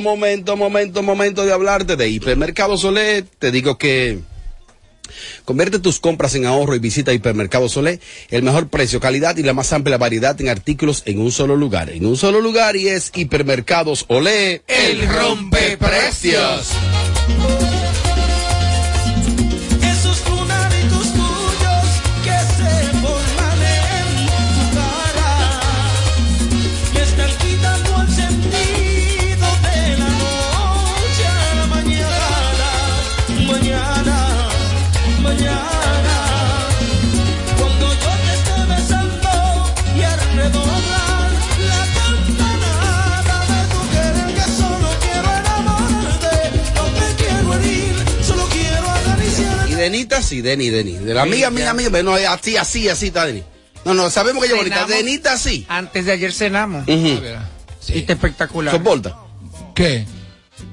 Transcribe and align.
momento, 0.00 0.56
momento, 0.56 1.02
momento, 1.02 1.44
de 1.44 1.52
hablarte 1.52 1.96
de 1.96 2.08
Hipermercado 2.08 2.76
Solé. 2.76 3.24
Te 3.38 3.50
digo 3.50 3.78
que 3.78 4.18
Convierte 5.44 5.78
tus 5.78 6.00
compras 6.00 6.34
en 6.34 6.46
ahorro 6.46 6.74
y 6.74 6.78
visita 6.78 7.12
Hipermercado 7.12 7.68
Solé, 7.68 8.00
el 8.30 8.42
mejor 8.42 8.68
precio, 8.68 9.00
calidad 9.00 9.36
y 9.36 9.42
la 9.42 9.52
más 9.52 9.72
amplia 9.72 9.98
variedad 9.98 10.40
en 10.40 10.48
artículos 10.48 11.02
en 11.06 11.20
un 11.20 11.32
solo 11.32 11.56
lugar. 11.56 11.90
En 11.90 12.06
un 12.06 12.16
solo 12.16 12.40
lugar 12.40 12.76
y 12.76 12.88
es 12.88 13.12
Hipermercados 13.14 14.04
Olé, 14.08 14.62
el 14.66 15.08
rompe 15.08 15.78
Denita 49.86 50.20
sí, 50.20 50.40
Deni, 50.40 50.68
Deni. 50.68 50.92
De 50.94 51.14
la 51.14 51.22
amiga, 51.22 51.46
amiga, 51.46 51.70
amiga, 51.70 52.02
no, 52.02 52.14
así, 52.14 52.56
así, 52.56 52.88
así 52.88 53.06
está 53.06 53.24
Deni. 53.24 53.44
No, 53.84 53.94
no, 53.94 54.10
sabemos 54.10 54.42
que 54.42 54.48
ella 54.50 54.60
es 54.60 54.64
bonita. 54.64 54.84
Denita 54.86 55.38
sí. 55.38 55.64
Antes 55.68 56.06
de 56.06 56.10
ayer 56.12 56.32
cenamos. 56.32 56.82
Ujú. 56.88 57.20
Y 57.88 57.98
está 57.98 58.14
espectacular. 58.14 58.74
¿Soporta? 58.74 59.16
¿Qué? 59.76 60.04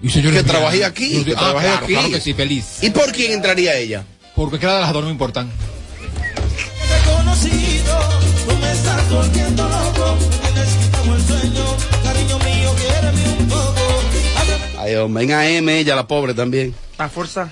Y 0.02 0.09
señor 0.09 0.34
Que 0.34 0.41
trabajé 0.41 0.84
aquí, 0.84 1.23
que 1.23 1.34
Ah, 1.34 1.40
trabajé 1.40 1.68
claro, 1.68 1.84
aquí. 1.85 1.94
claro 1.94 2.09
que 2.09 2.22
sí, 2.22 2.34
feliz. 2.34 2.66
¿Y 2.81 2.90
por 2.90 3.12
quién 3.12 3.34
entraría 3.34 3.75
ella? 3.78 4.03
Porque 4.35 4.57
cada 4.57 4.81
las 4.81 4.91
dos 4.94 5.03
no 5.03 5.07
me 5.09 5.12
importan. 5.12 5.52
Ay, 14.78 14.96
hombre, 14.96 15.23
en 15.23 15.31
AM, 15.31 15.69
ella 15.69 15.96
la 15.96 16.07
pobre 16.07 16.34
también. 16.34 16.73
Está 16.91 17.07
fuerza. 17.09 17.52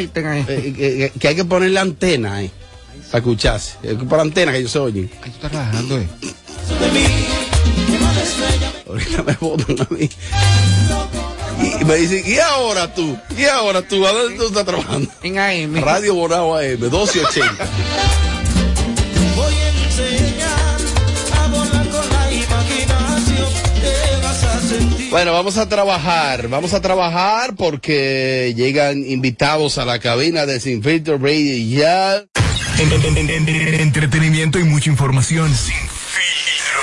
Y 0.00 0.06
tenga 0.08 0.32
ahí. 0.32 0.44
Eh, 0.48 0.72
que, 1.12 1.12
que 1.18 1.28
hay 1.28 1.36
que 1.36 1.44
ponerle 1.44 1.80
antena, 1.80 2.42
eh. 2.42 2.50
Para 3.10 3.18
escucharse. 3.18 3.76
Hay 3.82 3.96
que 3.96 4.04
poner 4.04 4.20
antena 4.20 4.52
que 4.52 4.58
ellos 4.58 4.70
se 4.70 4.78
oyen. 4.78 5.10
Ay, 5.22 5.30
tú 5.30 5.46
estás 5.46 5.52
relajando, 5.52 5.98
eh. 5.98 6.08
Ahorita 8.86 9.22
me 9.22 9.32
botan 9.34 9.76
a 9.80 9.86
mí. 9.94 10.10
Y 11.80 11.84
me 11.84 11.96
dicen, 11.96 12.22
¿y 12.26 12.38
ahora 12.38 12.92
tú? 12.94 13.18
¿Y 13.36 13.44
ahora 13.44 13.82
tú? 13.82 14.06
¿A 14.06 14.12
dónde 14.12 14.36
tú 14.36 14.46
estás 14.46 14.64
trabajando? 14.64 15.10
En 15.22 15.38
AM. 15.38 15.82
Radio 15.82 16.14
Bonao 16.14 16.56
AM, 16.56 16.80
1280. 16.80 18.19
Bueno, 25.10 25.32
vamos 25.32 25.56
a 25.58 25.68
trabajar, 25.68 26.46
vamos 26.48 26.72
a 26.72 26.80
trabajar 26.80 27.54
porque 27.56 28.54
llegan 28.56 29.04
invitados 29.04 29.78
a 29.78 29.84
la 29.84 29.98
cabina 29.98 30.46
de 30.46 30.60
Sin 30.60 30.82
Filtro 30.82 31.18
Radio 31.18 31.56
ya. 31.76 32.16
En- 32.78 32.92
en- 32.92 33.16
en- 33.18 33.30
en- 33.30 33.48
en- 33.48 33.74
entretenimiento 33.80 34.58
y 34.60 34.64
mucha 34.64 34.88
información. 34.88 35.48
Sin 35.52 35.74
filtro. 35.74 36.80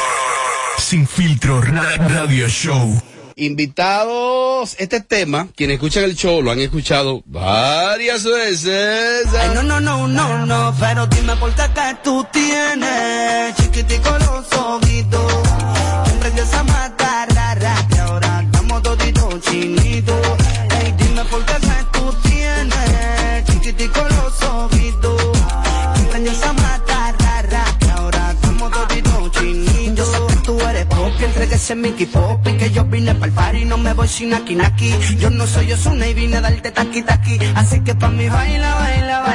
Sin 0.78 1.08
filtro. 1.08 1.62
ra- 1.62 1.96
Radio 2.08 2.50
show. 2.50 3.02
Invitados, 3.38 4.76
este 4.80 5.00
tema, 5.00 5.48
quienes 5.56 5.76
escuchan 5.76 6.04
el 6.04 6.16
show 6.16 6.42
lo 6.42 6.52
han 6.52 6.60
escuchado 6.60 7.22
varias 7.28 8.24
veces. 8.26 9.28
Ay, 9.40 9.52
no, 9.54 9.62
no, 9.64 9.80
no, 9.80 10.08
no, 10.08 10.46
no, 10.46 10.76
pero 10.80 11.06
dime 11.08 11.36
por 11.38 11.54
qué 11.54 11.62
que 11.74 11.98
tú 12.04 12.26
tienes 12.34 13.56
chiquitico 13.56 14.10
los 14.20 14.52
ojitos. 14.54 15.34
Siempre 16.08 16.32
de 16.32 16.42
esa 16.42 16.64
mata 16.64 16.97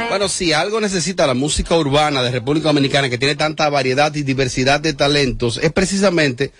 Bueno, 0.09 0.27
si 0.29 0.53
algo 0.53 0.81
necesita 0.81 1.25
la 1.25 1.33
música 1.33 1.75
urbana 1.75 2.21
de 2.21 2.31
República 2.31 2.67
Dominicana, 2.67 3.09
que 3.09 3.17
tiene 3.17 3.35
tanta 3.35 3.69
variedad 3.69 4.13
y 4.15 4.23
diversidad 4.23 4.79
de 4.79 4.93
talentos, 4.93 5.57
es 5.57 5.71
precisamente 5.71 6.51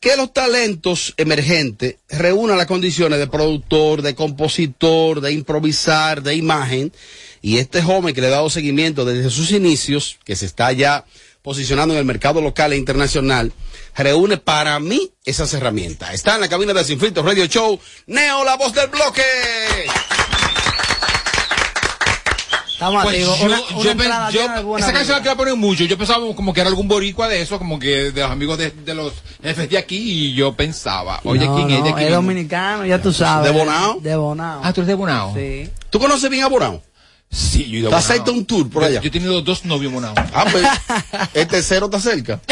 que 0.00 0.16
los 0.16 0.34
talentos 0.34 1.14
emergentes 1.16 1.96
reúnan 2.10 2.58
las 2.58 2.66
condiciones 2.66 3.18
de 3.18 3.26
productor, 3.26 4.02
de 4.02 4.14
compositor, 4.14 5.22
de 5.22 5.32
improvisar, 5.32 6.22
de 6.22 6.34
imagen. 6.34 6.92
Y 7.40 7.56
este 7.56 7.80
joven 7.82 8.14
que 8.14 8.20
le 8.20 8.26
ha 8.26 8.30
dado 8.30 8.50
seguimiento 8.50 9.06
desde 9.06 9.30
sus 9.30 9.50
inicios, 9.50 10.18
que 10.24 10.36
se 10.36 10.44
está 10.44 10.72
ya 10.72 11.06
posicionando 11.48 11.92
en 11.92 12.00
el 12.00 12.06
mercado 12.06 12.40
local 12.40 12.72
e 12.72 12.76
internacional, 12.78 13.52
reúne 13.94 14.38
para 14.38 14.80
mí 14.80 15.10
esas 15.26 15.52
herramientas. 15.52 16.14
Está 16.14 16.36
en 16.36 16.40
la 16.40 16.48
cabina 16.48 16.72
de 16.72 16.82
Sin 16.84 16.98
Filtro 16.98 17.22
Radio 17.22 17.44
Show, 17.44 17.78
Neo, 18.06 18.42
la 18.44 18.56
voz 18.56 18.72
del 18.72 18.88
bloque. 18.88 19.22
Estamos 22.72 23.02
Pues 23.04 23.14
activos. 23.16 23.38
yo, 23.38 23.44
Una, 23.46 23.58
yo 23.58 23.64
una 23.76 23.82
pen- 23.82 24.00
entrada 24.00 24.30
yo- 24.30 24.40
llena 24.40 24.56
de 24.56 24.62
buena 24.62 24.86
esa 24.86 24.92
canción 24.94 25.22
la 25.24 25.34
poner 25.36 25.54
mucho. 25.54 25.84
Yo 25.84 25.98
pensaba 25.98 26.34
como 26.34 26.54
que 26.54 26.60
era 26.62 26.70
algún 26.70 26.88
boricua 26.88 27.28
de 27.28 27.42
eso, 27.42 27.58
como 27.58 27.78
que 27.78 28.10
de 28.10 28.22
los 28.22 28.30
amigos 28.30 28.56
de, 28.58 28.70
de 28.70 28.94
los 28.94 29.12
jefes 29.42 29.68
de 29.68 29.76
aquí, 29.78 29.96
y 29.98 30.34
yo 30.34 30.54
pensaba, 30.54 31.20
oye, 31.24 31.44
No, 31.46 31.56
¿quién 31.56 31.70
es 31.70 31.84
de 31.84 31.90
aquí? 31.90 32.04
es 32.04 32.10
dominicano, 32.10 32.86
ya 32.86 33.00
tú 33.02 33.12
sabes. 33.12 33.52
¿De 33.52 33.56
Bonao? 33.58 34.00
De 34.00 34.16
Bonao. 34.16 34.60
Ah, 34.64 34.72
tú 34.72 34.80
eres 34.80 34.88
de 34.88 34.94
Bonao. 34.94 35.34
Sí. 35.36 35.68
¿Tú 35.90 35.98
conoces 36.00 36.28
bien 36.30 36.42
a 36.44 36.48
Bonao? 36.48 36.82
Sí, 37.34 37.64
yo 37.68 37.76
he 37.76 37.80
ido 37.80 37.88
a 37.88 37.90
¿Te 37.90 37.96
acepta 37.96 38.30
un 38.30 38.44
tour 38.44 38.70
por 38.70 38.82
Yo- 38.82 38.88
allá? 38.88 39.00
Yo 39.00 39.08
he 39.08 39.10
tenido 39.10 39.42
dos 39.42 39.64
novios 39.64 39.90
en 39.90 39.94
Bonao. 39.94 40.14
Ah, 40.32 40.44
pues, 40.50 40.64
el 41.34 41.46
tercero 41.48 41.86
está 41.86 42.00
cerca. 42.00 42.40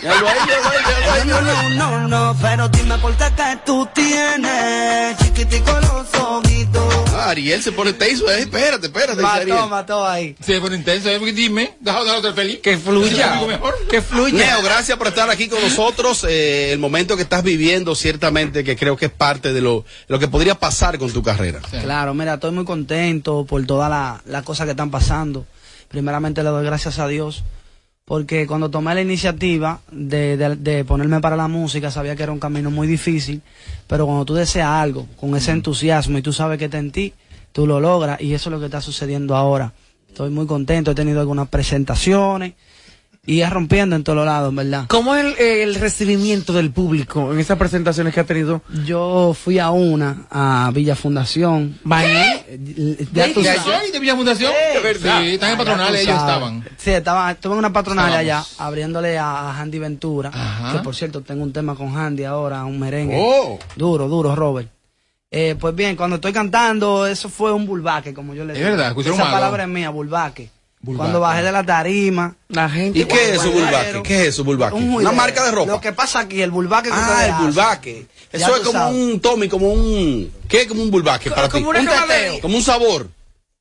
Ya 0.00 0.14
lo 0.20 0.28
hay, 0.28 0.34
ya 0.46 0.58
lo 0.62 0.70
hay, 0.70 0.78
ya 0.78 1.00
lo 1.00 1.12
hay, 1.12 1.28
ya 1.28 1.40
No, 1.40 1.70
no, 1.74 1.98
no, 2.00 2.08
no, 2.08 2.36
pero 2.40 2.68
dime 2.68 2.96
por 2.98 3.16
qué 3.16 3.24
que 3.34 3.58
tú 3.66 3.88
tienes 3.92 5.16
chiquitico 5.18 5.72
los 5.80 6.14
ojitos. 6.22 6.94
Ah, 7.14 7.30
Ariel 7.30 7.60
se 7.60 7.72
pone 7.72 7.92
tenso, 7.94 8.30
eh, 8.30 8.40
espérate, 8.42 8.86
espérate, 8.86 9.20
Mató, 9.20 9.40
Ariel. 9.40 9.56
mató 9.68 10.06
ahí. 10.06 10.36
Se 10.40 10.60
pone 10.60 10.76
intenso, 10.76 11.08
¿eh? 11.10 11.18
dime, 11.32 11.74
déjalo 11.80 12.04
déjalo 12.04 12.32
feliz. 12.32 12.60
Que 12.62 12.78
fluya. 12.78 13.40
Que 13.90 14.00
fluya. 14.00 14.38
Neo, 14.46 14.62
gracias 14.62 14.96
por 14.98 15.08
estar 15.08 15.28
aquí 15.30 15.48
con 15.48 15.60
nosotros. 15.60 16.24
Eh, 16.28 16.70
el 16.72 16.78
momento 16.78 17.16
que 17.16 17.22
estás 17.22 17.42
viviendo, 17.42 17.96
ciertamente, 17.96 18.62
que 18.62 18.76
creo 18.76 18.96
que 18.96 19.06
es 19.06 19.12
parte 19.12 19.52
de 19.52 19.60
lo, 19.60 19.84
lo 20.06 20.18
que 20.20 20.28
podría 20.28 20.54
pasar 20.54 20.96
con 20.98 21.12
tu 21.12 21.24
carrera. 21.24 21.58
Claro, 21.82 22.14
mira, 22.14 22.34
estoy 22.34 22.52
muy 22.52 22.64
contento 22.64 23.44
por 23.44 23.66
todas 23.66 23.90
la- 23.90 24.17
las 24.26 24.42
cosas 24.42 24.66
que 24.66 24.72
están 24.72 24.90
pasando. 24.90 25.46
Primeramente 25.88 26.42
le 26.42 26.50
doy 26.50 26.64
gracias 26.64 26.98
a 26.98 27.08
Dios, 27.08 27.44
porque 28.04 28.46
cuando 28.46 28.70
tomé 28.70 28.94
la 28.94 29.00
iniciativa 29.02 29.80
de, 29.90 30.36
de- 30.36 30.56
de 30.56 30.84
ponerme 30.84 31.20
para 31.20 31.36
la 31.36 31.48
música, 31.48 31.90
sabía 31.90 32.16
que 32.16 32.22
era 32.22 32.32
un 32.32 32.40
camino 32.40 32.70
muy 32.70 32.86
difícil, 32.86 33.42
pero 33.86 34.06
cuando 34.06 34.24
tú 34.24 34.34
deseas 34.34 34.68
algo 34.68 35.06
con 35.20 35.34
ese 35.36 35.50
entusiasmo 35.52 36.18
y 36.18 36.22
tú 36.22 36.32
sabes 36.32 36.58
que 36.58 36.66
está 36.66 36.78
en 36.78 36.90
ti, 36.90 37.12
tú 37.52 37.66
lo 37.66 37.80
logras 37.80 38.20
y 38.20 38.32
eso 38.34 38.48
es 38.48 38.52
lo 38.52 38.60
que 38.60 38.66
está 38.66 38.80
sucediendo 38.80 39.36
ahora. 39.36 39.72
Estoy 40.08 40.30
muy 40.30 40.46
contento, 40.46 40.90
he 40.90 40.94
tenido 40.94 41.20
algunas 41.20 41.48
presentaciones 41.48 42.54
y 43.28 43.42
es 43.42 43.50
rompiendo 43.50 43.94
en 43.94 44.04
todos 44.04 44.24
lados, 44.24 44.48
en 44.48 44.56
¿verdad? 44.56 44.84
¿Cómo 44.88 45.14
es 45.14 45.22
el, 45.38 45.38
el 45.38 45.74
recibimiento 45.74 46.54
del 46.54 46.70
público 46.70 47.30
en 47.30 47.38
esas 47.38 47.58
presentaciones 47.58 48.14
que 48.14 48.20
ha 48.20 48.24
tenido? 48.24 48.62
Yo 48.86 49.36
fui 49.38 49.58
a 49.58 49.68
una, 49.68 50.24
a 50.30 50.70
Villa 50.72 50.96
Fundación. 50.96 51.78
Tú 51.82 51.90
¿De 51.90 53.22
allá 53.50 53.86
y 53.86 53.92
de 53.92 53.98
Villa 54.00 54.16
Fundación? 54.16 54.50
De 54.72 54.80
verdad. 54.80 55.20
Sí, 55.20 55.34
están 55.34 55.50
en 55.50 55.58
ya 55.58 55.58
patronal, 55.58 55.88
tú 55.88 55.94
ellos 55.94 56.16
estaban. 56.16 56.64
Sí, 56.78 56.90
estaba, 56.90 57.30
estuve 57.32 57.52
en 57.52 57.58
una 57.58 57.72
patronal 57.72 58.12
allá, 58.14 58.42
abriéndole 58.56 59.18
a, 59.18 59.50
a 59.50 59.60
Handy 59.60 59.78
Ventura. 59.78 60.30
Ajá. 60.32 60.72
Que 60.72 60.78
por 60.78 60.96
cierto, 60.96 61.20
tengo 61.20 61.42
un 61.42 61.52
tema 61.52 61.74
con 61.74 61.94
Handy 61.94 62.24
ahora, 62.24 62.64
un 62.64 62.80
merengue. 62.80 63.18
Oh. 63.20 63.58
Duro, 63.76 64.08
duro, 64.08 64.34
Robert. 64.34 64.70
Eh, 65.30 65.54
pues 65.60 65.74
bien, 65.74 65.96
cuando 65.96 66.16
estoy 66.16 66.32
cantando, 66.32 67.06
eso 67.06 67.28
fue 67.28 67.52
un 67.52 67.66
bulbaque, 67.66 68.14
como 68.14 68.34
yo 68.34 68.46
le 68.46 68.54
Es 68.54 68.58
digo. 68.60 68.70
verdad, 68.70 68.88
escucharon 68.88 69.20
Esa 69.20 69.30
palabra 69.30 69.64
es 69.64 69.68
mía, 69.68 69.90
bulbaque. 69.90 70.48
Bulbaque. 70.88 70.98
Cuando 71.10 71.20
bajé 71.20 71.42
de 71.42 71.52
la 71.52 71.64
tarima. 71.64 72.34
La 72.48 72.68
gente. 72.68 72.98
¿Y 72.98 73.04
qué 73.04 73.30
es 73.34 73.40
eso, 73.40 73.50
Bulbaque? 73.52 74.02
¿Qué 74.02 74.22
es 74.22 74.28
eso, 74.28 74.44
Bulbaque? 74.44 74.74
un 74.76 74.94
Una 74.94 75.12
marca 75.12 75.44
de 75.44 75.50
ropa. 75.50 75.72
Lo 75.72 75.80
que 75.80 75.92
pasa 75.92 76.20
aquí, 76.20 76.40
el 76.40 76.50
bulbaque 76.50 76.88
que 76.88 76.94
Ah, 76.94 77.08
ustedes 77.10 77.28
el 77.28 77.34
bulbaque. 77.46 78.06
Eso 78.32 78.56
es 78.56 78.60
como 78.62 78.78
sabes. 78.78 78.94
un 78.94 79.20
Tommy, 79.20 79.48
como 79.48 79.72
un. 79.72 80.32
¿Qué 80.48 80.62
es 80.62 80.66
como 80.66 80.82
un 80.82 80.90
bulbaque 80.90 81.30
para 81.30 81.48
ti? 81.48 81.52
como 81.62 81.70
un 81.70 81.76
teteo. 81.76 82.40
Como 82.40 82.56
un 82.56 82.62
sabor. 82.62 83.08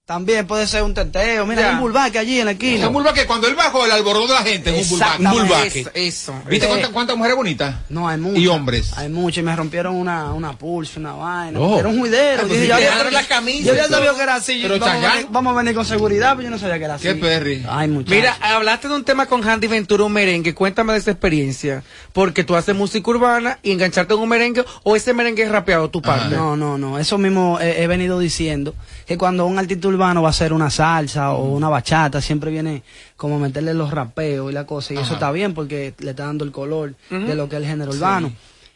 También 0.07 0.47
puede 0.47 0.65
ser 0.67 0.83
un 0.83 0.93
teteo. 0.93 1.45
Mira, 1.45 1.59
Ya. 1.61 1.67
hay 1.67 1.73
un 1.75 1.81
bulbaque 1.81 2.17
allí 2.17 2.39
en 2.39 2.45
la 2.45 2.51
Es 2.51 2.57
esquina. 2.57 2.87
un 2.87 2.93
bulbaque 2.93 3.25
cuando 3.25 3.45
él 3.49 3.55
bajó 3.55 3.83
el 3.85 3.91
alboroto 3.91 4.27
de 4.27 4.33
la 4.35 4.41
gente, 4.43 4.69
es 4.79 4.85
un 4.89 4.91
bulbaque. 4.91 5.11
Exactamente. 5.15 5.41
Un 5.41 5.47
bulbaque. 5.49 5.79
Eso, 5.81 5.91
eso. 5.93 6.41
¿Viste 6.49 6.65
Eh, 6.65 6.69
cuántas 6.69 6.89
cuántas 6.91 7.17
mujeres 7.17 7.35
bonitas? 7.35 7.75
No, 7.89 8.07
hay 8.07 8.17
muchos. 8.17 8.39
Y 8.39 8.47
hombres. 8.47 8.97
Hay 8.97 9.09
muchos. 9.09 9.39
Y 9.39 9.41
me 9.41 9.53
rompieron 9.53 9.95
una, 9.97 10.31
una 10.31 10.53
pulsa, 10.57 11.01
una 11.01 11.11
vaina. 11.11 11.59
Oh. 11.59 11.77
Era 11.77 11.89
un 11.89 11.99
juidero. 11.99 12.37
Ah, 12.39 12.41
Yo 12.43 12.47
pues 12.47 12.67
yo 12.69 12.75
dejaron 12.77 13.11
la 13.13 13.23
camisa 13.27 13.65
Yo 13.67 13.73
y 13.73 13.75
ya 13.75 13.87
sabía 13.89 14.13
que 14.15 14.21
era 14.21 14.35
así. 14.35 14.59
Pero 14.61 14.79
vamos, 14.79 15.03
a 15.03 15.11
venir, 15.13 15.27
vamos 15.29 15.53
a 15.53 15.57
venir 15.57 15.75
con 15.75 15.85
seguridad, 15.85 16.29
pero 16.37 16.43
yo 16.43 16.49
no 16.51 16.57
sabía 16.57 16.77
que 16.77 16.85
era 16.85 16.93
así. 16.95 17.03
¿Qué 17.03 17.15
perri? 17.15 17.65
Ay, 17.69 17.89
muchachos. 17.89 18.15
Mira, 18.15 18.37
hablaste 18.39 18.87
de 18.87 18.93
un 18.95 19.03
tema 19.03 19.25
con 19.25 19.43
Handy 19.45 19.67
Ventura, 19.67 20.05
un 20.05 20.13
merengue. 20.13 20.53
Cuéntame 20.53 20.93
de 20.93 20.99
esa 20.99 21.11
experiencia. 21.11 21.83
Porque 22.13 22.45
tú 22.45 22.55
haces 22.55 22.73
música 22.73 23.11
urbana 23.11 23.59
y 23.61 23.71
engancharte 23.73 24.13
en 24.13 24.21
un 24.21 24.29
merengue 24.29 24.63
o 24.83 24.95
ese 24.95 25.13
merengue 25.13 25.43
es 25.43 25.51
rapeado 25.51 25.89
tu 25.89 26.01
parte. 26.01 26.33
No, 26.33 26.55
no, 26.55 26.77
no. 26.77 26.97
Eso 26.97 27.17
mismo 27.17 27.59
he, 27.59 27.83
he 27.83 27.87
venido 27.87 28.19
diciendo. 28.19 28.73
Que 29.07 29.17
cuando 29.17 29.45
un 29.45 29.57
artista 29.57 29.87
urbano 29.87 30.21
va 30.21 30.27
a 30.27 30.31
hacer 30.31 30.51
una 30.51 30.69
salsa 30.69 31.31
o 31.31 31.45
una 31.45 31.69
bachata, 31.69 32.21
siempre 32.21 32.51
viene 32.51 32.83
como 33.15 33.39
meterle 33.39 33.73
los 33.73 33.89
rapeos 33.89 34.51
y 34.51 34.53
la 34.53 34.65
cosa. 34.65 34.93
Y 34.93 34.97
eso 34.97 35.13
está 35.13 35.31
bien 35.31 35.53
porque 35.53 35.93
le 35.99 36.09
está 36.09 36.25
dando 36.25 36.43
el 36.43 36.51
color 36.51 36.93
de 37.09 37.33
lo 37.33 37.47
que 37.47 37.55
es 37.55 37.61
el 37.61 37.67
género 37.67 37.91
urbano. 37.91 38.31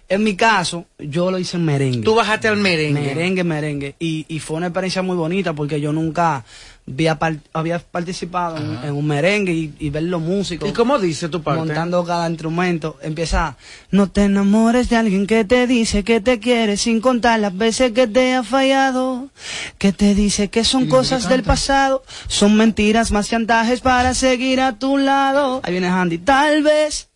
En 0.08 0.24
mi 0.26 0.36
caso, 0.36 0.88
yo 1.00 1.32
lo 1.32 1.38
hice 1.38 1.56
en 1.56 1.64
merengue. 1.64 2.02
Tú 2.02 2.16
bajaste 2.16 2.50
al 2.50 2.58
merengue. 2.58 3.00
Merengue, 3.00 3.44
merengue. 3.46 3.96
Y, 3.98 4.26
y 4.28 4.40
fue 4.40 4.58
una 4.58 4.68
experiencia 4.68 5.02
muy 5.02 5.16
bonita 5.16 5.54
porque 5.54 5.80
yo 5.80 5.94
nunca 5.94 6.44
había, 6.92 7.18
par- 7.20 7.38
había 7.54 7.80
participado 7.80 8.58
en, 8.58 8.80
en 8.84 8.94
un 8.94 9.08
merengue 9.08 9.54
y, 9.54 9.74
y 9.80 9.90
ver 9.90 10.04
los 10.04 10.22
músicos 10.22 10.70
¿Y 10.70 10.74
cómo 10.74 11.00
dice 11.00 11.30
tu 11.30 11.42
parte? 11.42 11.60
montando 11.60 12.04
cada 12.04 12.30
instrumento. 12.30 12.98
Empieza, 13.02 13.58
no 13.92 14.10
te 14.10 14.24
enamores 14.24 14.90
de 14.90 14.98
alguien 14.98 15.28
que 15.28 15.44
te 15.46 15.68
dice 15.68 16.04
que 16.04 16.22
te 16.22 16.40
quiere 16.40 16.78
sin 16.78 17.02
contar 17.02 17.40
las 17.40 17.56
veces 17.58 17.92
que 17.92 18.08
te 18.08 18.34
ha 18.36 18.44
fallado, 18.44 19.30
que 19.78 19.92
te 19.94 20.14
dice 20.16 20.50
que 20.50 20.64
son 20.64 20.88
cosas 20.88 21.28
del 21.30 21.44
pasado, 21.44 22.04
son 22.28 22.56
mentiras 22.56 23.12
más 23.12 23.30
chantajes 23.30 23.82
para 23.82 24.14
seguir 24.14 24.62
a 24.62 24.78
tu 24.78 24.98
lado. 24.98 25.62
Ahí 25.64 25.72
viene 25.72 25.88
Handy, 25.88 26.18
tal 26.20 26.64
vez 26.64 27.10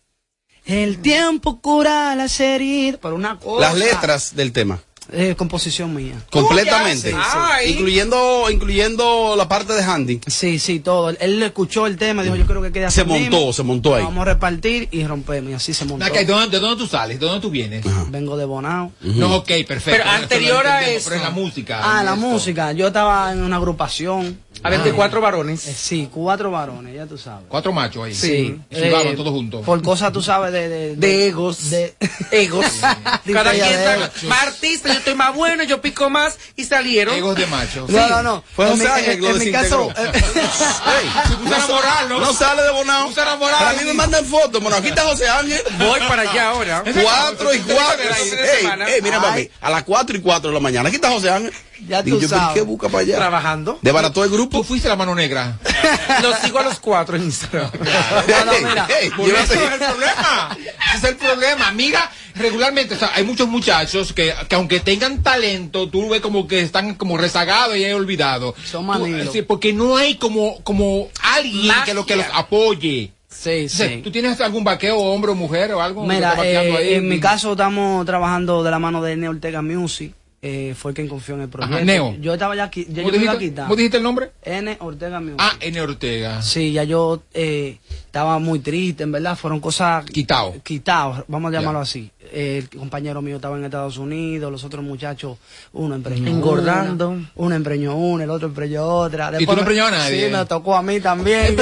el 0.64 0.98
tiempo 0.98 1.60
cura 1.60 2.14
las 2.16 2.40
heridas, 2.40 2.98
por 2.98 3.12
una 3.12 3.38
cosa. 3.38 3.68
Las 3.68 3.78
letras 3.78 4.34
del 4.34 4.52
tema. 4.52 4.80
Eh, 5.12 5.34
composición 5.36 5.94
mía. 5.94 6.14
Completamente. 6.30 7.10
Sí, 7.10 7.16
sí. 7.16 7.36
Ay. 7.36 7.70
Incluyendo, 7.72 8.50
incluyendo 8.50 9.34
la 9.36 9.48
parte 9.48 9.72
de 9.72 9.82
Handy. 9.82 10.20
Sí, 10.26 10.58
sí, 10.58 10.80
todo. 10.80 11.10
Él, 11.10 11.42
escuchó 11.42 11.86
el 11.86 11.96
tema, 11.96 12.22
dijo, 12.22 12.36
yo 12.36 12.46
creo 12.46 12.60
que 12.62 12.72
quede 12.72 12.86
así 12.86 12.96
Se 12.96 13.04
montó, 13.04 13.36
mismo. 13.36 13.52
se 13.52 13.62
montó 13.62 13.94
ahí. 13.94 14.02
Vamos 14.02 14.22
a 14.22 14.24
repartir 14.24 14.88
y 14.90 15.04
rompemos, 15.06 15.50
y 15.50 15.54
así 15.54 15.74
se 15.74 15.84
montó. 15.84 16.04
¿De 16.04 16.24
dónde, 16.24 16.48
de 16.56 16.60
dónde 16.60 16.76
tú 16.82 16.88
sales? 16.88 17.20
¿De 17.20 17.26
dónde 17.26 17.40
tú 17.40 17.50
vienes? 17.50 17.84
Vengo 18.10 18.36
de 18.36 18.44
Bonao. 18.44 18.92
No, 19.00 19.36
ok, 19.36 19.46
perfecto. 19.66 19.90
Pero 19.90 20.04
anterior 20.04 20.66
a 20.66 20.86
eso. 20.88 21.10
Pero 21.10 21.16
en 21.16 21.22
la 21.22 21.30
música. 21.30 21.80
Ah, 21.82 22.02
la 22.02 22.14
esto. 22.14 22.26
música. 22.26 22.72
Yo 22.72 22.88
estaba 22.88 23.32
en 23.32 23.42
una 23.42 23.56
agrupación. 23.56 24.38
A 24.66 24.70
24 24.70 25.18
Eh, 25.18 25.22
varones. 25.22 25.60
sí, 25.60 26.08
cuatro 26.12 26.50
varones, 26.50 26.94
ya 26.94 27.06
tú 27.06 27.16
sabes. 27.16 27.44
Cuatro 27.48 27.72
machos 27.72 28.04
ahí. 28.04 28.14
Sí. 28.14 28.60
Y 28.70 28.76
Eh, 28.76 29.14
todos 29.16 29.30
juntos. 29.32 29.64
Por 29.64 29.82
cosas, 29.82 30.12
tú 30.12 30.22
sabes, 30.22 30.52
de... 30.52 30.68
De, 30.68 30.96
De 30.96 31.26
egos. 31.28 31.70
De, 31.70 31.94
Egos. 32.30 32.66
De 33.24 33.32
Cada 33.32 33.50
quien 33.52 33.64
está 33.64 34.10
más 34.28 34.42
artista, 34.46 34.88
yo 34.92 34.98
estoy 34.98 35.14
más 35.14 35.34
bueno, 35.34 35.62
yo 35.64 35.80
pico 35.80 36.10
más 36.10 36.38
y 36.56 36.64
salieron. 36.64 37.14
Egos 37.14 37.36
de 37.36 37.46
machos. 37.46 37.88
No, 37.90 38.08
no, 38.08 38.22
no. 38.22 38.44
Fue 38.54 38.64
en 38.66 38.70
José 38.72 38.84
mi, 38.84 38.90
Ángel 38.90 39.12
en- 39.12 39.20
que 39.20 39.30
en 39.30 39.38
mi 39.38 39.52
caso... 39.52 39.92
Ey, 39.96 41.44
Usa 41.46 41.58
la 41.58 41.66
moral, 41.66 42.08
¿no? 42.08 42.20
no 42.20 42.32
sale 42.32 42.62
de 42.62 42.70
Bonao. 42.70 43.10
La 43.16 43.36
moral. 43.36 43.58
Para 43.58 43.72
mí 43.78 43.84
me 43.84 43.94
mandan 43.94 44.24
fotos. 44.24 44.62
Bueno, 44.62 44.76
aquí 44.76 44.88
está 44.88 45.02
José 45.02 45.28
Ángel. 45.28 45.60
Voy 45.78 46.00
para 46.08 46.22
allá 46.22 46.48
ahora. 46.50 46.82
Cuatro 47.02 47.54
y 47.54 47.58
cuatro. 47.60 48.04
Ey, 48.86 49.00
mira, 49.02 49.20
papi. 49.20 49.50
A 49.60 49.70
las 49.70 49.82
cuatro 49.84 50.16
y 50.16 50.20
cuatro 50.20 50.50
de 50.50 50.54
la 50.54 50.60
mañana. 50.60 50.88
Aquí 50.88 50.96
está 50.96 51.10
José 51.10 51.30
Ángel. 51.30 51.52
Ya 51.86 52.02
Digo 52.02 52.16
tú 52.16 52.22
yo, 52.22 52.28
¿pero 52.28 52.40
sabes. 52.40 52.54
¿qué 52.54 52.62
busca 52.62 52.88
para 52.88 53.02
allá? 53.02 53.16
Trabajando. 53.16 53.78
Desbarató 53.82 54.24
el 54.24 54.30
Tú 54.30 54.36
grupo. 54.36 54.62
fuiste 54.64 54.88
la 54.88 54.96
mano 54.96 55.14
negra. 55.14 55.58
Los 56.22 56.38
sigo 56.38 56.58
a 56.58 56.62
los 56.64 56.78
cuatro 56.80 57.16
en 57.16 57.24
Instagram. 57.24 57.70
No, 57.72 58.68
mira. 58.68 58.88
Eso 58.88 59.24
es 59.32 59.50
el 59.50 59.78
problema. 59.78 60.56
Ese 60.94 60.96
es 60.96 61.04
el 61.04 61.16
problema. 61.16 61.72
Mira, 61.72 62.10
regularmente, 62.34 62.94
o 62.94 62.98
sea, 62.98 63.10
hay 63.14 63.24
muchos 63.24 63.48
muchachos 63.48 64.12
que, 64.12 64.32
que 64.48 64.54
aunque 64.54 64.80
tengan 64.80 65.22
talento, 65.22 65.88
tú 65.88 66.08
ves 66.08 66.20
como 66.20 66.46
que 66.48 66.60
están 66.60 66.94
como 66.94 67.18
rezagados 67.18 67.76
y 67.76 67.84
hay 67.84 67.92
olvidados. 67.92 68.54
Son 68.64 68.86
Tú- 68.86 69.32
sí, 69.32 69.42
porque 69.42 69.72
no 69.72 69.96
hay 69.96 70.16
como, 70.16 70.62
como 70.62 71.08
alguien 71.22 71.74
que, 71.84 71.94
lo, 71.94 72.06
que 72.06 72.16
los 72.16 72.26
apoye. 72.32 73.12
Sí, 73.28 73.66
O 73.66 73.68
sea, 73.68 73.88
sí. 73.88 74.00
¿Tú 74.02 74.10
tienes 74.10 74.40
algún 74.40 74.64
vaqueo, 74.64 74.96
hombre 74.98 75.32
o 75.32 75.34
mujer 75.34 75.72
o 75.72 75.82
algo? 75.82 76.06
Mira, 76.06 76.36
eh, 76.42 76.56
ahí? 76.56 76.94
en 76.94 77.08
mi 77.08 77.20
caso 77.20 77.52
estamos 77.52 78.06
trabajando 78.06 78.62
de 78.64 78.70
la 78.70 78.78
mano 78.78 79.02
de 79.02 79.16
Neo 79.16 79.30
Ortega 79.30 79.60
Music. 79.60 80.14
Eh, 80.48 80.74
fue 80.76 80.94
quien 80.94 81.08
confió 81.08 81.34
en 81.34 81.40
el 81.40 81.48
proyecto. 81.48 81.84
Neo. 81.84 82.14
Yo 82.20 82.32
estaba 82.34 82.54
ya 82.54 82.62
aquí. 82.64 82.84
Ya 82.88 83.02
yo 83.02 83.02
¿Cómo 83.02 83.16
me 83.16 83.22
iba 83.24 83.32
a 83.32 83.34
dijiste, 83.34 83.50
quitar. 83.52 83.64
¿Cómo 83.66 83.74
dijiste 83.76 83.96
el 83.96 84.02
nombre? 84.04 84.30
N 84.44 84.76
Ortega 84.80 85.18
Music. 85.18 85.36
Ah, 85.40 85.52
N. 85.58 85.80
Ortega. 85.80 86.40
Sí, 86.40 86.72
ya 86.72 86.84
yo 86.84 87.24
eh, 87.34 87.78
estaba 87.88 88.38
muy 88.38 88.60
triste, 88.60 89.02
en 89.02 89.10
verdad. 89.10 89.34
Fueron 89.36 89.58
cosas. 89.58 90.04
Quitado. 90.04 90.54
Quitados, 90.62 91.24
vamos 91.26 91.48
a 91.52 91.58
llamarlo 91.58 91.80
Ya. 91.80 91.82
así. 91.82 92.10
El 92.32 92.68
compañero 92.70 93.22
mío 93.22 93.36
estaba 93.36 93.56
en 93.56 93.64
Estados 93.64 93.98
Unidos, 93.98 94.50
los 94.52 94.62
otros 94.64 94.84
muchachos, 94.84 95.38
uno 95.72 95.94
empreñó. 95.94 96.28
Engordando. 96.30 97.16
Uno 97.36 97.54
empreñó 97.54 97.96
una, 97.96 98.24
el 98.24 98.30
otro 98.30 98.48
empreñó 98.48 98.84
otra. 98.84 99.32
¿Y 99.38 99.46
tú 99.46 99.50
no 99.52 99.54
me- 99.56 99.60
empreñó 99.62 99.86
a 99.86 99.90
nadie? 99.92 100.26
Sí, 100.26 100.32
me 100.32 100.44
tocó 100.44 100.74
a 100.76 100.82
mí 100.82 101.00
también. 101.00 101.56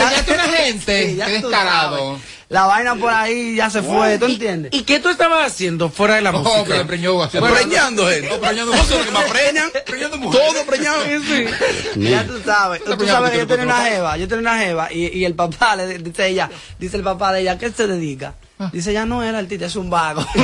¿Empreñaste 0.69 0.77
Ya- 0.77 0.77
a 0.81 0.81
una 0.81 1.05
gente? 1.05 1.07
Sí, 1.11 1.17
ya 1.17 1.27
Qué 1.27 1.41
tú 1.41 1.49
descarado. 1.49 2.19
La 2.51 2.67
vaina 2.67 2.95
por 2.95 3.11
ahí 3.13 3.57
ya 3.57 3.71
se 3.71 3.83
fue, 3.83 4.19
¿tú 4.19 4.27
entiendes? 4.27 4.73
¿Y 4.75 4.83
qué 4.83 5.01
tú 5.01 5.09
estabas 5.09 5.47
haciendo 5.51 5.89
fuera 5.89 6.17
de 6.17 6.21
la 6.23 6.31
Oh, 6.31 6.43
que 6.43 6.59
música? 6.59 6.77
le 6.79 6.85
preñó. 6.85 7.29
Preñando 7.29 8.07
gente. 8.09 8.29
Preñando 8.39 8.73
¿Vos 8.73 8.87
sos 8.87 8.97
los 8.99 9.07
que 9.07 9.13
me 9.13 9.25
preñan? 9.25 9.71
Preñando 9.87 10.19
mujeres. 10.19 10.53
Todo 10.53 10.67
preñado. 10.67 11.03
Ya 11.97 12.25
tú 12.27 12.41
sabes. 12.45 12.85
Tú 12.85 12.97
preñado 12.97 13.19
sabes 13.19 13.31
que 13.33 13.39
yo 13.39 13.47
tenía 13.47 13.65
una 13.65 13.85
jeva, 13.85 14.17
yo 14.19 14.29
tenía 14.29 14.41
una 14.53 14.59
jeva 14.59 14.93
y, 14.93 15.07
y 15.19 15.25
el 15.25 15.35
papá 15.35 15.75
le 15.77 15.99
dice 15.99 16.29
ella, 16.29 16.51
dice 16.79 16.97
el 16.97 17.03
papá 17.03 17.33
de 17.33 17.41
ella, 17.41 17.59
¿qué 17.59 17.71
se 17.73 17.87
dedica? 17.87 18.35
Ah. 18.57 18.71
Dice, 18.73 18.93
ya 18.93 19.05
no 19.05 19.21
es 19.21 19.31
el 19.31 19.35
artista, 19.35 19.67
es 19.67 19.75
un 19.75 19.91
vago. 19.91 20.25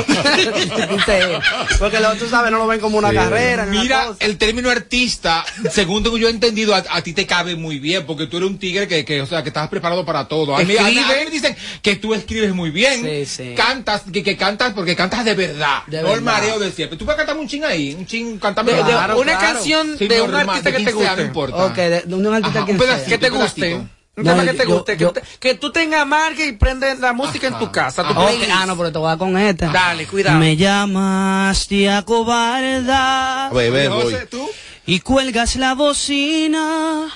Porque 1.79 1.99
lo- 1.99 2.13
tú 2.15 2.27
sabes, 2.27 2.51
no 2.51 2.57
lo 2.57 2.67
ven 2.67 2.79
como 2.81 2.97
una 2.97 3.13
carrera. 3.13 3.65
ni 3.65 3.71
una 3.77 3.81
Mira, 3.83 4.05
cosa. 4.07 4.25
el 4.25 4.37
término 4.37 4.69
artista, 4.69 5.45
según 5.71 6.03
tengo 6.03 6.17
yo 6.17 6.27
entendido, 6.27 6.75
a, 6.75 6.83
a 6.89 7.01
ti 7.01 7.13
te 7.13 7.25
cabe 7.25 7.55
muy 7.55 7.79
bien, 7.79 8.05
porque 8.05 8.27
tú 8.27 8.37
eres 8.37 8.49
un 8.49 8.57
tigre 8.59 8.87
que, 8.87 9.05
que, 9.05 9.21
o 9.21 9.25
sea, 9.25 9.43
que 9.43 9.49
estás 9.49 9.69
preparado 9.69 10.05
para 10.05 10.27
todo. 10.27 10.55
A 10.55 10.59
mí, 10.63 10.75
a 10.77 10.83
mí- 10.83 10.97
a 10.99 11.07
mí 11.07 11.13
me 11.25 11.31
dicen 11.31 11.55
que 11.81 11.95
tú 11.95 12.13
escribes 12.13 12.53
muy 12.53 12.69
bien, 12.69 13.01
Sí, 13.03 13.25
sí. 13.25 13.53
cantas, 13.55 14.03
que, 14.11 14.23
que 14.23 14.35
cantas 14.35 14.73
porque 14.73 14.95
cantas 14.95 15.23
de 15.23 15.33
verdad, 15.33 15.83
De 15.87 16.01
no 16.01 16.09
el 16.13 16.21
verdad. 16.21 16.33
mareo 16.33 16.59
de 16.59 16.71
siempre. 16.71 16.97
Tú 16.97 17.05
puedes 17.05 17.17
cantar 17.17 17.37
un 17.37 17.47
ching 17.47 17.63
ahí, 17.63 17.93
un 17.97 18.05
ching, 18.05 18.37
cantame. 18.39 18.73
Claro, 18.73 19.19
una 19.19 19.37
claro. 19.37 19.53
canción 19.53 19.97
Sí, 19.97 20.07
de 20.07 20.21
un 20.21 20.35
artista 20.35 20.71
que 20.71 20.79
te 20.79 20.91
15 20.91 20.91
años, 20.91 21.09
guste. 21.09 21.21
No 21.21 21.27
importa. 21.27 21.65
Ok, 21.65 21.75
de, 21.75 22.01
de 22.01 22.15
un 22.15 22.27
artista 22.27 22.59
Ajá, 22.59 22.65
que 22.65 22.71
un 22.73 22.77
pedacito. 22.77 23.09
Que 23.09 23.17
te 23.17 23.29
guste. 23.29 23.81
Tema 24.23 24.43
No, 24.43 24.51
que 24.51 24.57
te 24.57 24.67
yo- 24.67 24.73
guste. 24.75 24.97
yo- 24.97 25.13
que, 25.13 25.21
te- 25.21 25.27
que 25.39 25.55
tú 25.55 25.71
tengas 25.71 26.05
marca 26.07 26.43
y 26.45 26.51
prendes 26.53 26.99
la 26.99 27.13
música 27.13 27.47
en 27.47 27.57
tu 27.59 27.71
casa. 27.71 28.07
Playlist. 28.07 28.51
Ah, 28.53 28.65
no, 28.65 28.77
pero 28.77 28.91
te 28.91 28.97
voy 28.97 29.07
a 29.07 29.09
dar 29.09 29.17
con 29.17 29.37
esta. 29.37 29.67
Dale, 29.69 30.05
cuidado. 30.07 30.37
Me 30.39 30.55
llamas 30.57 31.67
tía 31.67 32.01
cobarda 32.03 33.47
A 33.47 33.53
ver, 33.53 33.89
voy. 33.89 34.03
José, 34.03 34.25
tú. 34.27 34.49
y 34.85 34.99
cuelgas 35.01 35.55
la 35.55 35.73
bocina. 35.75 37.07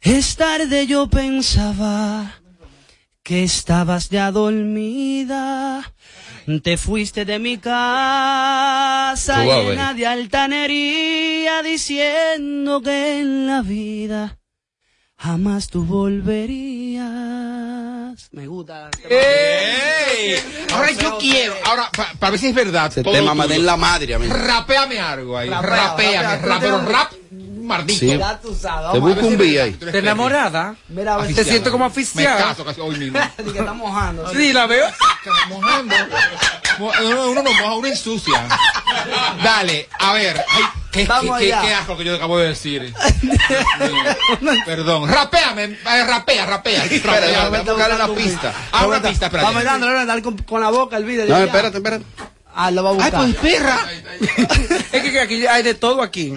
Es 0.00 0.36
tarde 0.36 0.86
yo 0.86 1.08
pensaba 1.08 2.40
que 3.22 3.42
estabas 3.44 4.10
ya 4.10 4.30
dormida. 4.30 5.90
Te 6.62 6.76
fuiste 6.76 7.24
de 7.24 7.38
mi 7.38 7.56
casa 7.56 9.44
llena 9.44 9.94
de 9.94 10.06
altanería 10.06 11.62
diciendo 11.62 12.82
que 12.82 13.20
en 13.20 13.46
la 13.46 13.62
vida 13.62 14.38
jamás 15.24 15.68
tú 15.68 15.84
volverías. 15.84 17.04
Me 18.32 18.46
gusta. 18.46 18.90
¡Ey! 19.08 20.36
Ahora 20.72 20.90
yo 20.92 21.16
quiero, 21.18 21.54
ahora, 21.64 21.88
para 22.18 22.30
ver 22.30 22.40
si 22.40 22.48
es 22.48 22.54
verdad. 22.54 22.92
Todo 22.92 23.12
tema 23.12 23.34
me 23.34 23.46
den 23.48 23.64
la 23.64 23.76
madre 23.76 24.14
a 24.14 24.18
mí. 24.18 24.26
Rapéame 24.28 25.00
algo 25.00 25.38
ahí. 25.38 25.48
Rapea, 25.48 25.62
Rapéame, 25.88 26.22
rapea. 26.36 26.48
rap, 26.48 26.60
pero 26.60 26.84
rap, 26.86 27.12
maldito. 27.30 28.00
Sí. 28.00 28.18
Te 28.92 28.98
busco 28.98 29.26
un 29.26 29.38
beat 29.38 29.62
ahí. 29.64 29.72
¿Te 29.72 29.98
enamorada? 29.98 30.76
Mira, 30.88 31.14
a 31.14 31.18
ver, 31.18 31.34
Te 31.34 31.44
siento 31.44 31.70
como 31.70 31.84
Me 31.84 31.90
aficiada. 31.90 32.36
caso 32.48 32.64
casi 32.64 32.80
hoy 32.80 32.98
mismo. 32.98 33.18
Que 33.36 33.58
está 33.58 33.72
mojando. 33.72 34.30
Sí, 34.32 34.52
la 34.52 34.66
veo. 34.66 34.86
mojando. 35.48 35.94
Uno, 36.78 37.30
uno 37.30 37.42
no 37.42 37.52
moja, 37.52 37.74
uno 37.74 37.86
ensucia. 37.88 38.46
Dale, 39.42 39.88
a 39.98 40.12
ver. 40.12 40.44
Ay, 40.48 40.62
qué, 40.92 41.04
Vamos 41.06 41.38
qué, 41.38 41.46
qué, 41.46 41.54
allá. 41.54 41.68
qué 41.68 41.74
asco 41.74 41.96
que 41.96 42.04
yo 42.04 42.14
acabo 42.16 42.38
de 42.38 42.48
decir. 42.48 42.92
Perdón. 44.66 45.08
Rapéame, 45.08 45.78
rapea, 45.84 46.46
rapea. 46.46 46.84
Espera, 46.84 47.48
buscarle 47.48 47.98
la 47.98 48.08
pista. 48.08 48.52
Ah, 48.72 48.86
una 48.86 49.02
pista, 49.02 49.26
espérate. 49.26 49.46
Vamos 49.46 49.64
dándole, 49.64 50.04
dale 50.04 50.22
con, 50.22 50.36
con 50.38 50.60
la 50.60 50.70
boca 50.70 50.96
el 50.96 51.04
video. 51.04 51.26
No, 51.26 51.38
ya. 51.38 51.44
espérate, 51.44 51.76
espérate. 51.78 52.04
Ah, 52.54 52.70
lo 52.70 52.84
va 52.84 52.90
a 52.90 52.92
Ay, 52.92 52.98
buscar. 52.98 53.20
pues 53.20 53.34
perra. 53.36 53.78
Es 54.92 55.02
que 55.02 55.20
aquí 55.20 55.46
hay 55.46 55.62
de 55.64 55.74
todo 55.74 56.02
aquí. 56.02 56.34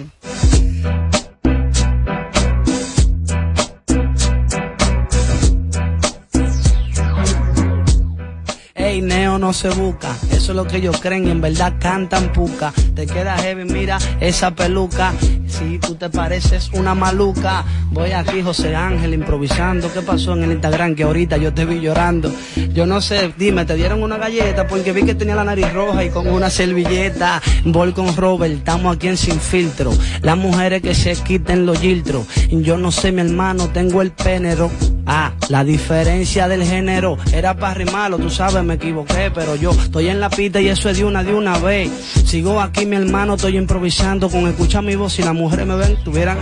Ey, 8.98 9.02
Neo, 9.02 9.30
bueno 9.30 9.46
no 9.46 9.52
se 9.52 9.68
busca. 9.68 10.12
Eso 10.48 10.54
es 10.54 10.64
lo 10.64 10.66
que 10.66 10.78
ellos 10.78 10.98
creen 10.98 11.28
y 11.28 11.30
en 11.30 11.42
verdad 11.42 11.74
cantan 11.78 12.32
puca. 12.32 12.72
Te 12.94 13.06
queda 13.06 13.36
heavy, 13.36 13.66
mira 13.66 13.98
esa 14.18 14.50
peluca. 14.50 15.12
Si 15.46 15.78
tú 15.78 15.94
te 15.94 16.08
pareces 16.08 16.70
una 16.72 16.94
maluca. 16.94 17.66
Voy 17.90 18.12
aquí, 18.12 18.40
José 18.40 18.74
Ángel, 18.74 19.12
improvisando. 19.12 19.92
¿Qué 19.92 20.00
pasó 20.00 20.32
en 20.32 20.44
el 20.44 20.52
Instagram? 20.52 20.94
Que 20.94 21.02
ahorita 21.02 21.36
yo 21.36 21.52
te 21.52 21.66
vi 21.66 21.80
llorando. 21.80 22.32
Yo 22.72 22.86
no 22.86 23.02
sé, 23.02 23.34
dime, 23.36 23.66
te 23.66 23.74
dieron 23.74 24.02
una 24.02 24.16
galleta 24.16 24.66
porque 24.66 24.92
vi 24.92 25.02
que 25.02 25.14
tenía 25.14 25.34
la 25.34 25.44
nariz 25.44 25.70
roja 25.70 26.02
y 26.02 26.08
con 26.08 26.26
una 26.26 26.48
servilleta. 26.48 27.42
Voy 27.66 27.92
con 27.92 28.16
Robert, 28.16 28.54
estamos 28.54 28.96
aquí 28.96 29.08
en 29.08 29.18
Sin 29.18 29.40
Filtro. 29.40 29.90
Las 30.22 30.38
mujeres 30.38 30.80
que 30.80 30.94
se 30.94 31.14
quiten 31.14 31.66
los 31.66 31.78
giltros. 31.78 32.26
Yo 32.48 32.78
no 32.78 32.90
sé, 32.90 33.12
mi 33.12 33.20
hermano, 33.20 33.68
tengo 33.68 34.00
el 34.00 34.12
pénero. 34.12 34.70
Ah, 35.10 35.32
la 35.48 35.64
diferencia 35.64 36.48
del 36.48 36.64
género 36.64 37.16
era 37.32 37.56
para 37.56 37.72
rimarlo, 37.72 38.18
tú 38.18 38.28
sabes, 38.28 38.62
me 38.62 38.74
equivoqué, 38.74 39.30
pero 39.34 39.56
yo 39.56 39.70
estoy 39.70 40.08
en 40.08 40.20
la 40.20 40.28
y 40.38 40.68
eso 40.68 40.88
es 40.88 40.98
de 40.98 41.04
una 41.04 41.24
de 41.24 41.34
una 41.34 41.58
vez. 41.58 41.90
Sigo 42.24 42.60
aquí, 42.60 42.86
mi 42.86 42.96
hermano, 42.96 43.34
estoy 43.34 43.56
improvisando 43.56 44.30
con 44.30 44.46
escuchar 44.46 44.84
mi 44.84 44.94
voz. 44.94 45.14
Si 45.14 45.22
las 45.22 45.34
mujeres 45.34 45.66
me 45.66 45.74
ven, 45.74 45.96
tuvieran. 46.04 46.38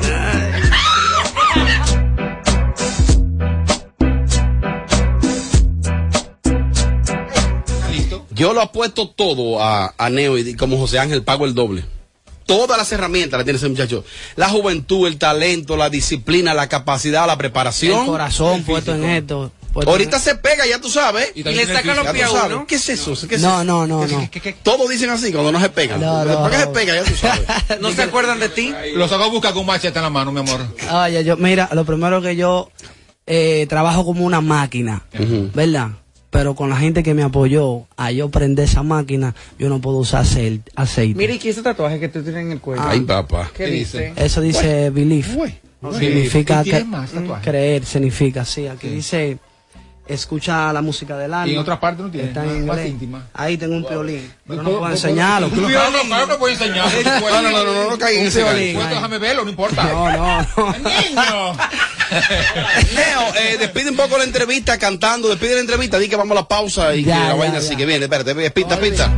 Yo 8.32 8.52
lo 8.52 8.60
apuesto 8.60 9.08
todo 9.08 9.62
a, 9.62 9.94
a 9.96 10.10
Neo 10.10 10.36
y 10.36 10.54
como 10.56 10.76
José 10.76 10.98
Ángel 10.98 11.22
pago 11.22 11.46
el 11.46 11.54
doble. 11.54 11.82
Todas 12.44 12.76
las 12.76 12.92
herramientas 12.92 13.38
las 13.38 13.44
tiene 13.44 13.56
ese 13.56 13.68
muchacho. 13.68 14.04
La 14.36 14.48
juventud, 14.50 15.08
el 15.08 15.18
talento, 15.18 15.76
la 15.76 15.88
disciplina, 15.88 16.52
la 16.52 16.68
capacidad, 16.68 17.26
la 17.26 17.38
preparación. 17.38 18.00
El 18.00 18.06
corazón 18.06 18.62
puesto 18.62 18.94
en 18.94 19.04
esto. 19.04 19.50
Puesto 19.76 19.90
en 19.90 19.92
Ahorita 19.94 20.18
se 20.18 20.34
pega, 20.36 20.66
ya 20.66 20.80
tú 20.80 20.88
sabes. 20.88 21.32
Y 21.34 21.40
Y 21.40 21.54
le 21.54 21.66
saca 21.66 21.94
los 21.94 22.08
pies 22.08 22.24
a 22.26 22.46
uno. 22.46 22.66
¿Qué 22.66 22.76
es 22.76 22.88
eso? 22.88 23.14
¿Qué 23.28 23.36
es 23.36 23.42
No, 23.42 23.56
eso? 23.56 23.64
no, 23.64 23.86
no, 23.86 24.06
no. 24.06 24.30
Todos 24.62 24.88
dicen 24.88 25.10
así 25.10 25.32
cuando 25.32 25.52
no 25.52 25.60
se 25.60 25.68
pegan. 25.68 26.00
No, 26.00 26.24
no, 26.24 26.30
Después 26.30 26.50
que 26.52 26.58
se 26.58 26.66
no. 26.66 26.72
pega, 26.72 26.94
ya 26.94 27.04
tú 27.04 27.14
sabes. 27.14 27.46
¿No 27.80 27.92
se 27.92 28.02
acuerdan 28.02 28.40
de 28.40 28.48
ti? 28.48 28.74
Lo 28.94 29.06
saco 29.08 29.24
a 29.24 29.28
buscar 29.28 29.52
con 29.52 29.60
un 29.60 29.66
machete 29.66 29.98
en 29.98 30.02
la 30.04 30.10
mano, 30.10 30.32
mi 30.32 30.40
amor. 30.40 30.60
Oye, 30.92 31.22
yo, 31.24 31.36
mira, 31.36 31.68
lo 31.72 31.84
primero 31.84 32.20
que 32.22 32.34
yo 32.36 32.70
eh, 33.26 33.66
trabajo 33.68 34.04
como 34.04 34.24
una 34.24 34.40
máquina, 34.40 35.04
¿verdad? 35.54 35.90
Pero 36.30 36.54
con 36.54 36.68
la 36.68 36.76
gente 36.76 37.02
que 37.02 37.14
me 37.14 37.22
apoyó 37.22 37.86
a 37.96 38.10
yo 38.10 38.28
prender 38.28 38.66
esa 38.66 38.82
máquina, 38.82 39.34
yo 39.58 39.68
no 39.68 39.80
puedo 39.80 39.98
usar 39.98 40.22
aceite. 40.22 41.14
Mira, 41.14 41.32
¿y 41.32 41.38
qué 41.38 41.48
es 41.50 41.56
ese 41.56 41.62
tatuaje 41.62 41.98
que 42.00 42.08
tú 42.08 42.22
tienes 42.22 42.42
en 42.42 42.52
el 42.52 42.60
cuello? 42.60 42.82
Ay, 42.84 43.00
papá. 43.00 43.50
¿Qué 43.54 43.64
¿qué 43.64 43.70
dice? 43.70 44.12
Eso 44.16 44.40
dice 44.40 44.90
belief. 44.90 45.34
Significa 45.98 46.60
¿Y 46.62 46.64
tiene 46.64 46.86
que, 47.12 47.40
creer, 47.42 47.84
significa, 47.84 48.44
sí. 48.44 48.66
Aquí 48.66 48.88
dice, 48.88 49.38
escucha 50.08 50.72
la 50.72 50.82
música 50.82 51.16
del 51.16 51.32
alma. 51.34 51.46
Y 51.48 51.54
en 51.54 51.58
otra 51.58 51.78
parte 51.80 52.02
no 52.02 52.10
tiene, 52.10 52.28
Está 52.28 52.42
más- 52.42 52.52
en 52.54 52.66
más 52.66 52.84
íntima. 52.86 53.26
Ahí 53.34 53.56
tengo 53.56 53.76
un 53.76 53.84
piolín. 53.86 54.32
Pero 54.46 54.62
no 54.62 54.70
¿Puedo- 54.78 54.90
enseñarlo. 54.90 55.48
Lo 55.54 55.66
claro, 55.68 55.90
no, 55.90 56.00
claro 56.04 56.28
que 56.28 56.34
puedo 56.36 56.52
enseñar. 56.52 56.88
No, 57.04 57.42
no, 57.42 57.42
no, 57.42 57.50
no, 57.64 57.64
no, 57.64 57.90
no 57.90 57.98
caigan 57.98 58.22
en 58.22 58.28
ese 58.28 58.42
Un. 58.44 58.74
Puesto, 58.74 58.94
déjame 58.94 59.18
verlo, 59.18 59.44
no 59.44 59.50
importa. 59.50 59.84
No, 59.84 60.10
no, 60.12 60.42
no. 60.56 60.72
Niño. 60.78 61.52
Neo, 62.94 63.34
eh, 63.40 63.56
despide 63.58 63.90
un 63.90 63.96
poco 63.96 64.16
la 64.16 64.24
entrevista 64.24 64.78
cantando, 64.78 65.28
despide 65.28 65.54
la 65.54 65.60
entrevista, 65.60 65.98
di 65.98 66.08
que 66.08 66.16
vamos 66.16 66.36
a 66.36 66.40
la 66.40 66.48
pausa 66.48 66.94
y 66.94 67.04
Ya, 67.04 67.14
que 67.22 67.28
la 67.28 67.34
vaina 67.34 67.54
ya. 67.58 67.60
sigue. 67.62 67.84
Viene, 67.86 68.04
espérate, 68.04 68.50
pista, 68.52 68.78
pista. 68.78 69.12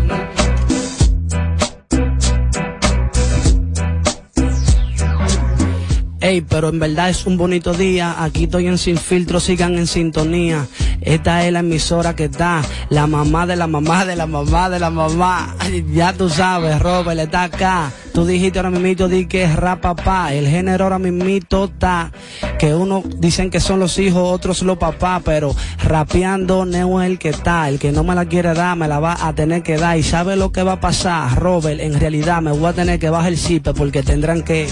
Pero 6.49 6.69
en 6.69 6.79
verdad 6.79 7.09
es 7.09 7.25
un 7.25 7.39
bonito 7.39 7.73
día. 7.73 8.23
Aquí 8.23 8.45
estoy 8.45 8.67
en 8.67 8.77
Sin 8.77 8.99
Filtro, 8.99 9.41
sigan 9.41 9.79
en 9.79 9.87
sintonía. 9.87 10.67
Esta 11.01 11.47
es 11.47 11.53
la 11.53 11.61
emisora 11.61 12.15
que 12.15 12.25
está. 12.25 12.61
La 12.91 13.07
mamá 13.07 13.47
de 13.47 13.57
la 13.57 13.67
mamá 13.67 14.05
de 14.05 14.15
la 14.15 14.27
mamá 14.27 14.69
de 14.69 14.79
la 14.79 14.91
mamá. 14.91 15.55
Ya 15.93 16.13
tú 16.13 16.29
sabes, 16.29 16.81
Robert 16.81 17.19
está 17.19 17.45
acá. 17.45 17.91
Tú 18.13 18.27
dijiste 18.27 18.59
ahora 18.59 18.71
mismito, 18.71 19.09
di 19.09 19.27
que 19.27 19.45
es 19.45 19.57
rap 19.57 19.81
papá. 19.81 20.35
El 20.35 20.47
género 20.47 20.85
ahora 20.85 20.99
mismito 20.99 21.65
está. 21.65 22.13
Que 22.59 22.75
uno 22.75 23.03
dicen 23.17 23.49
que 23.49 23.61
son 23.61 23.81
los 23.81 23.99
hijos, 23.99 24.23
otros 24.23 24.63
los 24.63 24.77
papás. 24.77 25.23
Pero 25.25 25.55
rapeando 25.83 26.67
Neo 26.67 27.01
es 27.01 27.11
el 27.11 27.19
que 27.19 27.31
está. 27.31 27.69
El 27.71 27.79
que 27.79 27.91
no 27.91 28.05
me 28.05 28.15
la 28.15 28.27
quiere 28.27 28.53
dar, 28.53 28.77
me 28.77 28.87
la 28.87 29.01
va 29.01 29.17
a 29.27 29.35
tener 29.35 29.63
que 29.63 29.79
dar. 29.79 29.97
¿Y 29.97 30.03
sabe 30.03 30.37
lo 30.37 30.53
que 30.53 30.63
va 30.63 30.73
a 30.73 30.81
pasar, 30.81 31.39
Robert? 31.39 31.81
En 31.81 31.99
realidad 31.99 32.43
me 32.43 32.53
voy 32.53 32.67
a 32.67 32.75
tener 32.75 32.99
que 32.99 33.09
bajar 33.09 33.33
el 33.33 33.39
zipe 33.39 33.73
porque 33.73 34.03
tendrán 34.03 34.43
que... 34.43 34.69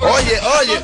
Oye, 0.00 0.40
oye, 0.60 0.80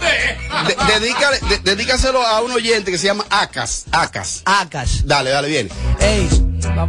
de- 0.67 0.77
dedícale- 0.93 1.41
de- 1.49 1.59
dedícaselo 1.59 2.23
a 2.25 2.41
un 2.43 2.53
oyente 2.53 2.91
que 2.91 2.99
se 2.99 3.07
llama 3.07 3.25
Acas, 3.31 3.85
Acas. 3.91 4.43
Acas. 4.45 5.07
Dale, 5.07 5.31
dale, 5.31 5.49
bien. 5.49 5.71
Ey, 6.01 6.29
va- 6.77 6.89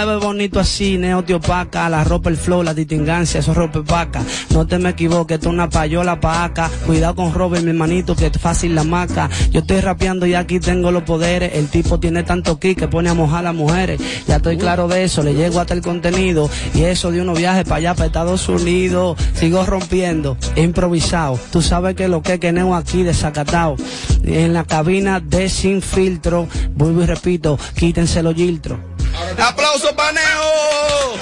Tú 0.00 0.06
me 0.06 0.14
ves 0.14 0.24
bonito 0.24 0.58
así, 0.58 0.96
neo 0.96 1.22
te 1.24 1.34
opaca, 1.34 1.86
la 1.90 2.02
ropa, 2.04 2.30
el 2.30 2.38
flow, 2.38 2.62
la 2.62 2.72
distingancia, 2.72 3.40
eso 3.40 3.52
ropa 3.52 3.82
paca. 3.82 4.22
No 4.48 4.66
te 4.66 4.78
me 4.78 4.88
equivoques, 4.88 5.34
esto 5.34 5.48
es 5.48 5.52
una 5.52 5.68
payola 5.68 6.18
pa' 6.18 6.44
acá. 6.44 6.70
Cuidado 6.86 7.16
con 7.16 7.34
Robert, 7.34 7.62
mi 7.62 7.68
hermanito, 7.72 8.16
que 8.16 8.28
es 8.28 8.38
fácil 8.38 8.74
la 8.74 8.82
maca. 8.82 9.28
Yo 9.50 9.60
estoy 9.60 9.80
rapeando 9.80 10.24
y 10.24 10.32
aquí 10.32 10.58
tengo 10.58 10.90
los 10.90 11.02
poderes. 11.02 11.52
El 11.54 11.68
tipo 11.68 12.00
tiene 12.00 12.22
tanto 12.22 12.58
ki 12.58 12.76
que 12.76 12.88
pone 12.88 13.10
a 13.10 13.14
mojar 13.14 13.40
a 13.40 13.42
las 13.42 13.54
mujeres. 13.54 14.00
Ya 14.26 14.36
estoy 14.36 14.56
claro 14.56 14.88
de 14.88 15.04
eso, 15.04 15.22
le 15.22 15.34
llego 15.34 15.60
hasta 15.60 15.74
el 15.74 15.82
contenido. 15.82 16.48
Y 16.72 16.84
eso 16.84 17.10
de 17.10 17.20
unos 17.20 17.36
viajes 17.36 17.64
para 17.64 17.76
allá, 17.76 17.94
para 17.94 18.06
Estados 18.06 18.48
Unidos. 18.48 19.18
Sigo 19.34 19.66
rompiendo, 19.66 20.38
improvisado. 20.56 21.38
Tú 21.52 21.60
sabes 21.60 21.94
que 21.94 22.08
lo 22.08 22.22
que 22.22 22.38
neo 22.52 22.74
aquí 22.74 23.02
desacatado. 23.02 23.76
En 24.24 24.54
la 24.54 24.64
cabina 24.64 25.20
de 25.20 25.50
sin 25.50 25.82
filtro, 25.82 26.48
vuelvo 26.74 27.02
y 27.02 27.06
repito, 27.06 27.58
quítense 27.74 28.22
los 28.22 28.34
giltros. 28.34 28.78
¡Aplauso 29.38 29.94
para 29.94 30.12
Neo! 30.12 31.18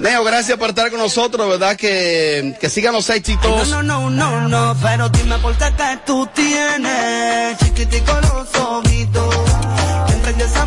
Neo, 0.00 0.22
gracias 0.22 0.56
por 0.58 0.68
estar 0.70 0.90
con 0.90 1.00
nosotros, 1.00 1.48
verdad 1.48 1.76
que, 1.76 2.56
que 2.60 2.70
sigan 2.70 2.92
los 2.92 3.10
éxitos. 3.10 3.68
No, 3.68 3.82
no, 3.82 4.10
no, 4.10 4.40
no, 4.40 4.48
no, 4.48 4.76
pero 4.80 5.08
dime 5.08 5.38
por 5.38 5.56
qué 5.56 5.72
que 5.76 5.98
tú 6.06 6.28
tienes 6.34 7.58
chiquitico 7.58 8.12
los 8.20 8.54
ojitos. 8.54 9.34
Que 10.06 10.12
emprendes 10.12 10.56
a 10.56 10.66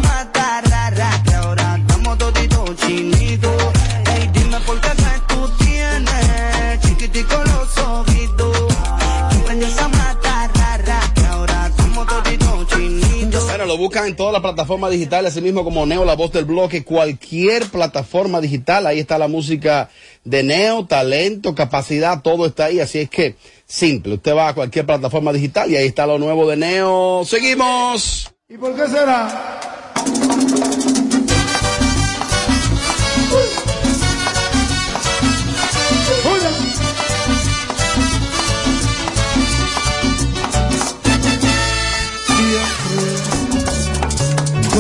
buscan 13.92 14.08
en 14.08 14.16
todas 14.16 14.32
las 14.32 14.42
plataformas 14.42 14.90
digitales, 14.90 15.34
así 15.34 15.42
mismo 15.42 15.66
como 15.66 15.86
Neo, 15.86 16.06
la 16.06 16.16
voz 16.16 16.32
del 16.32 16.46
bloque, 16.46 16.86
cualquier 16.86 17.66
plataforma 17.66 18.40
digital, 18.40 18.88
ahí 18.88 19.00
está 19.00 19.18
la 19.18 19.28
música 19.28 19.90
de 20.24 20.44
Neo, 20.44 20.86
talento, 20.86 21.54
capacidad, 21.56 22.22
todo 22.22 22.46
está 22.46 22.66
ahí, 22.66 22.80
así 22.80 23.00
es 23.00 23.10
que 23.10 23.36
simple, 23.66 24.14
usted 24.14 24.34
va 24.34 24.48
a 24.48 24.54
cualquier 24.54 24.86
plataforma 24.86 25.34
digital 25.34 25.70
y 25.70 25.76
ahí 25.76 25.88
está 25.88 26.08
lo 26.08 26.20
nuevo 26.20 26.50
de 26.50 26.56
Neo. 26.56 27.24
Seguimos. 27.26 28.32
¿Y 28.48 28.58
por 28.58 28.74
qué 28.78 28.88
será? 28.88 29.60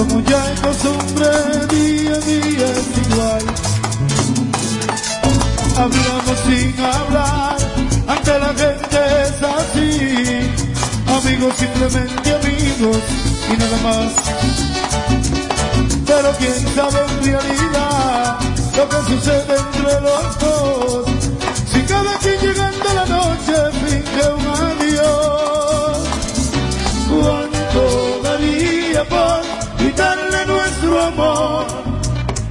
Como 0.01 0.19
ya 0.21 0.51
es 0.51 0.59
costumbre, 0.61 1.27
día 1.69 2.15
a 2.15 2.19
día 2.19 2.67
es 2.79 2.87
igual. 3.05 3.43
Hablamos 5.77 6.37
sin 6.45 6.73
hablar, 6.83 7.57
ante 8.07 8.39
la 8.39 8.53
gente 8.61 8.99
es 9.25 9.37
así. 9.59 9.93
Amigos, 11.07 11.53
simplemente 11.55 12.33
amigos 12.33 13.03
y 13.51 13.57
nada 13.57 13.77
más. 13.83 14.11
Pero 16.07 16.31
quién 16.39 16.75
sabe 16.75 16.99
en 17.07 17.25
realidad 17.25 18.39
lo 18.77 18.89
que 18.89 18.97
sucede 19.07 19.55
entre 19.55 20.01
los 20.01 20.39
dos. 20.39 21.10
Amor? 31.01 31.65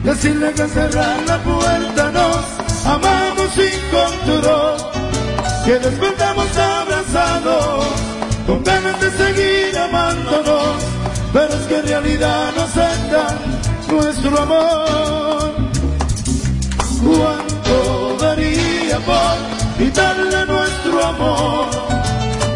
Decirle 0.04 0.52
que 0.52 0.66
cerrar 0.68 1.20
la 1.26 1.38
puerta 1.38 2.10
nos 2.12 2.86
amamos 2.86 3.48
sin 3.54 3.80
control. 3.90 4.76
Que 5.64 5.78
despertamos 5.78 6.48
abrazados 6.56 7.86
con 8.46 8.64
ganas 8.64 9.00
de 9.00 9.10
seguir 9.10 9.78
amándonos. 9.78 10.74
Pero 11.32 11.54
es 11.54 11.66
que 11.68 11.76
en 11.78 11.86
realidad 11.86 12.52
nos 12.56 12.76
aceptan 12.76 13.36
nuestro 13.90 14.40
amor. 14.40 15.52
¿Cuánto 17.04 18.16
daría 18.20 18.98
por 19.00 19.78
quitarle 19.78 20.46
nuestro 20.46 21.06
amor? 21.06 21.66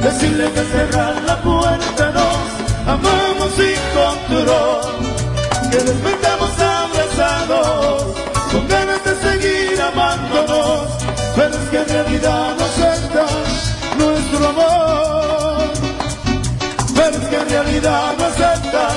Decirle 0.02 0.50
que 0.52 0.64
cerrar 0.64 1.22
la 1.22 1.40
puerta 1.40 2.10
nos 2.10 2.64
amamos 2.86 3.52
sin 3.56 3.80
control, 3.94 5.13
que 5.74 5.82
despertamos 5.82 6.50
abrazados, 6.60 8.16
con 8.52 8.68
ganas 8.68 9.04
de 9.04 9.14
seguir 9.26 9.80
amándonos, 9.82 10.88
pero 11.34 11.48
es 11.48 11.68
que 11.70 11.78
en 11.78 11.88
realidad 11.88 12.56
no 12.56 12.64
acepta 12.64 13.26
nuestro 13.98 14.48
amor, 14.50 15.72
pero 16.94 17.16
es 17.16 17.28
que 17.28 17.36
en 17.36 17.48
realidad 17.48 18.14
no 18.16 18.24
acepta 18.24 18.88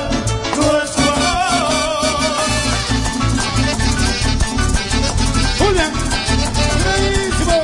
nuestro 0.55 1.13
amor. 1.13 2.05
Julián, 5.58 5.91
buenísimo. 6.86 7.63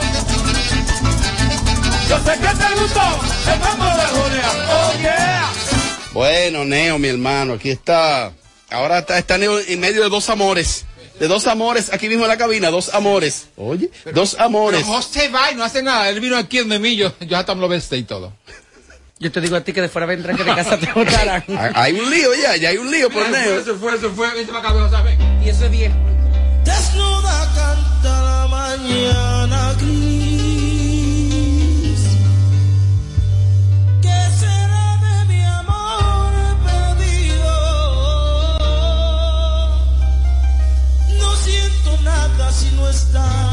Yo 2.09 2.17
sé 2.17 2.31
que 2.31 2.51
te 2.61 2.81
gustó 2.81 3.05
el 3.53 3.59
mambo 3.59 3.85
de 3.85 4.05
Julián. 4.15 4.57
Oh 4.71 5.01
yeah. 5.01 5.51
Bueno, 6.13 6.65
Neo, 6.65 6.97
mi 6.97 7.09
hermano, 7.09 7.53
aquí 7.53 7.69
está. 7.69 8.31
Ahora 8.73 8.99
está, 8.99 9.17
está 9.17 9.37
Neo 9.37 9.59
en 9.59 9.79
medio 9.79 10.03
de 10.03 10.09
dos 10.09 10.29
amores. 10.29 10.85
De 11.19 11.27
dos 11.27 11.45
amores, 11.47 11.93
aquí 11.93 12.09
mismo 12.09 12.23
en 12.23 12.29
la 12.29 12.37
cabina, 12.37 12.71
dos 12.71 12.93
amores. 12.93 13.45
Oye, 13.55 13.89
dos 14.13 14.35
amores. 14.39 14.81
Pero 14.81 14.93
José 14.93 15.29
va 15.29 15.51
y 15.51 15.55
no 15.55 15.63
hace 15.63 15.83
nada. 15.83 16.09
Él 16.09 16.19
vino 16.19 16.35
aquí 16.35 16.57
donde 16.57 16.79
mí, 16.79 16.95
yo, 16.95 17.13
yo 17.21 17.37
hasta 17.37 17.53
me 17.53 17.61
lo 17.61 17.67
besé 17.67 17.97
y 17.97 18.03
todo. 18.03 18.33
Yo 19.19 19.31
te 19.31 19.39
digo 19.39 19.55
a 19.55 19.61
ti 19.61 19.71
que 19.73 19.81
de 19.81 19.89
fuera 19.89 20.07
vendrán 20.07 20.35
que 20.35 20.43
de 20.43 20.55
casa 20.55 20.77
te 20.79 20.91
botarán. 20.91 21.43
Hay- 21.47 21.71
Hay 21.75 21.99
un 21.99 22.09
lío 22.09 22.33
ya, 22.35 22.55
ya 22.57 22.69
hay 22.69 22.77
un 22.77 22.89
lío 22.91 23.09
por 23.11 23.29
Neo. 23.29 23.63
Se 23.63 23.73
fue, 23.75 23.97
se 23.99 24.09
fue. 24.09 24.27
Y 25.45 25.49
eso 25.49 25.65
es 25.65 25.71
viejo. 25.71 25.95
Desnuda 26.65 27.53
canta 27.55 28.21
la 28.23 28.47
mañana 28.49 29.32
nada 42.93 43.52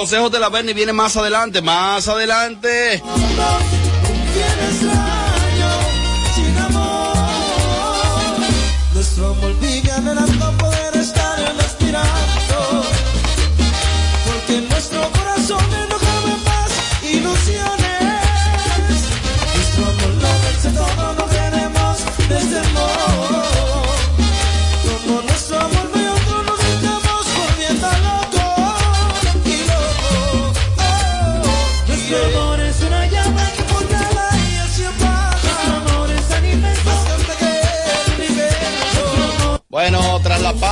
consejos 0.00 0.32
de 0.32 0.40
la 0.40 0.48
Bernie 0.48 0.72
vienen 0.72 0.96
más 0.96 1.14
adelante, 1.18 1.60
más 1.60 2.08
adelante. 2.08 3.02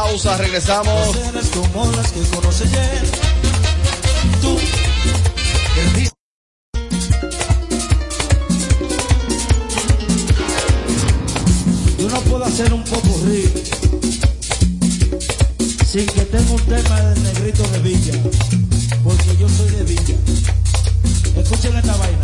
Pausa 0.08 0.38
regresamos. 0.38 1.16
Tú. 4.40 4.56
Yo 11.98 12.08
no 12.08 12.20
puedo 12.22 12.44
hacer 12.44 12.72
un 12.72 12.84
poco 12.84 13.20
río 13.26 13.50
sin 15.86 16.06
que 16.06 16.22
tenga 16.22 16.52
un 16.52 16.62
tema 16.62 17.00
del 17.00 17.22
negrito 17.22 17.62
de 17.68 17.78
Villa, 17.80 18.14
porque 19.04 19.36
yo 19.38 19.48
soy 19.48 19.70
de 19.70 19.84
Villa. 19.84 20.16
Escuchen 21.36 21.76
esta 21.76 21.96
vaina. 21.96 22.22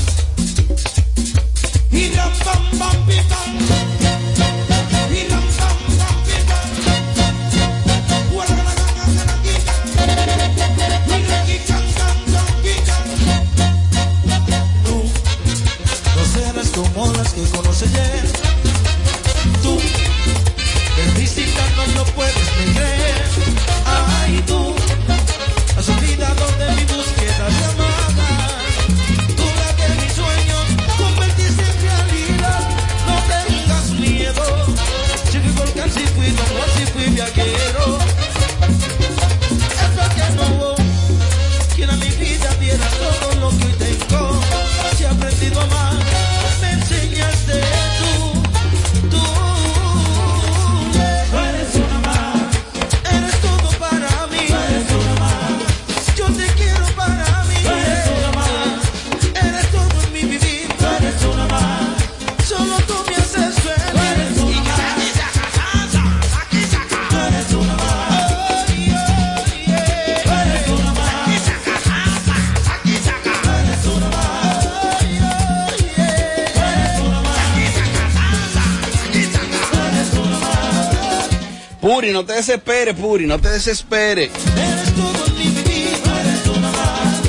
Desesperes, 82.55 82.95
Puri, 82.95 83.27
no 83.27 83.39
te 83.41 83.49
desesperes. 83.51 84.31
Eres 84.57 84.95
todo 84.95 85.25
vivir. 85.37 85.89
Eres 86.21 86.47
más. 86.61 87.21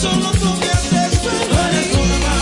Solo 0.00 0.30
tú 0.32 0.56
me 0.60 0.66
haces 0.66 1.18
feliz. 1.20 1.48
Eres 1.70 1.94
una 1.94 2.18
más. 2.18 2.34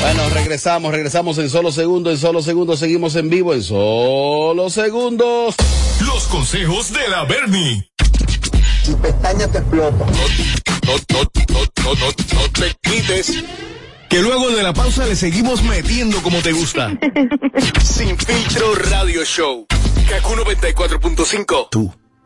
Bueno, 0.00 0.28
regresamos, 0.30 0.92
regresamos 0.92 1.38
en 1.38 1.48
solo 1.48 1.70
segundos, 1.70 2.14
en 2.14 2.18
solo 2.18 2.42
segundos, 2.42 2.80
seguimos 2.80 3.14
en 3.16 3.30
vivo 3.30 3.54
en 3.54 3.62
solo 3.62 4.68
segundos. 4.68 5.54
Los 6.00 6.24
consejos 6.24 6.92
de 6.92 7.08
la 7.08 7.24
Bernie. 7.24 7.88
Tu 8.84 8.98
pestaña 8.98 9.46
te 9.46 9.58
explota. 9.58 10.06
No, 10.84 10.92
no, 10.92 11.22
no, 11.48 11.64
no, 11.84 11.94
no, 11.94 12.06
no 12.06 12.50
te 12.50 12.76
quites. 12.82 13.42
Que 14.08 14.20
luego 14.20 14.50
de 14.50 14.62
la 14.62 14.72
pausa 14.72 15.06
le 15.06 15.16
seguimos 15.16 15.62
metiendo 15.62 16.22
como 16.22 16.40
te 16.42 16.52
gusta. 16.52 16.92
Sin 17.82 18.16
filtro 18.18 18.74
radio 18.74 19.24
show. 19.24 19.66
Kaku 20.08 20.34
94.5. 20.34 21.68
Tú, 21.70 21.94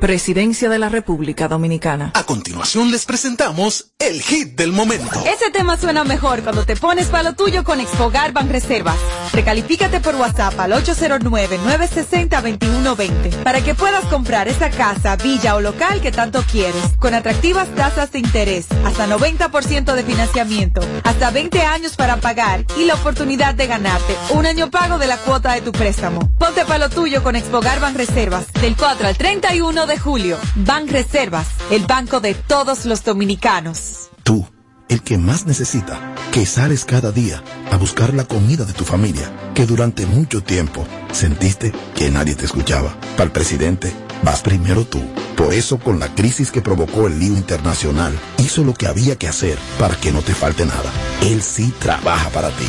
Presidencia 0.00 0.68
de 0.68 0.78
la 0.78 0.88
República 0.88 1.48
Dominicana. 1.48 2.12
A 2.14 2.22
continuación 2.22 2.92
les 2.92 3.04
presentamos 3.04 3.90
el 3.98 4.22
hit 4.22 4.56
del 4.56 4.70
momento. 4.70 5.24
Ese 5.26 5.50
tema 5.50 5.76
suena 5.76 6.04
mejor 6.04 6.44
cuando 6.44 6.64
te 6.64 6.76
pones 6.76 7.08
para 7.08 7.24
lo 7.24 7.32
tuyo 7.34 7.64
con 7.64 7.80
Exfogar 7.80 8.32
Reservas. 8.48 8.94
Recalifícate 9.32 9.98
por 9.98 10.14
WhatsApp 10.14 10.60
al 10.60 10.70
809-960-2120 10.72 13.42
para 13.42 13.60
que 13.60 13.74
puedas 13.74 14.04
comprar 14.04 14.46
esa 14.46 14.70
casa, 14.70 15.16
villa 15.16 15.56
o 15.56 15.60
local 15.60 16.00
que 16.00 16.12
tanto 16.12 16.44
quieres, 16.44 16.94
con 17.00 17.14
atractivas 17.14 17.66
tasas 17.74 18.12
de 18.12 18.20
interés, 18.20 18.66
hasta 18.84 19.08
90% 19.08 19.94
de 19.94 20.04
financiamiento, 20.04 20.80
hasta 21.02 21.32
20 21.32 21.60
años 21.62 21.96
para 21.96 22.18
pagar 22.18 22.64
y 22.78 22.84
la 22.84 22.94
oportunidad 22.94 23.56
de 23.56 23.66
ganarte 23.66 24.16
un 24.30 24.46
año 24.46 24.70
pago 24.70 24.98
de 24.98 25.08
la 25.08 25.16
cuota 25.16 25.54
de 25.54 25.62
tu 25.62 25.72
préstamo. 25.72 26.20
Ponte 26.38 26.64
para 26.64 26.78
lo 26.78 26.88
tuyo 26.88 27.24
con 27.24 27.34
Exfogar 27.34 27.80
Reservas 27.94 28.46
del 28.60 28.76
4 28.76 29.08
al 29.08 29.16
31 29.16 29.87
de 29.87 29.87
julio. 29.96 30.36
Ban 30.56 30.88
Reservas, 30.88 31.46
el 31.70 31.86
banco 31.86 32.20
de 32.20 32.34
todos 32.34 32.84
los 32.84 33.04
dominicanos. 33.04 34.10
Tú, 34.24 34.46
el 34.88 35.02
que 35.02 35.16
más 35.16 35.46
necesita, 35.46 36.14
que 36.32 36.44
sales 36.44 36.84
cada 36.84 37.12
día 37.12 37.42
a 37.70 37.76
buscar 37.76 38.12
la 38.12 38.24
comida 38.24 38.64
de 38.64 38.72
tu 38.72 38.84
familia, 38.84 39.30
que 39.54 39.66
durante 39.66 40.04
mucho 40.04 40.42
tiempo 40.42 40.86
sentiste 41.12 41.72
que 41.94 42.10
nadie 42.10 42.34
te 42.34 42.44
escuchaba. 42.44 42.94
Para 43.16 43.24
el 43.24 43.32
presidente, 43.32 43.92
vas 44.22 44.42
primero 44.42 44.84
tú. 44.84 45.00
Por 45.36 45.54
eso, 45.54 45.78
con 45.78 46.00
la 46.00 46.12
crisis 46.14 46.50
que 46.50 46.60
provocó 46.60 47.06
el 47.06 47.20
lío 47.20 47.34
internacional, 47.34 48.18
hizo 48.38 48.64
lo 48.64 48.74
que 48.74 48.88
había 48.88 49.16
que 49.16 49.28
hacer 49.28 49.56
para 49.78 49.94
que 49.94 50.10
no 50.10 50.20
te 50.20 50.34
falte 50.34 50.66
nada. 50.66 50.90
Él 51.22 51.42
sí 51.42 51.72
trabaja 51.78 52.28
para 52.30 52.50
ti. 52.50 52.66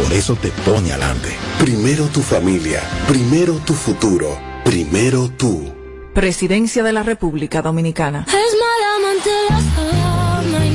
Por 0.00 0.12
eso 0.12 0.36
te 0.36 0.48
pone 0.64 0.92
adelante. 0.92 1.30
Primero 1.58 2.06
tu 2.06 2.22
familia, 2.22 2.80
primero 3.08 3.54
tu 3.66 3.74
futuro, 3.74 4.38
primero 4.64 5.28
tú. 5.30 5.81
Presidencia 6.14 6.82
de 6.82 6.92
la 6.92 7.02
República 7.02 7.62
Dominicana. 7.62 8.26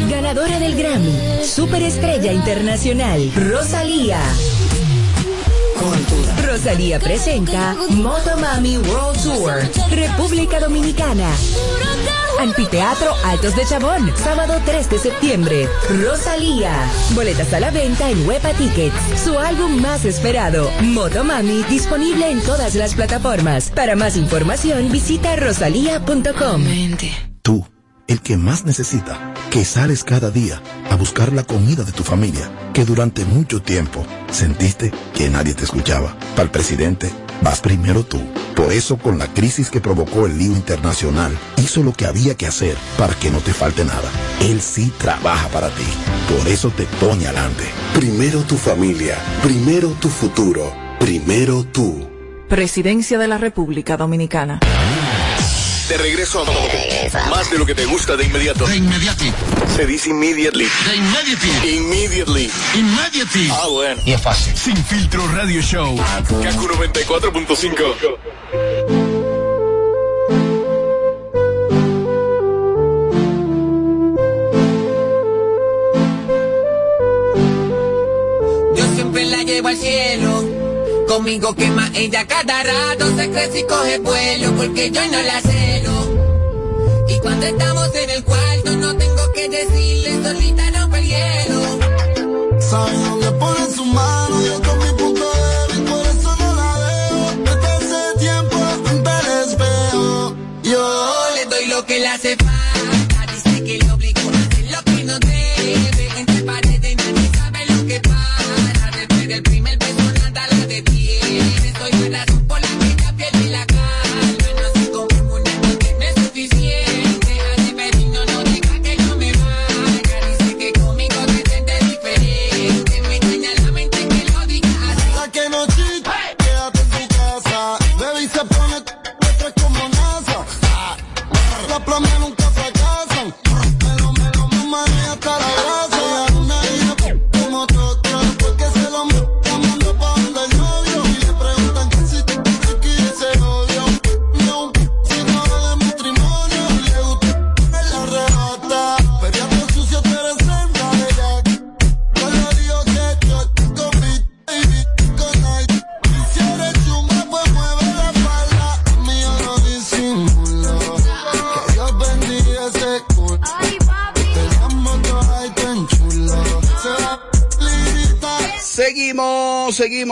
Ganadora 0.09 0.59
del 0.59 0.75
Grammy, 0.75 1.43
Superestrella 1.43 2.33
Internacional, 2.33 3.31
Rosalía. 3.35 4.19
Rosalía 6.43 6.99
presenta 6.99 7.75
Motomami 7.89 8.77
World 8.79 9.21
Tour, 9.21 9.89
República 9.91 10.59
Dominicana. 10.59 11.29
Anfiteatro 12.39 13.13
Altos 13.25 13.55
de 13.55 13.65
Chabón, 13.65 14.11
sábado 14.15 14.61
3 14.65 14.89
de 14.89 14.99
septiembre. 14.99 15.67
Rosalía. 16.03 16.71
Boletas 17.15 17.53
a 17.53 17.59
la 17.59 17.71
venta 17.71 18.09
en 18.09 18.27
Huepa 18.27 18.53
Tickets. 18.53 18.95
Su 19.23 19.37
álbum 19.39 19.81
más 19.81 20.05
esperado, 20.05 20.69
Motomami, 20.81 21.63
disponible 21.63 22.29
en 22.29 22.41
todas 22.41 22.75
las 22.75 22.95
plataformas. 22.95 23.71
Para 23.71 23.95
más 23.95 24.15
información, 24.17 24.91
visita 24.91 25.35
rosalía.com. 25.35 26.63
Tú, 27.41 27.65
el 28.07 28.21
que 28.21 28.37
más 28.37 28.65
necesita, 28.65 29.33
que 29.49 29.65
sales 29.65 30.03
cada 30.03 30.29
día 30.31 30.61
a 30.89 30.95
buscar 30.95 31.33
la 31.33 31.43
comida 31.43 31.83
de 31.83 31.91
tu 31.91 32.03
familia, 32.03 32.49
que 32.73 32.85
durante 32.85 33.25
mucho 33.25 33.61
tiempo 33.61 34.05
sentiste 34.31 34.91
que 35.13 35.29
nadie 35.29 35.53
te 35.53 35.63
escuchaba. 35.63 36.15
Para 36.31 36.43
el 36.43 36.49
presidente, 36.51 37.11
vas 37.41 37.61
primero 37.61 38.03
tú. 38.03 38.21
Por 38.55 38.71
eso, 38.71 38.97
con 38.97 39.19
la 39.19 39.27
crisis 39.27 39.69
que 39.69 39.81
provocó 39.81 40.25
el 40.25 40.37
lío 40.37 40.53
internacional, 40.53 41.37
hizo 41.57 41.83
lo 41.83 41.93
que 41.93 42.05
había 42.05 42.35
que 42.35 42.47
hacer 42.47 42.75
para 42.97 43.13
que 43.15 43.29
no 43.29 43.39
te 43.39 43.53
falte 43.53 43.85
nada. 43.85 44.09
Él 44.41 44.61
sí 44.61 44.91
trabaja 44.97 45.47
para 45.49 45.69
ti. 45.69 45.85
Por 46.35 46.47
eso 46.47 46.69
te 46.71 46.83
pone 46.99 47.27
adelante. 47.27 47.63
Primero 47.93 48.41
tu 48.41 48.55
familia, 48.55 49.17
primero 49.43 49.89
tu 49.99 50.09
futuro, 50.09 50.73
primero 50.99 51.63
tú. 51.63 52.07
Presidencia 52.49 53.19
de 53.19 53.27
la 53.27 53.37
República 53.37 53.97
Dominicana. 53.97 54.59
De 55.89 55.97
regreso 55.97 56.43
a 56.43 57.29
más 57.29 57.49
de 57.49 57.57
lo 57.57 57.65
que 57.65 57.73
te 57.73 57.85
gusta 57.85 58.17
de 58.17 58.25
inmediato. 58.25 58.67
De 58.67 58.75
inmediati. 58.75 59.31
Se 59.73 59.85
dice 59.85 60.09
immediately. 60.09 60.67
De 60.85 60.95
inmediati. 60.97 61.47
Immediately. 61.77 62.51
Immediately. 62.75 63.49
Ah, 63.53 63.67
bueno. 63.69 64.01
Y 64.05 64.11
es 64.11 64.21
fácil. 64.21 64.53
Sin 64.57 64.75
filtro 64.75 65.25
radio 65.29 65.61
show. 65.61 65.95
Kaku 66.43 66.67
94.5. 66.67 68.17
Yo 78.75 78.95
siempre 78.95 79.25
la 79.25 79.43
llevo 79.43 79.69
al 79.69 79.77
cielo. 79.77 80.43
Conmigo 81.07 81.55
quema 81.55 81.89
ella 81.95 82.27
cada 82.27 82.61
rato, 82.63 83.15
se 83.15 83.29
crece 83.31 83.59
y 83.61 83.63
coge 83.63 83.97
vuelo, 83.99 84.51
porque 84.57 84.91
yo 84.91 85.01
no 85.07 85.21
la 85.21 85.39
celo. 85.39 85.76
Cuando 87.21 87.45
estamos 87.45 87.95
en 87.95 88.09
el 88.09 88.23
cuarto, 88.23 88.71
no 88.77 88.97
tengo 88.97 89.31
que 89.33 89.49
decirle, 89.49 90.23
solita 90.23 90.79
rompe 90.79 90.99
el 90.99 91.07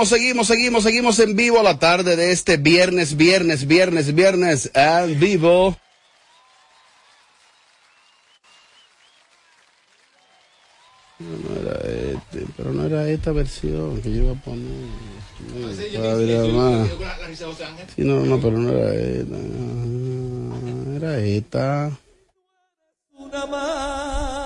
Seguimos, 0.06 0.48
seguimos, 0.48 0.84
seguimos, 0.84 1.20
en 1.20 1.36
vivo 1.36 1.60
a 1.60 1.64
la 1.64 1.80
tarde 1.80 2.16
de 2.16 2.32
este 2.32 2.58
viernes, 2.58 3.18
viernes, 3.18 3.66
viernes, 3.66 4.14
viernes 4.14 4.72
en 4.74 5.20
vivo. 5.20 5.78
No 11.20 11.56
era 11.62 11.80
este, 11.80 12.46
pero 12.58 12.74
no 12.74 12.86
era 12.86 13.10
esta 13.10 13.32
versión 13.32 14.02
que 14.02 14.12
yo 14.12 14.24
iba 14.24 14.32
a 14.34 14.36
poner. 14.36 14.70
No, 15.54 15.70
todavía 16.00 16.44
más. 16.54 16.90
Sí, 17.96 18.04
no, 18.04 18.26
no, 18.26 18.40
pero 18.40 18.58
no 18.58 18.72
era 18.72 18.94
esta. 18.94 19.36
Ah, 19.36 20.96
Era 20.96 21.20
esta. 21.20 21.92
¡Dale, 23.32 24.45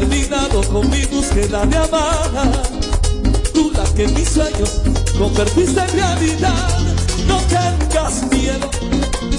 terminado 0.00 0.60
con 0.72 0.90
mi 0.90 1.04
búsqueda 1.04 1.64
de 1.66 1.76
amar. 1.76 2.62
Tú 3.52 3.70
la 3.76 3.84
que 3.94 4.08
mis 4.08 4.28
sueños 4.28 4.80
convertiste 5.16 5.80
en 5.80 5.92
realidad. 5.92 6.68
No 7.28 7.38
tengas 7.42 8.28
miedo. 8.28 8.68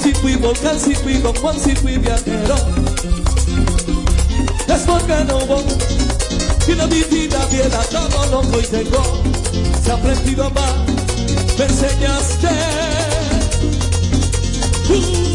Si 0.02 0.14
fui 0.14 0.36
volcán, 0.38 0.80
si 0.80 0.96
fui 0.96 1.16
don 1.16 1.36
Juan, 1.36 1.60
si 1.60 1.76
fui 1.76 1.98
viajero. 1.98 2.56
Es 4.74 4.82
porque 4.88 5.26
no 5.28 5.46
voy. 5.46 5.66
Y 6.70 6.76
la 6.76 6.88
mi 6.88 7.04
vida 7.04 7.46
viera 7.52 7.82
todo 7.92 8.26
lo 8.32 8.50
que 8.50 8.58
hoy 8.58 8.64
tengo. 8.64 9.04
Se 9.84 9.92
ha 9.92 9.96
aprendido 9.96 10.44
a 10.46 10.48
amar, 10.48 10.76
me 11.58 11.66
enseñaste. 11.66 12.50
Uh, 14.90 15.35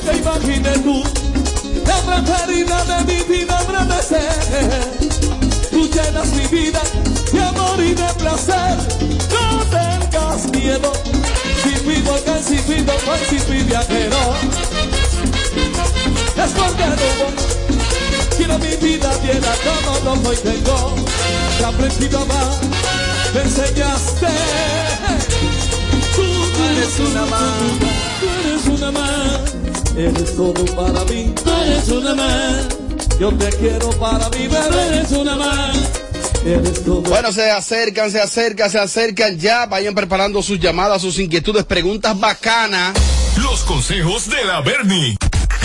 nunca 0.00 0.16
imaginé 0.16 0.72
tú. 0.78 1.02
La 1.86 2.22
preferida 2.22 2.84
de 2.84 3.04
mi 3.04 3.22
vida 3.22 3.58
agradecer. 3.58 4.30
Tú 5.70 5.88
llenas 5.88 6.28
mi 6.28 6.46
vida 6.46 6.80
de 7.32 7.42
amor 7.42 7.80
y 7.80 7.94
de 7.94 8.14
placer. 8.18 8.76
No 9.30 9.64
tengas 9.66 10.50
miedo. 10.52 10.92
Si 11.62 11.70
fui 11.84 11.96
volcán, 12.02 12.42
si 12.42 12.58
fui 12.58 12.80
don 12.82 12.96
Juan, 12.98 13.20
si 13.28 13.38
fui 13.38 13.62
viajero. 13.62 14.16
Es 16.36 16.50
porque 16.52 16.86
no. 16.86 18.36
Quiero 18.36 18.58
mi 18.58 18.76
vida 18.76 19.10
llena 19.22 19.52
como 19.64 20.16
lo 20.16 20.28
hoy 20.28 20.36
tengo. 20.36 20.94
Te 21.58 21.64
aprendido 21.64 22.18
a 22.18 22.22
amar, 22.22 22.48
me 23.34 23.40
enseñaste. 23.42 24.28
Tú, 26.16 26.24
eres 26.72 26.98
una 27.00 27.26
más, 27.26 27.52
tú 28.20 28.26
eres 28.48 28.66
una 28.66 28.90
más. 28.92 29.59
Eres 29.96 30.36
todo 30.36 30.64
para 30.76 31.04
mí, 31.04 31.34
eres 31.64 31.88
una 31.88 32.14
más. 32.14 32.68
Yo 33.18 33.32
te 33.34 33.50
quiero 33.56 33.90
para 33.98 34.28
mí, 34.30 34.48
bebé, 34.48 34.86
eres 34.86 35.10
una 35.12 35.36
más. 35.36 35.76
Eres 36.44 36.84
todo. 36.84 37.02
Bueno, 37.02 37.32
se 37.32 37.50
acercan, 37.50 38.10
se 38.10 38.20
acercan, 38.20 38.70
se 38.70 38.78
acercan 38.78 39.38
ya. 39.38 39.66
Vayan 39.66 39.94
preparando 39.94 40.42
sus 40.42 40.58
llamadas, 40.58 41.02
sus 41.02 41.18
inquietudes, 41.18 41.64
preguntas 41.64 42.18
bacanas. 42.18 42.94
Los 43.36 43.60
consejos 43.64 44.30
de 44.30 44.44
la 44.44 44.60
Bernie. 44.60 45.16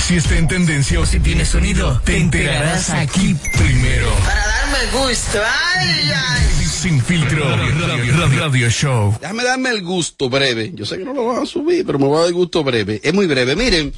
Si 0.08 0.18
está 0.18 0.36
en 0.38 0.48
tendencia 0.48 1.00
o 1.00 1.06
si 1.06 1.20
tiene 1.20 1.46
sonido, 1.46 2.00
te 2.04 2.18
enterarás 2.18 2.90
aquí 2.92 3.36
primero. 3.58 4.12
Para 4.24 4.46
darme 4.46 5.00
gusto. 5.00 5.40
Ay, 5.76 6.12
ay. 6.14 6.65
Sin 6.86 7.02
filtro, 7.02 7.44
radio, 7.44 7.88
radio, 7.88 8.40
radio 8.42 8.70
show. 8.70 9.18
Déjame 9.20 9.44
darme 9.44 9.72
el 9.72 9.82
gusto 9.82 10.30
breve. 10.30 10.70
Yo 10.76 10.86
sé 10.86 11.00
que 11.00 11.04
no 11.04 11.16
lo 11.16 11.26
van 11.26 11.42
a 11.42 11.46
subir, 11.48 11.84
pero 11.84 11.98
me 11.98 12.06
voy 12.06 12.18
a 12.18 12.20
dar 12.20 12.28
el 12.28 12.36
gusto 12.36 12.64
breve. 12.64 13.02
Es 13.04 13.12
muy 13.12 13.26
breve. 13.26 13.56
Miren, 13.56 13.92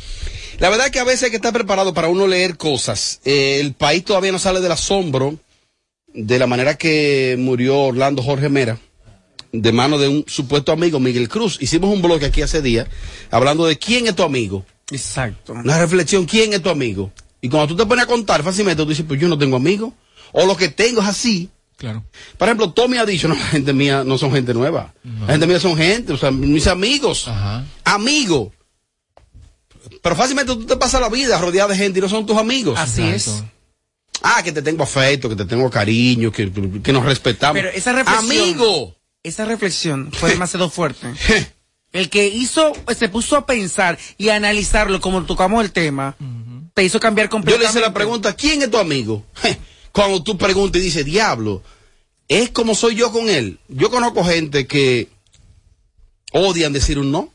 la 0.59 0.69
verdad 0.69 0.89
que 0.89 0.99
a 0.99 1.03
veces 1.03 1.23
hay 1.23 1.29
que 1.31 1.35
estar 1.35 1.51
preparado 1.51 1.93
para 1.93 2.07
uno 2.07 2.27
leer 2.27 2.55
cosas. 2.55 3.19
Eh, 3.25 3.59
el 3.59 3.73
país 3.73 4.05
todavía 4.05 4.31
no 4.31 4.39
sale 4.39 4.61
del 4.61 4.71
asombro 4.71 5.37
de 6.13 6.39
la 6.39 6.47
manera 6.47 6.77
que 6.77 7.35
murió 7.37 7.77
Orlando 7.77 8.23
Jorge 8.23 8.47
Mera, 8.47 8.77
de 9.51 9.71
mano 9.73 9.97
de 9.97 10.07
un 10.07 10.23
supuesto 10.25 10.71
amigo, 10.71 11.01
Miguel 11.01 11.27
Cruz. 11.27 11.57
Hicimos 11.59 11.93
un 11.93 12.01
bloque 12.01 12.27
aquí 12.27 12.41
hace 12.41 12.61
días 12.61 12.87
hablando 13.31 13.65
de 13.65 13.77
quién 13.77 14.07
es 14.07 14.15
tu 14.15 14.23
amigo. 14.23 14.65
Exacto. 14.91 15.51
Una 15.51 15.77
reflexión, 15.77 16.25
¿quién 16.25 16.53
es 16.53 16.61
tu 16.61 16.69
amigo? 16.69 17.11
Y 17.41 17.49
cuando 17.49 17.67
tú 17.67 17.75
te 17.75 17.85
pones 17.85 18.05
a 18.05 18.07
contar 18.07 18.43
fácilmente, 18.43 18.81
tú 18.81 18.87
dices, 18.87 19.03
pues 19.05 19.19
yo 19.19 19.27
no 19.27 19.37
tengo 19.37 19.57
amigos. 19.57 19.91
O 20.31 20.45
lo 20.45 20.55
que 20.55 20.69
tengo 20.69 21.01
es 21.01 21.07
así. 21.07 21.49
Claro. 21.77 22.03
Por 22.37 22.47
ejemplo, 22.47 22.71
Tommy 22.71 22.97
ha 22.97 23.05
dicho, 23.05 23.27
no, 23.27 23.35
la 23.35 23.45
gente 23.45 23.71
mía 23.71 24.03
no 24.03 24.17
son 24.17 24.31
gente 24.31 24.53
nueva. 24.53 24.93
La 25.21 25.27
gente 25.27 25.47
mía 25.47 25.59
son 25.59 25.77
gente, 25.77 26.13
o 26.13 26.17
sea, 26.17 26.31
mis 26.31 26.67
amigos. 26.67 27.29
Amigos. 27.83 28.49
Pero 30.01 30.15
fácilmente 30.15 30.53
tú 30.53 30.65
te 30.65 30.75
pasas 30.75 30.99
la 30.99 31.09
vida 31.09 31.37
rodeada 31.39 31.69
de 31.69 31.77
gente 31.77 31.99
y 31.99 32.01
no 32.01 32.09
son 32.09 32.25
tus 32.25 32.37
amigos. 32.37 32.77
Así 32.79 33.03
es. 33.03 33.43
Ah, 34.23 34.41
que 34.43 34.51
te 34.51 34.61
tengo 34.61 34.83
afecto, 34.83 35.29
que 35.29 35.35
te 35.35 35.45
tengo 35.45 35.69
cariño, 35.69 36.31
que, 36.31 36.51
que 36.83 36.91
nos 36.91 37.05
respetamos. 37.05 37.55
Pero 37.55 37.69
esa 37.69 37.93
reflexión. 37.93 38.25
Amigo. 38.25 38.95
Esa 39.23 39.45
reflexión 39.45 40.11
fue 40.11 40.31
demasiado 40.31 40.69
fuerte. 40.69 41.07
El 41.93 42.09
que 42.09 42.27
hizo, 42.27 42.73
se 42.97 43.09
puso 43.09 43.37
a 43.37 43.45
pensar 43.45 43.97
y 44.17 44.29
a 44.29 44.35
analizarlo 44.35 44.99
como 44.99 45.23
tocamos 45.23 45.63
el 45.63 45.71
tema, 45.71 46.15
te 46.73 46.83
hizo 46.83 46.99
cambiar 46.99 47.27
Yo 47.27 47.31
completamente. 47.31 47.73
le 47.73 47.79
hice 47.79 47.87
la 47.87 47.93
pregunta, 47.93 48.35
¿quién 48.35 48.61
es 48.61 48.69
tu 48.69 48.77
amigo? 48.77 49.25
Cuando 49.91 50.23
tú 50.23 50.37
preguntas 50.37 50.81
y 50.81 50.85
dices, 50.85 51.05
diablo, 51.05 51.63
es 52.27 52.49
como 52.49 52.75
soy 52.75 52.95
yo 52.95 53.11
con 53.11 53.29
él. 53.29 53.59
Yo 53.67 53.89
conozco 53.89 54.23
gente 54.23 54.67
que 54.67 55.09
odian 56.31 56.73
decir 56.73 56.99
un 56.99 57.11
no. 57.11 57.29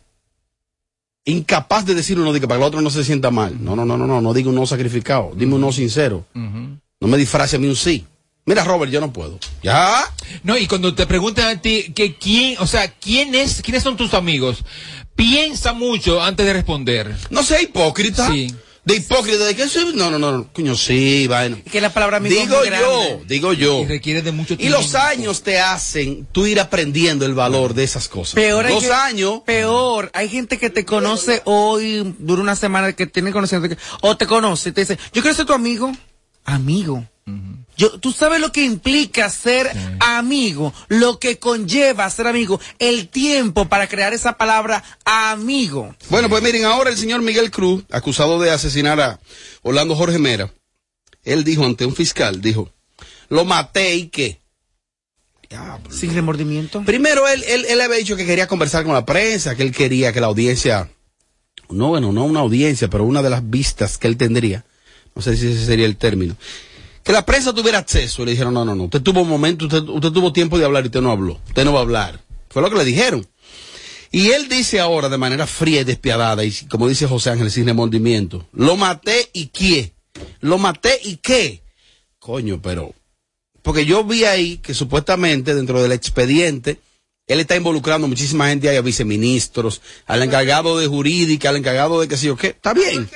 Incapaz 1.24 1.86
de 1.86 1.94
decir 1.94 2.18
un 2.18 2.24
no, 2.24 2.32
para 2.32 2.46
que 2.46 2.54
el 2.54 2.62
otro 2.62 2.80
no 2.80 2.90
se 2.90 3.04
sienta 3.04 3.30
mal. 3.30 3.62
No, 3.62 3.76
no, 3.76 3.84
no, 3.84 3.96
no, 3.96 4.06
no, 4.06 4.20
no 4.20 4.34
diga 4.34 4.48
un 4.48 4.56
no 4.56 4.66
sacrificado. 4.66 5.32
Dime 5.36 5.54
un 5.54 5.60
no 5.60 5.72
sincero. 5.72 6.24
No 6.34 7.08
me 7.08 7.16
disfrace 7.16 7.56
a 7.56 7.58
mí 7.58 7.66
un 7.66 7.76
sí. 7.76 8.04
Mira, 8.44 8.64
Robert, 8.64 8.90
yo 8.90 9.00
no 9.00 9.12
puedo. 9.12 9.38
¿Ya? 9.62 10.02
No, 10.42 10.58
y 10.58 10.66
cuando 10.66 10.94
te 10.94 11.06
preguntan 11.06 11.56
a 11.56 11.62
ti 11.62 11.92
que 11.94 12.16
quién, 12.16 12.56
o 12.58 12.66
sea, 12.66 12.92
quién 12.92 13.34
es, 13.36 13.62
quiénes 13.62 13.84
son 13.84 13.96
tus 13.96 14.14
amigos, 14.14 14.64
piensa 15.14 15.72
mucho 15.72 16.20
antes 16.20 16.44
de 16.44 16.52
responder. 16.52 17.14
No 17.30 17.44
sea 17.44 17.62
hipócrita. 17.62 18.28
Sí. 18.28 18.52
De 18.84 18.96
hipócrita, 18.96 19.44
de 19.44 19.54
que. 19.54 19.64
No, 19.94 20.10
no, 20.10 20.18
no, 20.18 20.48
coño, 20.52 20.74
sí, 20.74 21.28
vaina. 21.28 21.56
Que 21.70 21.80
la 21.80 21.92
palabra 21.94 22.16
amigo 22.16 22.34
es 22.34 22.48
Digo 22.48 22.58
muy 22.60 22.68
yo, 22.68 23.20
digo 23.28 23.52
yo. 23.52 23.82
Y 23.82 23.86
requiere 23.86 24.22
de 24.22 24.32
mucho 24.32 24.54
Y 24.54 24.56
tiempo. 24.56 24.78
los 24.78 24.94
años 24.96 25.42
te 25.44 25.60
hacen 25.60 26.26
tú 26.32 26.46
ir 26.46 26.58
aprendiendo 26.58 27.24
el 27.24 27.34
valor 27.34 27.74
de 27.74 27.84
esas 27.84 28.08
cosas. 28.08 28.34
Peor 28.34 28.66
Dos 28.68 28.82
que- 28.82 28.92
años. 28.92 29.40
Peor, 29.46 30.10
hay 30.14 30.28
gente 30.28 30.58
que 30.58 30.68
te 30.68 30.84
conoce 30.84 31.42
hoy, 31.44 32.14
dura 32.18 32.42
una 32.42 32.56
semana 32.56 32.92
que 32.92 33.06
tiene 33.06 33.30
conociendo, 33.30 33.68
o 34.00 34.16
te 34.16 34.26
conoce 34.26 34.70
y 34.70 34.72
te 34.72 34.80
dice, 34.80 34.98
yo 35.12 35.22
quiero 35.22 35.36
ser 35.36 35.46
tu 35.46 35.52
amigo. 35.52 35.92
amigo. 36.44 37.06
Yo, 37.76 37.98
tú 37.98 38.12
sabes 38.12 38.40
lo 38.40 38.52
que 38.52 38.64
implica 38.64 39.28
ser 39.30 39.70
amigo, 40.00 40.74
lo 40.88 41.18
que 41.18 41.38
conlleva 41.38 42.08
ser 42.10 42.26
amigo, 42.26 42.60
el 42.78 43.08
tiempo 43.08 43.68
para 43.68 43.88
crear 43.88 44.12
esa 44.12 44.36
palabra 44.36 44.84
amigo. 45.04 45.94
Bueno, 46.10 46.28
pues 46.28 46.42
miren, 46.42 46.64
ahora 46.64 46.90
el 46.90 46.98
señor 46.98 47.22
Miguel 47.22 47.50
Cruz, 47.50 47.84
acusado 47.90 48.38
de 48.40 48.50
asesinar 48.50 49.00
a 49.00 49.20
Orlando 49.62 49.96
Jorge 49.96 50.18
Mera, 50.18 50.52
él 51.24 51.44
dijo 51.44 51.64
ante 51.64 51.86
un 51.86 51.94
fiscal, 51.94 52.42
dijo, 52.42 52.70
lo 53.28 53.44
maté 53.44 53.94
y 53.94 54.08
qué. 54.08 54.42
Sin 55.90 56.14
remordimiento. 56.14 56.82
Primero, 56.82 57.28
él, 57.28 57.44
él, 57.46 57.66
él 57.66 57.80
había 57.80 57.98
dicho 57.98 58.16
que 58.16 58.26
quería 58.26 58.46
conversar 58.46 58.84
con 58.84 58.94
la 58.94 59.04
prensa, 59.04 59.54
que 59.54 59.62
él 59.62 59.72
quería 59.72 60.12
que 60.12 60.20
la 60.20 60.28
audiencia, 60.28 60.90
no, 61.68 61.88
bueno, 61.88 62.12
no 62.12 62.24
una 62.24 62.40
audiencia, 62.40 62.88
pero 62.88 63.04
una 63.04 63.22
de 63.22 63.30
las 63.30 63.48
vistas 63.48 63.98
que 63.98 64.08
él 64.08 64.16
tendría, 64.16 64.64
no 65.14 65.20
sé 65.22 65.36
si 65.36 65.52
ese 65.52 65.66
sería 65.66 65.86
el 65.86 65.96
término, 65.96 66.36
que 67.02 67.12
la 67.12 67.24
prensa 67.24 67.52
tuviera 67.52 67.78
acceso. 67.78 68.24
Le 68.24 68.32
dijeron, 68.32 68.54
no, 68.54 68.64
no, 68.64 68.74
no, 68.74 68.84
usted 68.84 69.02
tuvo 69.02 69.22
un 69.22 69.28
momento, 69.28 69.66
usted, 69.66 69.82
usted 69.82 70.10
tuvo 70.10 70.32
tiempo 70.32 70.58
de 70.58 70.64
hablar 70.64 70.84
y 70.84 70.86
usted 70.86 71.00
no 71.00 71.10
habló, 71.10 71.40
usted 71.48 71.64
no 71.64 71.72
va 71.72 71.80
a 71.80 71.82
hablar. 71.82 72.20
Fue 72.48 72.62
lo 72.62 72.70
que 72.70 72.76
le 72.76 72.84
dijeron. 72.84 73.26
Y 74.10 74.30
él 74.30 74.48
dice 74.48 74.78
ahora 74.78 75.08
de 75.08 75.16
manera 75.16 75.46
fría 75.46 75.80
y 75.80 75.84
despiadada, 75.84 76.44
y 76.44 76.52
como 76.68 76.86
dice 76.86 77.06
José 77.06 77.30
Ángel 77.30 77.50
sin 77.50 77.66
remordimiento, 77.66 78.46
lo 78.52 78.76
maté 78.76 79.30
y 79.32 79.46
qué. 79.46 79.94
Lo 80.40 80.58
maté 80.58 81.00
y 81.02 81.16
qué. 81.16 81.62
Coño, 82.18 82.60
pero 82.60 82.94
porque 83.62 83.86
yo 83.86 84.04
vi 84.04 84.24
ahí 84.24 84.58
que 84.58 84.74
supuestamente 84.74 85.54
dentro 85.54 85.82
del 85.82 85.92
expediente 85.92 86.78
él 87.26 87.40
está 87.40 87.56
involucrando 87.56 88.08
muchísima 88.08 88.48
gente 88.48 88.68
ahí, 88.68 88.76
a 88.76 88.82
viceministros, 88.82 89.80
al 90.06 90.22
encargado 90.22 90.78
de 90.78 90.86
jurídica, 90.86 91.48
al 91.48 91.56
encargado 91.56 92.00
de 92.00 92.08
qué 92.08 92.16
sé 92.16 92.26
yo 92.26 92.36
qué. 92.36 92.48
Está 92.48 92.74
bien. 92.74 93.08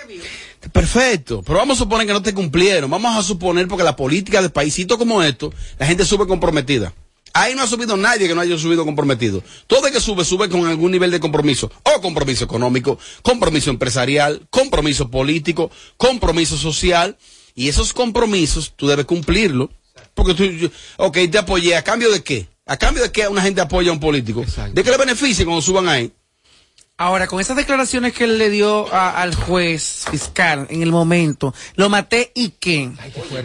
Perfecto. 0.72 1.42
Pero 1.42 1.58
vamos 1.58 1.78
a 1.78 1.84
suponer 1.84 2.06
que 2.06 2.12
no 2.12 2.22
te 2.22 2.34
cumplieron. 2.34 2.90
Vamos 2.90 3.16
a 3.16 3.22
suponer 3.22 3.68
porque 3.68 3.84
la 3.84 3.96
política 3.96 4.42
de 4.42 4.50
paísitos 4.50 4.98
como 4.98 5.22
esto, 5.22 5.52
la 5.78 5.86
gente 5.86 6.04
sube 6.04 6.26
comprometida. 6.26 6.92
Ahí 7.32 7.54
no 7.54 7.62
ha 7.62 7.66
subido 7.66 7.98
nadie 7.98 8.28
que 8.28 8.34
no 8.34 8.40
haya 8.40 8.56
subido 8.56 8.84
comprometido. 8.86 9.42
Todo 9.66 9.86
el 9.86 9.92
que 9.92 10.00
sube, 10.00 10.24
sube 10.24 10.48
con 10.48 10.66
algún 10.66 10.90
nivel 10.90 11.10
de 11.10 11.20
compromiso. 11.20 11.70
O 11.82 12.00
compromiso 12.00 12.44
económico, 12.44 12.98
compromiso 13.20 13.70
empresarial, 13.70 14.46
compromiso 14.48 15.10
político, 15.10 15.70
compromiso 15.98 16.56
social. 16.56 17.18
Y 17.54 17.68
esos 17.68 17.92
compromisos 17.92 18.72
tú 18.74 18.86
debes 18.86 19.04
cumplirlo. 19.04 19.70
Porque 20.14 20.32
tú, 20.32 20.70
ok, 20.96 21.18
te 21.30 21.38
apoyé. 21.38 21.76
¿A 21.76 21.84
cambio 21.84 22.10
de 22.10 22.22
qué? 22.22 22.48
¿A 22.64 22.78
cambio 22.78 23.02
de 23.02 23.12
qué 23.12 23.28
una 23.28 23.42
gente 23.42 23.60
apoya 23.60 23.90
a 23.90 23.92
un 23.92 24.00
político? 24.00 24.42
¿De 24.72 24.82
qué 24.82 24.90
le 24.90 24.96
beneficia 24.96 25.44
cuando 25.44 25.60
suban 25.60 25.88
ahí? 25.88 26.10
Ahora, 26.98 27.26
con 27.26 27.40
esas 27.40 27.58
declaraciones 27.58 28.14
que 28.14 28.24
él 28.24 28.38
le 28.38 28.48
dio 28.48 28.90
a- 28.92 29.20
al 29.20 29.34
juez 29.34 30.06
fiscal 30.10 30.66
en 30.70 30.82
el 30.82 30.90
momento, 30.90 31.54
lo 31.74 31.90
maté 31.90 32.32
y 32.34 32.50
qué. 32.58 32.90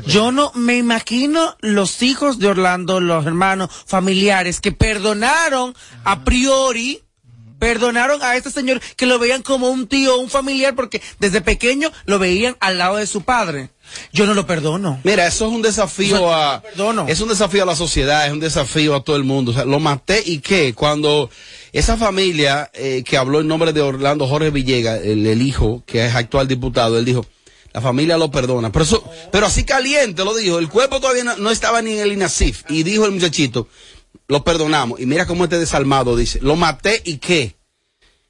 Yo 0.08 0.32
no 0.32 0.54
me 0.56 0.78
imagino 0.78 1.58
los 1.60 2.02
hijos 2.02 2.40
de 2.40 2.48
Orlando, 2.48 3.02
los 3.02 3.26
hermanos, 3.26 3.70
familiares 3.86 4.62
que 4.62 4.72
perdonaron 4.72 5.76
a 6.06 6.24
priori, 6.24 7.04
perdonaron 7.60 8.24
a 8.24 8.38
este 8.38 8.52
señor 8.52 8.80
que 8.96 9.06
lo 9.06 9.20
veían 9.20 9.42
como 9.44 9.68
un 9.70 9.86
tío, 9.88 10.18
un 10.18 10.30
familiar, 10.30 10.74
porque 10.74 11.02
desde 11.20 11.42
pequeño 11.42 11.92
lo 12.06 12.20
veían 12.20 12.56
al 12.62 12.78
lado 12.78 12.96
de 12.96 13.06
su 13.06 13.24
padre. 13.24 13.70
Yo 14.14 14.26
no 14.26 14.34
lo 14.34 14.46
perdono. 14.46 15.00
Mira, 15.04 15.28
eso 15.28 15.48
es 15.48 15.52
un 15.52 15.62
desafío 15.62 16.34
a. 16.34 16.64
Es 17.08 17.22
un 17.22 17.30
desafío 17.30 17.64
a 17.64 17.66
la 17.66 17.76
sociedad, 17.76 18.26
es 18.26 18.34
un 18.34 18.40
desafío 18.40 18.96
a 18.96 19.04
todo 19.04 19.16
el 19.16 19.24
mundo. 19.24 19.52
O 19.52 19.54
sea, 19.54 19.66
lo 19.66 19.80
maté 19.80 20.22
y 20.26 20.40
qué. 20.40 20.74
Cuando 20.74 21.30
esa 21.72 21.98
familia 21.98 22.70
eh, 22.74 23.04
que 23.06 23.18
habló 23.18 23.42
en 23.42 23.48
nombre 23.48 23.74
de 23.74 23.82
Orlando 23.82 24.28
Jorge 24.28 24.50
Villegas, 24.50 25.02
el, 25.04 25.26
el 25.26 25.42
hijo 25.42 25.84
que 25.86 26.06
es 26.06 26.16
actual 26.16 26.48
diputado, 26.48 26.98
él 26.98 27.06
dijo. 27.06 27.26
La 27.74 27.80
familia 27.80 28.18
lo 28.18 28.30
perdona. 28.30 28.70
Pero, 28.70 28.84
eso, 28.84 29.10
pero 29.32 29.46
así 29.46 29.64
caliente 29.64 30.26
lo 30.26 30.36
dijo. 30.36 30.60
El 30.60 30.68
cuerpo 30.68 31.00
todavía 31.00 31.24
no, 31.24 31.38
no 31.38 31.52
estaba 31.52 31.82
ni 31.82 31.94
en 31.94 32.00
el 32.00 32.12
INASIF. 32.12 32.64
Y 32.68 32.84
dijo 32.84 33.06
el 33.06 33.12
muchachito, 33.12 33.70
lo 34.28 34.44
perdonamos. 34.44 35.00
Y 35.00 35.06
mira 35.06 35.26
cómo 35.26 35.46
este 35.46 35.58
desalmado 35.58 36.16
dice, 36.16 36.40
lo 36.42 36.56
maté 36.56 37.02
y 37.06 37.18
qué. 37.18 37.56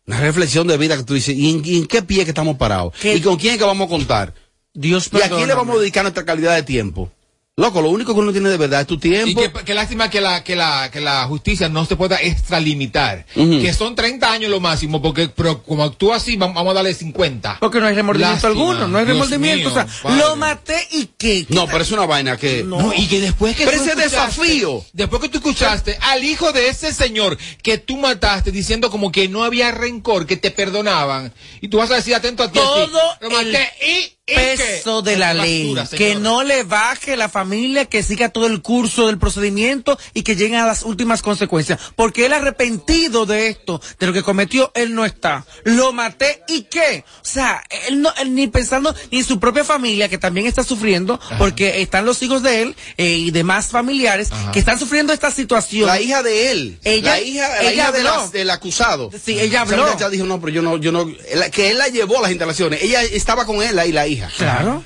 Una 0.07 0.19
reflexión 0.19 0.67
de 0.67 0.77
vida 0.77 0.97
que 0.97 1.03
tú 1.03 1.13
dices, 1.13 1.35
¿y 1.35 1.49
en, 1.49 1.61
y 1.63 1.77
en 1.77 1.85
qué 1.85 2.01
pie 2.01 2.23
que 2.23 2.31
estamos 2.31 2.57
parados? 2.57 2.93
¿Y 3.03 3.21
con 3.21 3.37
quién 3.37 3.53
es 3.53 3.59
que 3.59 3.65
vamos 3.65 3.85
a 3.85 3.89
contar? 3.89 4.33
Dios 4.73 5.09
¿Y 5.11 5.17
a 5.17 5.19
quién 5.19 5.23
le 5.23 5.29
perdóname. 5.29 5.53
vamos 5.55 5.75
a 5.75 5.79
dedicar 5.79 6.03
nuestra 6.03 6.25
calidad 6.25 6.55
de 6.55 6.63
tiempo? 6.63 7.11
Loco, 7.57 7.81
lo 7.81 7.89
único 7.89 8.13
que 8.13 8.19
uno 8.21 8.31
tiene 8.31 8.49
de 8.49 8.57
verdad 8.57 8.81
es 8.81 8.87
tu 8.87 8.93
Y 8.95 8.97
tiempo. 8.99 9.41
qué, 9.41 9.51
qué 9.65 9.73
lástima 9.73 10.09
que 10.09 10.21
la, 10.21 10.41
que, 10.43 10.55
la, 10.55 10.89
que 10.89 11.01
la 11.01 11.25
justicia 11.25 11.67
no 11.67 11.85
se 11.85 11.97
pueda 11.97 12.15
extralimitar. 12.55 13.25
Ujú. 13.35 13.61
Que 13.61 13.73
son 13.73 13.93
30 13.93 14.31
años 14.31 14.49
lo 14.49 14.59
máximo, 14.59 15.01
porque 15.01 15.27
pero 15.29 15.61
como 15.63 15.83
actúa 15.83 16.15
así, 16.15 16.37
vam- 16.37 16.53
vamos 16.53 16.71
a 16.71 16.75
darle 16.75 16.93
50. 16.93 17.57
Porque 17.59 17.79
no 17.79 17.87
hay 17.87 17.95
remordimiento 17.95 18.47
Lástima, 18.47 18.49
alguno, 18.51 18.87
no 18.87 18.97
hay 18.97 19.05
Dios 19.05 19.15
remordimiento. 19.15 19.69
mío, 19.69 19.69
o 19.69 19.73
sea, 19.73 19.85
padre. 20.01 20.17
lo 20.17 20.35
maté 20.37 20.87
y 20.91 21.09
qué. 21.17 21.45
No, 21.49 21.67
pero 21.67 21.83
es 21.83 21.91
una 21.91 22.05
vaina 22.05 22.37
que... 22.37 22.63
No, 22.63 22.93
y 22.95 23.07
que 23.07 23.19
después 23.19 23.55
que 23.55 23.65
Pero 23.65 23.77
tú 23.77 23.83
ese 23.83 23.95
desafío. 23.95 24.83
Después 24.93 25.21
que 25.21 25.29
tú 25.29 25.37
escuchaste 25.39 25.97
al 26.01 26.23
hijo 26.23 26.51
de 26.53 26.69
ese 26.69 26.93
señor 26.93 27.37
que 27.61 27.77
tú 27.77 27.97
mataste 27.97 28.51
diciendo 28.51 28.89
como 28.89 29.11
que 29.11 29.27
no 29.27 29.43
había 29.43 29.71
rencor, 29.71 30.25
que 30.25 30.37
te 30.37 30.51
perdonaban. 30.51 31.33
Y 31.59 31.67
tú 31.67 31.77
vas 31.77 31.91
a 31.91 31.95
decir 31.95 32.15
atento 32.15 32.43
a 32.43 32.51
ti. 32.51 32.57
todo 32.59 32.83
así, 32.83 32.91
lo 33.21 33.29
maté 33.29 33.69
y, 33.85 33.91
y 33.91 34.15
peso 34.25 35.01
de 35.01 35.17
la 35.17 35.33
ley, 35.33 35.73
basura, 35.73 35.97
que 35.97 36.15
no 36.15 36.43
le 36.43 36.63
baje 36.63 37.17
la 37.17 37.27
familia, 37.29 37.85
que 37.85 38.03
siga 38.03 38.29
todo 38.29 38.47
el 38.47 38.61
curso 38.61 39.07
del 39.07 39.17
procedimiento 39.17 39.97
y 40.13 40.23
que 40.23 40.35
lleguen 40.35 40.59
a 40.59 40.65
las 40.67 40.83
últimas 40.83 41.21
consecuencias. 41.21 41.79
Porque 41.95 42.25
él 42.25 42.33
arrepentido 42.33 43.25
de 43.25 43.47
esto, 43.47 43.81
de 43.99 44.07
lo 44.07 44.13
que 44.13 44.23
cometió, 44.23 44.71
él 44.75 44.93
no 44.95 45.05
está. 45.05 45.45
Lo 45.63 45.91
maté 45.91 46.43
y 46.47 46.63
qué. 46.63 47.03
O 47.17 47.25
sea, 47.25 47.63
él 47.87 48.01
no, 48.01 48.13
él 48.21 48.33
ni 48.35 48.47
pensando 48.47 48.95
ni 49.11 49.19
en 49.19 49.25
su 49.25 49.39
propia 49.39 49.63
familia, 49.63 50.07
que 50.09 50.17
también 50.17 50.45
está 50.47 50.63
sufriendo, 50.63 51.19
porque 51.37 51.81
están 51.81 52.05
los 52.05 52.21
hijos 52.21 52.43
de 52.43 52.61
él 52.61 52.75
eh, 52.97 53.09
y 53.17 53.31
demás 53.31 53.67
familiares 53.67 54.29
que 54.53 54.59
están 54.59 54.79
sufriendo 54.79 55.13
esta 55.13 55.31
situación. 55.31 55.87
La 55.87 55.99
hija 55.99 56.23
de 56.23 56.51
él. 56.51 56.79
Ella- 56.83 57.11
la 57.11 57.21
hija, 57.21 57.47
la 57.49 57.61
ella 57.63 57.71
hija 57.73 57.91
de 57.91 57.97
habló. 57.99 58.15
la- 58.25 58.27
del 58.29 58.49
acusado. 58.49 59.09
Sí, 59.23 59.39
ella 59.39 59.61
habló. 59.61 59.83
muchacha 59.85 60.09
dijo, 60.09 60.25
no, 60.25 60.39
pero 60.39 60.53
yo 60.53 60.61
no, 60.61 60.77
yo 60.77 60.91
no, 60.91 61.07
que 61.51 61.71
él 61.71 61.77
la 61.77 61.87
llevó 61.87 62.19
a 62.19 62.21
las 62.23 62.31
instalaciones. 62.31 62.81
Ella 62.83 63.01
estaba 63.03 63.45
con 63.45 63.61
él 63.61 63.77
ahí, 63.79 63.91
la 63.91 64.01
hija. 64.13 64.29
Claro. 64.37 64.83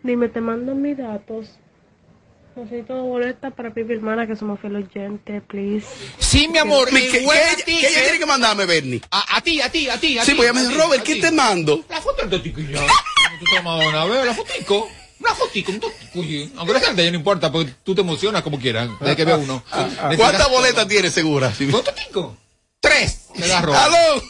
Dime, 0.03 0.29
te 0.29 0.41
mando 0.41 0.75
mis 0.75 0.97
datos. 0.97 1.59
Necesito 2.57 3.01
boleta 3.05 3.51
para 3.51 3.71
mi 3.71 3.83
hermana 3.95 4.27
que 4.27 4.35
somos 4.35 4.59
fiel 4.59 4.75
oyente, 4.77 5.41
please. 5.41 5.87
Sí, 6.19 6.49
mi 6.49 6.59
amor. 6.59 6.89
¿Qué, 6.89 7.09
qué- 7.09 7.25
qué- 7.57 7.63
ti, 7.65 7.79
qué 7.81 7.87
ella 7.87 8.01
¿eh? 8.01 8.03
tiene 8.05 8.19
que 8.19 8.27
mandarme, 8.27 8.67
Bernie? 8.67 9.01
A, 9.11 9.37
a 9.37 9.41
ti, 9.41 9.61
a 9.61 9.71
ti, 9.71 9.89
a 9.89 9.99
ti, 10.01 10.19
a 10.19 10.25
Sí, 10.25 10.33
ti. 10.33 10.37
pues 10.37 10.49
ella 10.49 10.55
me 10.55 10.61
a 10.61 10.63
dice, 10.65 10.75
ti, 10.75 10.83
Robert, 10.83 11.01
a 11.01 11.05
¿qué 11.05 11.15
ti. 11.15 11.21
te 11.21 11.31
mando? 11.31 11.85
La 11.89 12.01
foto 12.01 12.25
y 12.27 12.73
ya. 12.73 12.81
Tú 13.39 13.45
te 13.51 13.59
amas 13.59 13.87
una 13.87 14.05
vez, 14.07 14.27
la 14.27 14.35
fotico. 14.35 14.89
Una 15.21 15.35
fotico, 15.35 15.71
un 15.73 15.81
totico. 15.81 16.19
y- 16.25 16.53
Aunque 16.57 16.73
la 16.75 16.81
gente 16.81 17.05
ya 17.05 17.11
no 17.11 17.17
importa, 17.19 17.53
porque 17.53 17.73
tú 17.85 17.95
te 17.95 18.01
emocionas 18.01 18.43
como 18.43 18.59
quieras. 18.59 18.89
Desde 19.01 19.17
que 19.17 19.25
ve 19.25 19.35
uno. 19.35 19.63
¿Cuántas 20.17 20.49
boletas 20.51 20.89
tiene 20.89 21.11
segura? 21.11 21.53
Sí. 21.53 21.69
¿Cuánto 21.71 21.93
tico? 21.93 22.37
Tres. 22.81 23.27
Me 23.37 23.47
da 23.47 23.61
Robert. 23.61 23.83
¡Aló! 23.83 24.23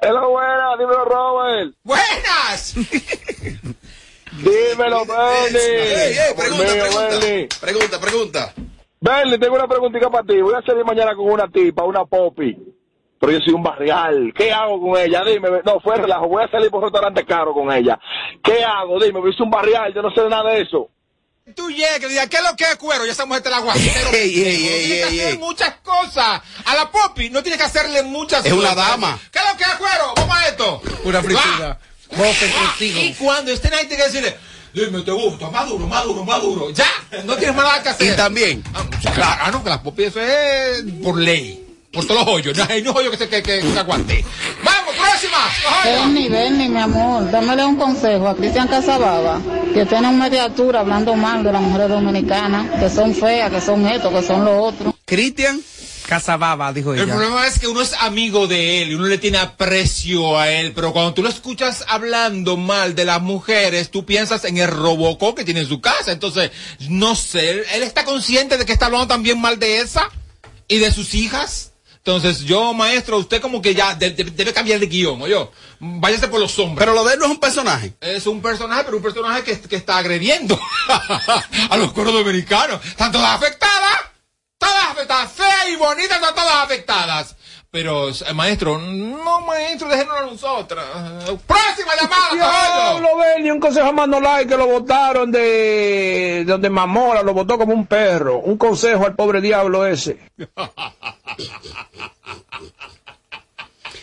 Hello, 0.00 0.30
buenas, 0.30 0.78
dímelo, 0.78 1.04
Robert. 1.04 1.74
¡Buenas! 1.82 2.74
Dímelo, 4.32 5.04
Bernie. 5.04 5.60
Ey, 5.60 6.16
ey, 6.18 6.34
pregunta, 6.36 6.64
Mío, 6.64 6.82
pregunta. 6.84 7.08
Bernie. 7.18 7.48
Pregunta, 7.60 8.00
pregunta. 8.00 8.54
Bernie, 9.00 9.38
tengo 9.38 9.54
una 9.56 9.66
preguntita 9.66 10.10
para 10.10 10.24
ti. 10.26 10.40
Voy 10.40 10.54
a 10.54 10.62
salir 10.62 10.84
mañana 10.84 11.14
con 11.16 11.26
una 11.30 11.48
tipa, 11.48 11.84
una 11.84 12.04
popi. 12.04 12.56
Pero 13.20 13.32
yo 13.32 13.40
soy 13.40 13.54
un 13.54 13.62
barrial. 13.62 14.32
¿Qué 14.36 14.52
hago 14.52 14.80
con 14.80 14.96
ella? 15.00 15.24
Dime. 15.24 15.48
No, 15.64 15.80
fue 15.80 15.96
relajo. 15.96 16.28
Voy 16.28 16.44
a 16.44 16.48
salir 16.50 16.70
por 16.70 16.78
un 16.78 16.84
restaurante 16.84 17.24
caro 17.24 17.52
con 17.52 17.72
ella. 17.72 17.98
¿Qué 18.42 18.62
hago? 18.64 19.00
Dime, 19.00 19.20
yo 19.24 19.32
soy 19.32 19.44
un 19.44 19.50
barrial. 19.50 19.92
Yo 19.94 20.02
no 20.02 20.10
sé 20.10 20.20
nada 20.28 20.50
de 20.52 20.62
eso. 20.62 20.88
Tú 21.56 21.70
llegas 21.70 22.02
y 22.02 22.08
digas, 22.08 22.28
¿qué 22.28 22.36
es 22.36 22.42
lo 22.42 22.54
que 22.56 22.64
es 22.64 22.76
cuero? 22.76 23.06
Ya 23.06 23.12
esa 23.12 23.24
mujer 23.24 23.42
te 23.42 23.48
la 23.50 23.56
aguacero. 23.56 24.10
Ey, 24.12 24.34
ey, 24.42 24.66
ey, 24.68 24.86
Tienes 24.86 25.06
que 25.08 25.22
hacer 25.24 25.38
muchas 25.38 25.74
cosas. 25.82 26.42
A 26.66 26.74
la 26.74 26.90
popi 26.90 27.30
no 27.30 27.42
tienes 27.42 27.58
que 27.58 27.64
hacerle 27.66 28.02
muchas 28.02 28.44
Es 28.44 28.52
una 28.52 28.70
cosas. 28.70 28.76
dama. 28.76 29.18
¿Qué 29.32 29.38
es 29.38 29.44
lo 29.50 29.56
que 29.56 29.64
es 29.64 29.74
cuero? 29.76 30.12
Vamos 30.14 30.36
a 30.36 30.48
esto. 30.48 30.82
Pura 31.02 31.22
fritura. 31.22 31.78
Ah, 32.12 32.74
y 32.80 33.14
cuando 33.14 33.50
estén 33.52 33.72
ahí, 33.74 33.86
tienes 33.86 34.06
que 34.06 34.12
decirle, 34.12 34.36
dime, 34.72 35.02
te 35.02 35.10
gusta, 35.10 35.50
más 35.50 35.68
duro, 35.68 35.86
más 35.86 36.04
duro, 36.04 36.24
más 36.24 36.40
duro. 36.42 36.70
Ya, 36.70 36.86
no 37.24 37.36
tienes 37.36 37.54
más 37.56 37.64
nada 37.66 37.82
que 37.82 37.88
hacer. 37.90 38.12
Y 38.12 38.16
también. 38.16 38.62
Ah, 38.74 38.84
Claro, 39.14 39.42
ah, 39.44 39.50
no, 39.50 39.62
que 39.64 39.70
las 39.70 39.78
popis 39.78 40.06
eso 40.08 40.20
es 40.20 40.84
por 41.02 41.18
ley. 41.18 41.64
Por 41.92 42.06
todos 42.06 42.20
los 42.24 42.34
hoyos. 42.34 42.56
No 42.56 42.66
hay 42.68 42.82
un 42.82 42.88
hoyo 42.96 43.10
que 43.10 43.16
se, 43.16 43.28
que, 43.28 43.42
que, 43.42 43.60
que 43.60 43.78
aguante. 43.78 44.24
Vamos, 44.62 44.94
próxima. 44.94 45.38
Bernie, 45.84 46.28
Bernie, 46.28 46.68
mi 46.68 46.78
amor, 46.80 47.30
dámele 47.30 47.64
un 47.64 47.76
consejo 47.76 48.28
a 48.28 48.36
Cristian 48.36 48.68
Casababa, 48.68 49.40
que 49.72 49.86
tiene 49.86 50.08
un 50.08 50.18
mediatura 50.18 50.80
hablando 50.80 51.14
mal 51.14 51.42
de 51.42 51.52
las 51.52 51.62
mujeres 51.62 51.88
dominicanas, 51.88 52.78
que 52.78 52.90
son 52.90 53.14
feas, 53.14 53.50
que 53.50 53.60
son 53.60 53.86
esto, 53.86 54.10
que 54.10 54.22
son 54.22 54.44
lo 54.44 54.62
otro. 54.62 54.94
Cristian. 55.06 55.60
Casababa, 56.06 56.72
dijo 56.72 56.94
El 56.94 57.00
ella. 57.00 57.12
problema 57.14 57.46
es 57.46 57.58
que 57.58 57.68
uno 57.68 57.82
es 57.82 57.92
amigo 58.00 58.46
de 58.46 58.80
él 58.80 58.92
y 58.92 58.94
uno 58.94 59.04
le 59.08 59.18
tiene 59.18 59.36
aprecio 59.36 60.38
a 60.38 60.50
él, 60.50 60.72
pero 60.74 60.94
cuando 60.94 61.12
tú 61.12 61.22
lo 61.22 61.28
escuchas 61.28 61.84
hablando 61.86 62.56
mal 62.56 62.94
de 62.94 63.04
las 63.04 63.20
mujeres, 63.20 63.90
tú 63.90 64.06
piensas 64.06 64.44
en 64.46 64.56
el 64.56 64.68
robocó 64.68 65.34
que 65.34 65.44
tiene 65.44 65.60
en 65.60 65.68
su 65.68 65.82
casa. 65.82 66.10
Entonces, 66.12 66.50
no 66.88 67.14
sé, 67.14 67.50
él 67.74 67.82
está 67.82 68.06
consciente 68.06 68.56
de 68.56 68.64
que 68.64 68.72
está 68.72 68.86
hablando 68.86 69.06
también 69.06 69.38
mal 69.38 69.58
de 69.58 69.80
esa 69.80 70.08
y 70.66 70.78
de 70.78 70.90
sus 70.92 71.12
hijas. 71.12 71.67
Entonces, 72.08 72.40
yo, 72.40 72.72
maestro, 72.72 73.18
usted 73.18 73.38
como 73.42 73.60
que 73.60 73.74
ya 73.74 73.94
de- 73.94 74.12
de- 74.12 74.24
debe 74.24 74.54
cambiar 74.54 74.80
de 74.80 74.86
guion, 74.86 75.26
yo. 75.26 75.52
Váyase 75.78 76.28
por 76.28 76.40
los 76.40 76.58
hombres. 76.58 76.78
Pero 76.78 76.94
lo 76.94 77.04
de 77.04 77.12
él 77.12 77.18
no 77.18 77.26
es 77.26 77.30
un 77.32 77.38
personaje. 77.38 77.92
Es 78.00 78.26
un 78.26 78.40
personaje, 78.40 78.84
pero 78.84 78.96
un 78.96 79.02
personaje 79.02 79.42
que, 79.42 79.60
que 79.60 79.76
está 79.76 79.98
agrediendo 79.98 80.58
a 81.70 81.76
los 81.76 81.92
coros 81.92 82.14
dominicanos. 82.14 82.82
Están 82.82 83.12
todas 83.12 83.34
afectadas. 83.36 84.00
Todas 84.56 84.84
afectadas. 84.90 85.32
Feas 85.32 85.68
y 85.70 85.76
bonitas, 85.76 86.16
están 86.16 86.34
todas 86.34 86.64
afectadas. 86.64 87.36
Pero, 87.70 88.08
eh, 88.08 88.14
maestro, 88.34 88.78
no, 88.78 89.42
maestro, 89.42 89.90
déjenos 89.90 90.16
a 90.16 90.22
nosotras. 90.22 90.86
Próxima 91.46 91.94
llamada, 91.94 92.28
caballo. 92.30 92.98
Diablo, 93.00 93.16
Bernie, 93.18 93.52
un 93.52 93.60
consejo 93.60 93.88
a 93.88 93.92
Manolay 93.92 94.46
que 94.46 94.56
lo 94.56 94.66
votaron 94.66 95.30
de 95.30 96.44
donde 96.46 96.70
Mamora, 96.70 97.22
lo 97.22 97.34
votó 97.34 97.58
como 97.58 97.74
un 97.74 97.86
perro. 97.86 98.38
Un 98.38 98.56
consejo 98.56 99.04
al 99.04 99.14
pobre 99.14 99.42
diablo 99.42 99.84
ese. 99.86 100.18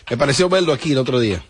Me 0.10 0.18
pareció 0.18 0.50
verlo 0.50 0.74
aquí 0.74 0.92
el 0.92 1.00
otro 1.00 1.20
día. 1.20 1.44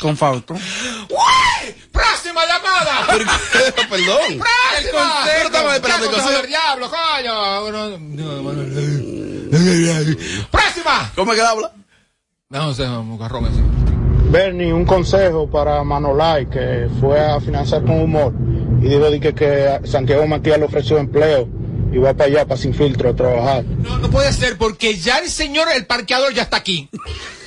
Con 0.00 0.16
Fausto. 0.16 0.54
¡Uy! 0.54 1.74
Próxima 1.92 2.42
llamada. 2.46 3.06
Perdón. 3.88 4.38
Próxima. 4.38 5.22
Pero 5.24 5.46
estaba 5.46 5.76
esperando 5.76 6.06
el 6.06 6.10
¿Qué 6.10 6.16
consejo. 6.16 6.40
del 6.40 6.48
diablo, 6.48 6.90
coño? 6.90 7.70
No, 7.70 7.98
no, 7.98 8.42
bueno. 8.42 8.62
Próxima. 10.50 11.12
¿Cómo 11.14 11.32
es 11.32 11.38
que 11.38 11.46
habla? 11.46 11.72
No 12.48 12.74
sé, 12.74 12.84
Garrón 13.18 13.46
ese. 13.46 13.62
Bernie, 14.30 14.72
un 14.72 14.84
consejo 14.84 15.48
para 15.48 15.84
Manolay 15.84 16.48
que 16.48 16.88
fue 17.00 17.20
a 17.20 17.38
financiar 17.40 17.82
con 17.82 18.00
humor 18.00 18.32
y 18.80 18.88
dijo 18.88 19.10
de 19.10 19.20
que, 19.20 19.34
que 19.34 19.80
Santiago 19.84 20.26
Matías 20.26 20.58
le 20.58 20.64
ofreció 20.64 20.98
empleo 20.98 21.48
y 21.92 21.98
va 21.98 22.14
para 22.14 22.30
allá, 22.30 22.46
para 22.46 22.60
sin 22.60 22.74
filtro, 22.74 23.10
a 23.10 23.14
trabajar. 23.16 23.64
No, 23.64 23.98
no 23.98 24.10
puede 24.10 24.32
ser 24.32 24.56
porque 24.58 24.96
ya 24.98 25.18
el 25.18 25.28
señor, 25.30 25.68
el 25.74 25.86
parqueador 25.86 26.32
ya 26.32 26.42
está 26.42 26.56
aquí. 26.58 26.88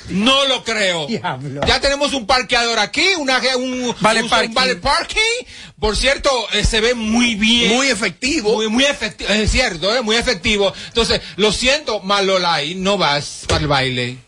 No 0.08 0.44
lo 0.46 0.62
creo. 0.62 1.08
Ya 1.08 1.80
tenemos 1.80 2.12
un 2.14 2.26
parqueador 2.26 2.78
aquí, 2.78 3.04
una, 3.18 3.40
un, 3.56 3.92
Vale 4.00 4.22
un- 4.22 4.28
parking. 4.30 4.48
un 4.50 4.54
vale 4.54 4.76
parking. 4.76 5.44
Por 5.80 5.96
cierto, 5.96 6.30
eh, 6.52 6.62
se 6.64 6.80
ve 6.80 6.94
muy 6.94 7.34
bien. 7.34 7.74
Muy 7.74 7.88
efectivo. 7.88 8.54
Muy, 8.54 8.68
muy 8.68 8.84
efectivo, 8.84 9.28
es 9.30 9.50
cierto, 9.50 9.94
eh, 9.96 10.02
muy 10.02 10.14
efectivo. 10.14 10.72
Entonces, 10.88 11.20
lo 11.36 11.50
siento, 11.50 11.98
Malolay, 12.00 12.76
no 12.76 12.96
vas 12.98 13.44
para 13.48 13.60
el 13.62 13.66
baile. 13.66 14.18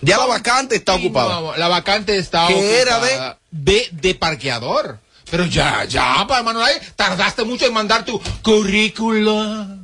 Ya 0.00 0.16
la 0.16 0.24
vacante 0.26 0.76
está 0.76 0.94
ocupada. 0.94 1.40
no, 1.40 1.56
la 1.56 1.68
vacante 1.68 2.16
está 2.16 2.46
¿Qué 2.46 2.80
era 2.80 2.96
ocupada 2.98 3.38
de? 3.50 3.88
de 3.92 4.14
parqueador. 4.14 4.98
Pero 5.30 5.44
ya, 5.46 5.84
ya, 5.84 6.24
para 6.26 6.42
Manolay, 6.42 6.74
tardaste 6.96 7.44
mucho 7.44 7.66
en 7.66 7.74
mandar 7.74 8.04
tu 8.04 8.20
currículum. 8.42 9.78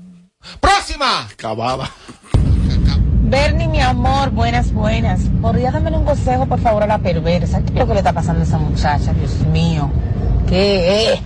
Próxima. 0.61 1.23
Acababa. 1.27 1.91
Bernie, 3.27 3.69
mi 3.69 3.81
amor, 3.81 4.31
buenas, 4.31 4.73
buenas. 4.73 5.21
¿Podría 5.43 5.71
darme 5.71 5.91
un 5.97 6.05
consejo, 6.05 6.47
por 6.47 6.61
favor, 6.61 6.83
a 6.83 6.87
la 6.87 6.99
perversa? 6.99 7.63
¿Qué 7.65 7.73
es 7.73 7.79
lo 7.79 7.87
que 7.87 7.93
le 7.95 7.99
está 8.01 8.13
pasando 8.13 8.43
a 8.43 8.45
esa 8.45 8.59
muchacha? 8.59 9.13
Dios 9.13 9.33
mío. 9.53 9.91
¿Qué 10.49 11.13
es? 11.15 11.21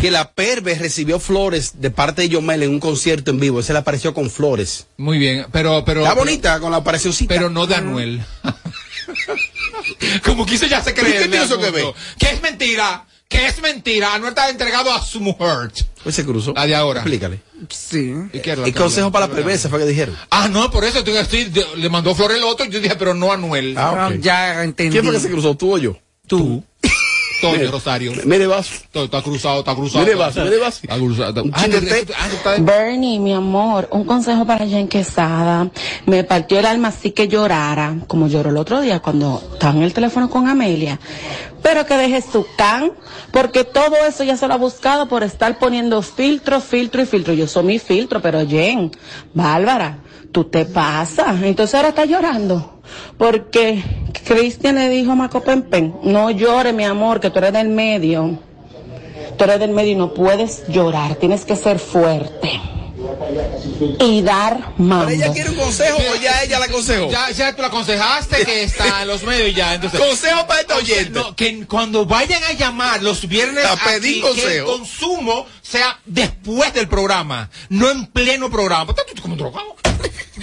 Que 0.00 0.10
la 0.10 0.32
Perve 0.32 0.74
recibió 0.76 1.18
flores 1.18 1.80
de 1.80 1.90
parte 1.90 2.22
de 2.22 2.28
Yomel 2.30 2.62
en 2.62 2.70
un 2.70 2.80
concierto 2.80 3.30
en 3.30 3.40
vivo. 3.40 3.60
Ese 3.60 3.72
le 3.72 3.78
apareció 3.80 4.14
con 4.14 4.30
flores. 4.30 4.86
Muy 4.96 5.18
bien, 5.18 5.46
pero, 5.52 5.84
pero. 5.84 6.00
Está 6.02 6.14
pero- 6.14 6.24
bonita 6.24 6.60
con 6.60 6.70
la 6.70 6.78
aparicióncita. 6.78 7.34
Pero 7.34 7.50
no 7.50 7.66
de 7.66 7.74
Anuel. 7.76 8.22
Como 10.24 10.46
quise 10.46 10.68
ya 10.68 10.82
se 10.82 10.90
¿Y 10.90 10.94
qué 10.94 11.00
cree. 11.02 11.18
tiene 11.20 11.42
eso 11.44 11.58
que 11.58 11.70
ver? 11.70 11.84
Que 12.18 12.26
es 12.30 12.42
mentira. 12.42 13.04
Que 13.34 13.46
es 13.46 13.60
mentira. 13.60 14.14
Anuel 14.14 14.30
está 14.30 14.48
entregado 14.48 14.92
a 14.92 15.02
su 15.02 15.20
mujer. 15.20 15.72
Pues 16.02 16.14
se 16.14 16.24
cruzó. 16.24 16.52
La 16.54 16.66
de 16.66 16.74
ahora. 16.74 17.00
Explícale. 17.00 17.40
Sí. 17.68 18.14
¿Y 18.32 18.40
qué 18.40 18.56
Y 18.66 18.72
que 18.72 18.74
consejo 18.74 19.10
para 19.10 19.26
la 19.26 19.34
perversa 19.34 19.68
fue 19.68 19.80
que 19.80 19.86
dijeron. 19.86 20.16
Ah, 20.30 20.48
no, 20.48 20.70
por 20.70 20.84
eso 20.84 20.98
estoy, 21.00 21.52
le 21.76 21.88
mandó 21.88 22.14
flores 22.14 22.36
el 22.36 22.44
otro. 22.44 22.66
Yo 22.66 22.80
dije, 22.80 22.94
pero 22.96 23.14
no 23.14 23.32
Anuel. 23.32 23.74
Ah, 23.76 24.08
ok. 24.10 24.20
Ya 24.20 24.62
entendí. 24.62 24.92
¿Quién 24.92 25.04
fue 25.04 25.14
que 25.14 25.20
se 25.20 25.30
cruzó? 25.30 25.56
¿Tú 25.56 25.74
o 25.74 25.78
yo? 25.78 25.96
Tú. 26.26 26.62
Toño 27.50 27.70
Rosario. 27.70 28.12
Mire. 28.24 28.46
Todo 28.92 29.04
Está 29.04 29.22
cruzado, 29.22 29.60
está 29.60 29.74
cruzado. 29.74 30.04
Mire, 30.04 30.16
vaso, 30.16 30.44
mire, 30.44 30.58
vaso. 30.58 30.80
Está 30.82 30.96
cruzado. 30.96 31.42
Un 31.42 31.52
Ah, 31.54 31.66
ah, 32.44 32.56
Bernie, 32.60 33.18
mi 33.18 33.32
amor, 33.32 33.88
un 33.90 34.04
consejo 34.04 34.44
para 34.46 34.66
Jen 34.66 34.88
Quesada. 34.88 35.70
Me 36.06 36.24
partió 36.24 36.58
el 36.58 36.66
alma 36.66 36.88
así 36.88 37.10
que 37.10 37.28
llorara, 37.28 37.96
como 38.06 38.28
lloró 38.28 38.50
el 38.50 38.56
otro 38.56 38.80
día 38.80 39.00
cuando 39.00 39.42
estaba 39.52 39.74
en 39.74 39.82
el 39.82 39.92
teléfono 39.92 40.30
con 40.30 40.48
Amelia. 40.48 41.00
Pero 41.62 41.86
que 41.86 41.96
deje 41.96 42.20
su 42.20 42.46
can, 42.56 42.92
porque 43.32 43.64
todo 43.64 43.96
eso 44.06 44.22
ya 44.24 44.36
se 44.36 44.46
lo 44.46 44.54
ha 44.54 44.58
buscado 44.58 45.08
por 45.08 45.22
estar 45.22 45.58
poniendo 45.58 46.02
filtro, 46.02 46.60
filtro 46.60 47.02
y 47.02 47.06
filtro. 47.06 47.32
Yo 47.32 47.46
soy 47.46 47.64
mi 47.64 47.78
filtro, 47.78 48.20
pero 48.20 48.46
Jen, 48.46 48.90
Bárbara, 49.32 49.98
tú 50.30 50.44
te 50.44 50.66
pasas. 50.66 51.42
Entonces 51.42 51.74
ahora 51.74 51.88
está 51.88 52.04
llorando. 52.04 52.73
Porque 53.18 53.82
Cristian 54.26 54.76
le 54.76 54.88
dijo 54.88 55.12
a 55.12 55.14
Maco 55.14 55.42
Pempen, 55.42 55.94
no 56.02 56.30
llores, 56.30 56.74
mi 56.74 56.84
amor, 56.84 57.20
que 57.20 57.30
tú 57.30 57.38
eres 57.38 57.52
del 57.52 57.68
medio. 57.68 58.38
Tú 59.36 59.44
eres 59.44 59.58
del 59.58 59.70
medio 59.70 59.92
y 59.92 59.96
no 59.96 60.14
puedes 60.14 60.66
llorar, 60.68 61.16
tienes 61.16 61.44
que 61.44 61.56
ser 61.56 61.78
fuerte. 61.78 62.60
Y 64.00 64.22
dar. 64.22 64.72
¿Pero 64.76 65.08
ella 65.08 65.32
quiere 65.32 65.50
un 65.50 65.56
consejo 65.56 65.98
o 65.98 66.14
ya 66.16 66.42
ella 66.42 66.58
la 66.58 66.66
aconsejó? 66.66 67.10
Ya, 67.10 67.30
ya 67.30 67.54
tú 67.54 67.62
la 67.62 67.68
aconsejaste 67.68 68.44
que 68.44 68.62
está 68.64 69.02
en 69.02 69.08
los 69.08 69.22
medios 69.22 69.48
y 69.50 69.54
ya. 69.54 69.74
Entonces, 69.74 70.00
Consejo 70.00 70.46
para 70.46 70.60
este 70.60 70.74
oyente. 70.74 71.10
No, 71.10 71.34
que 71.36 71.66
cuando 71.66 72.06
vayan 72.06 72.42
a 72.44 72.52
llamar 72.52 73.02
los 73.02 73.26
viernes 73.28 73.64
A 73.64 73.76
pedir 73.76 74.24
aquí, 74.24 74.34
que 74.34 74.56
el 74.56 74.64
consejo. 74.64 74.66
consumo 74.78 75.46
sea 75.62 75.98
después 76.04 76.72
del 76.74 76.88
programa, 76.88 77.50
no 77.68 77.90
en 77.90 78.06
pleno 78.06 78.50
programa. 78.50 78.94
Drogado. 79.36 79.76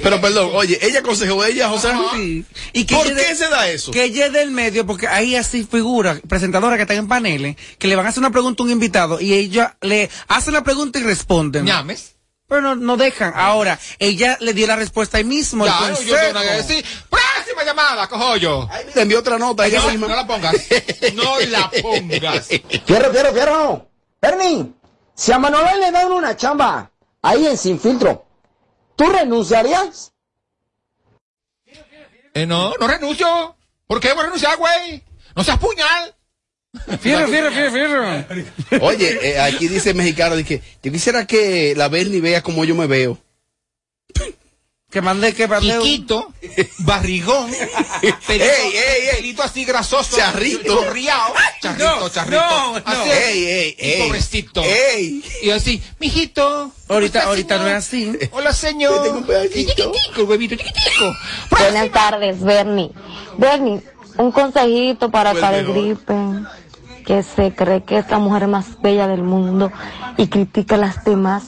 Pero 0.01 0.21
perdón, 0.21 0.51
oye, 0.53 0.79
ella 0.81 0.99
aconsejó 0.99 1.41
a 1.41 1.49
ella, 1.49 1.67
José. 1.69 1.89
Sí. 2.15 2.45
¿Y 2.73 2.85
que 2.85 2.95
¿Por 2.95 3.07
qué 3.07 3.13
de- 3.13 3.35
se 3.35 3.49
da 3.49 3.69
eso? 3.69 3.91
Que 3.91 4.05
ella 4.05 4.27
es 4.27 4.33
del 4.33 4.49
medio, 4.49 4.85
porque 4.85 5.07
hay 5.07 5.35
así 5.35 5.67
figuras, 5.69 6.21
presentadoras 6.27 6.77
que 6.77 6.83
están 6.83 6.97
en 6.97 7.07
paneles, 7.07 7.55
que 7.77 7.87
le 7.87 7.95
van 7.95 8.05
a 8.05 8.09
hacer 8.09 8.21
una 8.21 8.31
pregunta 8.31 8.63
a 8.63 8.65
un 8.65 8.71
invitado 8.71 9.19
y 9.19 9.33
ella 9.33 9.77
le 9.81 10.09
hacen 10.27 10.53
la 10.53 10.63
pregunta 10.63 10.97
y 10.97 11.03
responden. 11.03 11.65
Ñames. 11.65 12.15
Pero 12.51 12.59
no, 12.63 12.75
no 12.75 12.97
dejan. 12.97 13.31
Ahora, 13.33 13.79
ella 13.97 14.35
le 14.41 14.53
dio 14.53 14.67
la 14.67 14.75
respuesta 14.75 15.15
ahí 15.15 15.23
mismo. 15.23 15.65
el 15.65 15.71
Ya, 15.71 16.03
yo 16.03 16.15
tengo 16.17 16.41
que 16.41 16.51
decir. 16.51 16.85
¡Próxima 17.09 17.63
llamada, 17.63 18.09
cojollo. 18.09 18.67
Te 18.93 19.03
envió 19.03 19.19
otra 19.19 19.37
nota 19.37 19.65
ella 19.65 19.81
no, 19.93 20.09
no 20.09 20.13
la 20.13 20.27
pongas. 20.27 20.55
No 21.13 21.39
la 21.39 21.71
pongas. 21.71 22.47
Fierro, 22.85 23.13
fierro, 23.13 23.31
fierro. 23.31 23.89
Bernie, 24.21 24.73
si 25.15 25.31
a 25.31 25.39
Manuel 25.39 25.79
le 25.79 25.91
dan 25.91 26.11
una 26.11 26.35
chamba 26.35 26.91
ahí 27.21 27.47
en 27.47 27.57
Sin 27.57 27.79
Filtro, 27.79 28.25
¿tú 28.97 29.09
renunciarías? 29.09 30.11
Eh, 32.33 32.45
no, 32.45 32.73
no 32.77 32.85
renuncio. 32.85 33.55
¿Por 33.87 34.01
qué 34.01 34.11
voy 34.11 34.19
a 34.19 34.23
renunciar, 34.23 34.57
güey? 34.57 35.01
No 35.37 35.45
seas 35.45 35.57
puñal. 35.57 36.17
Fierro, 37.01 37.27
fierro, 37.27 37.51
fierro, 37.51 37.71
fierro. 37.71 38.85
Oye, 38.85 39.19
eh, 39.21 39.39
aquí 39.39 39.67
dice 39.67 39.89
el 39.89 39.95
mexicano, 39.97 40.35
dice, 40.37 40.61
yo 40.81 40.91
quisiera 40.91 41.27
que 41.27 41.73
la 41.75 41.89
Bernie 41.89 42.21
vea 42.21 42.41
como 42.41 42.63
yo 42.63 42.75
me 42.75 42.87
veo. 42.87 43.17
Que 44.89 45.01
mande, 45.01 45.33
que 45.33 45.47
mande. 45.47 45.77
un- 45.77 45.83
Chiquito, 45.85 46.33
barrigón, 46.79 47.49
pelito, 48.27 48.43
Ey, 48.45 48.73
ey, 48.73 49.07
ey. 49.07 49.15
pelito 49.17 49.41
así 49.43 49.63
grasoso, 49.63 50.17
Charrito. 50.17 50.63
chorreado, 50.83 51.33
charrito, 51.61 51.99
No, 52.01 52.09
charrito. 52.09 52.41
no, 52.41 52.73
no. 52.79 52.83
Así, 52.85 53.09
Ey, 53.09 53.43
ey, 53.45 53.75
y 53.79 53.85
ey. 53.89 54.01
pobrecito. 54.03 54.61
Ey. 54.63 55.23
Y 55.43 55.49
así, 55.51 55.81
mijito. 55.99 56.73
Ahorita, 56.89 57.23
ahorita 57.23 57.57
no 57.59 57.67
es 57.69 57.75
así. 57.75 58.11
Hola, 58.31 58.51
señor. 58.53 59.01
Tengo 59.03 59.17
un. 59.19 59.49
Chiquitico, 59.49 59.93
el 60.17 60.23
huevito, 60.23 60.55
chiquitico. 60.55 61.13
Buenas 61.51 61.89
tardes, 61.91 62.41
Bernie. 62.41 62.91
Bernie, 63.37 63.79
un 64.17 64.31
consejito 64.33 65.09
para 65.09 65.33
Karen 65.33 65.67
mejor. 65.67 65.83
Gripe, 65.83 66.13
que 67.11 67.23
se 67.23 67.53
cree 67.53 67.83
que 67.83 67.97
es 67.97 68.09
la 68.09 68.19
mujer 68.19 68.47
más 68.47 68.81
bella 68.81 69.05
del 69.05 69.21
mundo 69.21 69.69
y 70.15 70.27
critica 70.27 70.75
a 70.75 70.77
las 70.77 71.03
demás. 71.03 71.43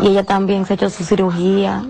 Y 0.00 0.06
ella 0.08 0.22
también 0.22 0.64
se 0.64 0.74
ha 0.74 0.76
hecho 0.76 0.90
su 0.90 1.02
cirugía. 1.04 1.84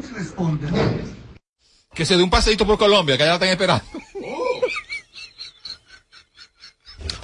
Que 1.93 2.07
se 2.07 2.17
dé 2.17 2.23
un 2.23 2.31
paseíto 2.31 2.67
por 2.67 2.79
Colombia, 2.79 3.19
que 3.19 3.25
allá 3.25 3.33
la 3.33 3.35
están 3.37 3.49
esperando. 3.51 3.85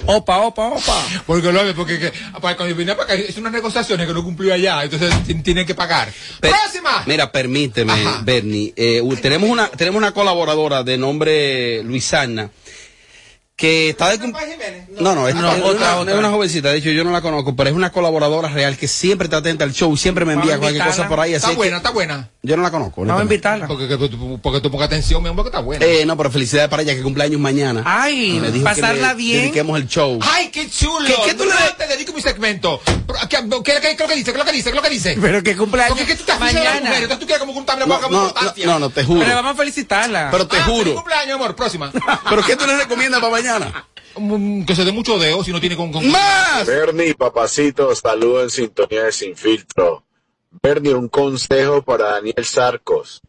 Opa, 0.07 0.37
opa, 0.41 0.67
opa. 0.67 1.03
Por 1.25 1.41
Colombia, 1.41 1.73
porque 1.75 1.97
que, 1.99 2.13
para 2.39 2.55
cuando 2.55 2.75
vine 2.75 2.93
para 2.93 3.05
acá, 3.05 3.13
es 3.15 3.37
unas 3.37 3.51
negociaciones 3.51 4.05
que 4.05 4.13
no 4.13 4.23
cumplió 4.23 4.53
allá, 4.53 4.83
entonces 4.83 5.11
ti- 5.25 5.33
tienen 5.41 5.65
que 5.65 5.73
pagar. 5.73 6.11
Per- 6.39 6.51
¡Próxima! 6.51 7.03
Mira, 7.07 7.31
permíteme, 7.31 7.91
Ajá. 7.93 8.21
Bernie. 8.23 8.71
eh, 8.75 9.01
tenemos 9.21 9.49
una 9.49 9.67
tenemos 9.69 9.97
una 9.97 10.11
colaboradora 10.11 10.83
de 10.83 10.97
nombre 10.99 11.81
Luisana 11.83 12.51
que 13.55 13.89
está 13.91 14.09
de 14.09 14.17
No, 14.99 15.15
no, 15.15 15.29
es, 15.29 15.35
No, 15.35 15.49
otra, 15.49 15.63
una, 15.63 15.95
otra. 15.97 16.13
es 16.13 16.19
una 16.19 16.29
jovencita, 16.29 16.69
de 16.71 16.77
hecho 16.77 16.89
yo 16.89 17.05
no 17.05 17.11
la 17.11 17.21
conozco, 17.21 17.55
pero 17.55 17.69
es 17.69 17.75
una 17.75 17.89
colaboradora 17.89 18.49
real 18.49 18.77
que 18.77 18.89
siempre 18.89 19.27
está 19.27 19.37
atenta 19.37 19.63
al 19.63 19.71
show, 19.73 19.95
siempre 19.95 20.25
me 20.25 20.33
envía 20.33 20.57
cualquier 20.57 20.71
invitarla. 20.73 20.91
cosa 20.95 21.07
por 21.07 21.19
ahí, 21.21 21.31
así 21.35 21.37
Está 21.37 21.51
es 21.51 21.55
buena, 21.55 21.77
está 21.77 21.91
buena. 21.91 22.29
yo 22.41 22.57
no 22.57 22.63
la 22.63 22.71
conozco. 22.71 23.01
Vamos 23.05 23.19
a 23.19 23.23
invitarla. 23.23 23.67
Porque, 23.67 23.87
que 23.87 23.97
tú- 23.97 24.39
porque 24.41 24.59
tú 24.59 24.69
pongas 24.69 24.87
atención, 24.87 25.23
mi 25.23 25.29
amor, 25.29 25.45
que 25.45 25.49
está 25.49 25.61
buena. 25.61 25.85
Eh, 25.85 26.05
no, 26.05 26.17
pero 26.17 26.31
felicidades 26.31 26.69
para 26.69 26.81
ella 26.81 26.95
que 26.95 27.01
cumpleaños 27.01 27.39
mañana. 27.39 27.81
Ay, 27.85 28.39
Me 28.41 28.51
dijo 28.51 28.65
que 28.65 28.75
pasarla 28.75 29.09
le 29.13 29.15
bien. 29.15 29.41
Dediquemos 29.43 29.79
el 29.79 29.87
show. 29.87 30.19
¡Ay, 30.21 30.49
qué 30.49 30.69
chulo! 30.69 31.05
¿Qué- 31.07 31.15
qué 31.25 31.33
tú 31.35 31.45
le- 31.45 31.51
No, 31.51 31.75
te 31.77 31.87
dedico 31.87 32.11
mi 32.11 32.21
segmento. 32.21 32.81
¿Qué, 33.29 33.37
qué, 33.63 33.63
qué, 33.63 33.79
qué 33.81 33.91
es 33.91 33.99
lo 33.99 34.07
que 34.07 34.15
dice? 34.15 34.25
¿Qué 34.25 34.31
es 34.31 34.37
lo 34.37 34.43
que 34.45 34.51
dice? 34.51 34.63
¿Qué 34.63 34.69
es 34.69 34.75
lo 34.75 34.81
que 34.81 34.89
dice? 34.89 35.17
Pero 35.21 35.41
que 35.43 35.55
cumpleaños 35.55 35.97
Porque 35.97 36.11
que 36.11 36.15
tú 36.15 36.21
estás 36.23 36.39
mañana. 36.41 36.89
Mujer, 36.89 37.07
tú 37.17 37.19
quieres 37.25 37.39
como 37.39 37.53
contarme 37.53 37.85
No, 37.85 38.01
no, 38.01 38.09
no, 38.09 38.33
no, 38.65 38.79
no, 38.79 38.89
te 38.89 39.05
juro. 39.05 39.21
Pero 39.21 39.35
vamos 39.35 39.53
a 39.53 39.55
felicitarla. 39.55 40.27
Pero 40.31 40.45
te 40.45 40.57
Ah, 40.57 40.63
juro. 40.65 40.93
cumpleaños, 40.95 41.35
amor. 41.35 41.55
Próxima. 41.55 41.89
¿Pero 42.29 42.43
qué 42.43 42.57
tú 42.57 42.65
le 42.67 42.75
recomiendas 42.77 43.21
para 43.21 43.31
mañana? 43.45 43.87
Que 44.65 44.75
se 44.75 44.85
dé 44.85 44.91
mucho 44.91 45.19
dedo 45.19 45.43
si 45.43 45.51
no 45.51 45.59
tiene 45.59 45.75
con... 45.75 45.91
con 45.91 46.07
¡Más! 46.09 46.65
Bernie, 46.65 47.15
papacito, 47.15 47.93
saludo 47.95 48.43
en 48.43 48.49
sintonía 48.49 49.03
de 49.03 49.11
Sin 49.11 49.35
Filtro. 49.35 50.03
Bernie, 50.63 50.93
un 50.93 51.09
consejo 51.09 51.81
para 51.81 52.11
Daniel 52.11 52.45
Sarcos. 52.45 53.21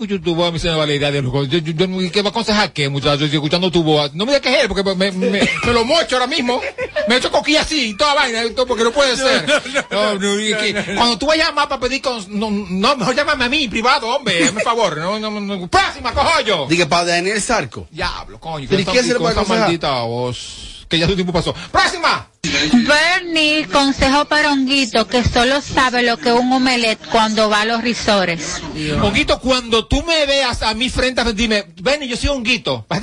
Escucho 0.00 0.18
tu 0.22 0.34
voz, 0.34 0.50
me 0.50 0.58
se 0.58 0.70
me 0.70 0.76
va 0.76 0.86
la 0.86 0.94
idea 0.94 1.10
de 1.10 1.20
los 1.20 1.30
yo, 1.46 1.58
yo, 1.58 1.72
yo- 1.74 2.10
¿Qué 2.10 2.22
va 2.22 2.28
a 2.28 2.30
aconsejar 2.30 2.72
qué, 2.72 2.88
muchachos? 2.88 3.20
Estoy 3.24 3.36
escuchando 3.36 3.70
tu 3.70 3.82
voz. 3.82 4.14
No 4.14 4.24
me 4.24 4.32
digas 4.32 4.40
que 4.40 4.48
es 4.56 4.62
él, 4.62 4.68
porque 4.68 4.82
me, 4.82 5.12
me, 5.12 5.28
me 5.30 5.50
lo 5.74 5.84
mocho 5.84 6.16
ahora 6.16 6.26
mismo. 6.26 6.58
Me 7.06 7.16
he 7.16 7.18
hecho 7.18 7.30
coquilla 7.30 7.60
así, 7.60 7.92
toda 7.98 8.14
vaina, 8.14 8.42
todo 8.54 8.66
porque 8.66 8.82
no 8.82 8.92
puede 8.92 9.14
ser. 9.14 9.46
No, 9.90 10.14
no, 10.14 10.18
que- 10.18 10.94
Cuando 10.96 11.18
tú 11.18 11.26
vayas 11.26 11.48
a 11.48 11.50
llamar 11.50 11.68
para 11.68 11.82
pedir 11.82 12.00
con... 12.00 12.16
No, 12.30 12.50
no, 12.50 12.96
mejor 12.96 13.14
llámame 13.14 13.44
a 13.44 13.48
mí, 13.50 13.68
privado, 13.68 14.08
hombre, 14.08 14.42
hazme 14.42 14.62
favor. 14.62 14.96
No, 14.96 15.20
no, 15.20 15.38
no, 15.38 15.68
próxima, 15.68 16.14
cojoyo. 16.14 16.66
Dije 16.66 16.86
para 16.86 17.04
Daniel 17.04 17.38
Sarco. 17.42 17.86
Diablo, 17.90 18.40
coño. 18.40 18.68
¿Pero 18.70 18.80
y 18.80 18.84
con 18.86 18.94
qué 18.94 19.02
se 19.02 19.12
le 19.12 19.18
puede 19.18 19.32
aconsejar? 19.32 19.60
maldita 19.64 20.00
voz. 20.00 20.69
Que 20.90 20.98
ya 20.98 21.06
su 21.06 21.14
tiempo 21.14 21.32
pasó. 21.32 21.54
¡Próxima! 21.70 22.28
Bernie, 22.72 23.66
consejo 23.68 24.24
para 24.24 24.50
Honguito, 24.52 25.06
que 25.06 25.22
solo 25.22 25.60
sabe 25.62 26.02
lo 26.02 26.16
que 26.16 26.30
es 26.30 26.34
un 26.34 26.52
omelette 26.52 26.98
cuando 27.12 27.48
va 27.48 27.60
a 27.60 27.64
los 27.64 27.80
risores. 27.80 28.60
Honguito, 29.00 29.38
cuando 29.38 29.86
tú 29.86 30.02
me 30.02 30.26
veas 30.26 30.62
a 30.62 30.74
mi 30.74 30.90
frente, 30.90 31.22
dime, 31.32 31.66
ven, 31.80 32.02
yo 32.02 32.16
soy 32.16 32.30
Honguito. 32.30 32.84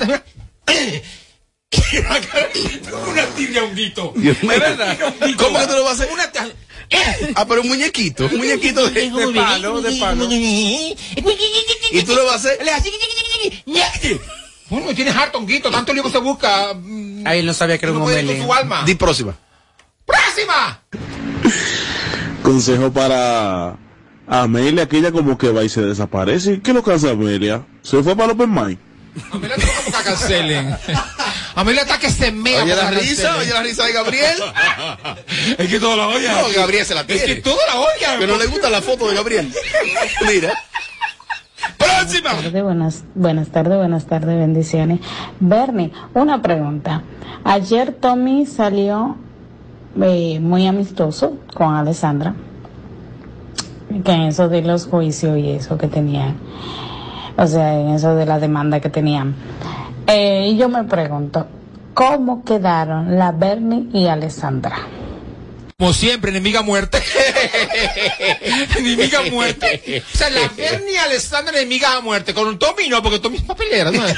Una 3.08 3.26
tibia 3.34 3.64
Honguito. 3.64 4.12
Dios 4.16 4.42
mío. 4.42 4.52
¿De 4.52 4.58
verdad? 4.58 4.98
¿Cómo 5.38 5.58
que 5.58 5.66
tú 5.66 5.72
lo 5.72 5.84
vas 5.84 6.00
a 6.00 6.02
hacer? 6.04 6.12
Una 6.12 6.30
Ah, 7.34 7.46
pero 7.46 7.62
un 7.62 7.68
muñequito, 7.68 8.26
un 8.26 8.38
muñequito 8.38 8.88
de, 8.88 9.10
de 9.10 9.32
palo, 9.34 9.80
de 9.80 9.96
palo. 9.96 10.26
¿Y 11.92 12.02
tú 12.02 12.14
lo 12.14 12.24
vas 12.24 12.46
a 12.46 12.50
hacer? 12.50 12.58
Bueno, 14.70 14.94
tienes 14.94 15.16
harto 15.16 15.38
Honguito, 15.38 15.70
tanto 15.70 15.92
lío 15.92 16.02
que 16.02 16.10
se 16.10 16.18
busca. 16.18 16.74
mm, 16.74 17.26
Ahí 17.26 17.42
no 17.42 17.54
sabía 17.54 17.78
que 17.78 17.86
era 17.86 17.94
un 17.94 18.42
su 18.42 18.52
alma. 18.52 18.82
Di 18.84 18.94
próxima. 18.94 19.34
¡Próxima! 20.04 20.80
Consejo 22.42 22.92
para 22.92 23.76
Amelia, 24.26 24.88
que 24.88 24.98
ella 24.98 25.12
como 25.12 25.36
que 25.36 25.50
va 25.50 25.64
y 25.64 25.68
se 25.68 25.82
desaparece. 25.82 26.60
¿Qué 26.60 26.70
es 26.70 26.74
lo 26.74 26.82
que 26.82 26.92
hace 26.92 27.10
Amelia? 27.10 27.66
Se 27.82 28.02
fue 28.02 28.16
para 28.16 28.32
Open 28.32 28.50
Mind. 28.52 28.78
Amelia 29.32 29.56
está 29.56 29.68
como 29.72 29.86
que 29.98 30.04
cancelen. 30.04 30.76
Amelia 31.54 31.82
está 31.82 31.98
que 31.98 32.10
se 32.10 32.30
mea. 32.30 32.62
Oye 32.62 32.76
la 32.76 32.90
risa, 32.90 33.36
oye 33.36 33.50
la 33.52 33.62
risa 33.62 33.84
de 33.84 33.92
Gabriel. 33.92 34.36
Es 35.58 35.68
que 35.68 35.80
toda 35.80 35.96
la 35.96 36.08
olla. 36.08 36.42
No, 36.42 36.48
Gabriel 36.54 36.86
se 36.86 36.94
la 36.94 37.00
Es 37.02 37.06
tiene. 37.06 37.24
que 37.26 37.36
toda 37.36 37.66
la 37.66 37.80
olla. 37.80 38.18
Que 38.18 38.26
no 38.26 38.36
le 38.36 38.46
gusta 38.46 38.70
la 38.70 38.80
foto 38.80 39.08
de 39.08 39.14
Gabriel. 39.16 39.52
Mira. 40.26 40.52
¡Próxima! 41.98 42.30
tardes, 42.30 42.62
buenas, 42.62 43.04
buenas 43.16 43.48
tardes, 43.48 43.76
buenas 43.76 44.06
tardes, 44.06 44.38
bendiciones. 44.38 45.00
Bernie, 45.40 45.92
una 46.14 46.40
pregunta. 46.40 47.02
Ayer 47.42 47.92
Tommy 47.92 48.46
salió 48.46 49.16
eh, 50.00 50.38
muy 50.40 50.68
amistoso 50.68 51.38
con 51.54 51.74
Alessandra, 51.74 52.34
que 54.04 54.12
en 54.12 54.22
eso 54.22 54.48
de 54.48 54.62
los 54.62 54.86
juicios 54.86 55.38
y 55.38 55.50
eso 55.50 55.76
que 55.76 55.88
tenían, 55.88 56.36
o 57.36 57.46
sea, 57.48 57.80
en 57.80 57.88
eso 57.88 58.14
de 58.14 58.26
la 58.26 58.38
demanda 58.38 58.78
que 58.78 58.90
tenían. 58.90 59.34
Eh, 60.06 60.50
y 60.52 60.56
yo 60.56 60.68
me 60.68 60.84
pregunto, 60.84 61.48
¿cómo 61.94 62.44
quedaron 62.44 63.18
la 63.18 63.32
Bernie 63.32 63.88
y 63.92 64.06
Alessandra? 64.06 64.76
Como 65.76 65.92
siempre, 65.92 66.30
enemiga 66.30 66.62
muerte. 66.62 66.98
enemiga 68.78 69.22
muerte. 69.30 70.02
O 70.14 70.16
sea, 70.16 70.30
la 70.30 70.48
Bernie 70.48 70.98
Alessandra 70.98 71.58
enemiga 71.58 71.96
a 71.96 72.00
muerte. 72.00 72.34
Con 72.34 72.48
un 72.48 72.58
Tommy 72.58 72.88
no, 72.88 73.02
porque 73.02 73.18
Tommy 73.18 73.36
es 73.38 73.42
papelera, 73.42 73.90
¿no? 73.90 74.04
Es 74.06 74.16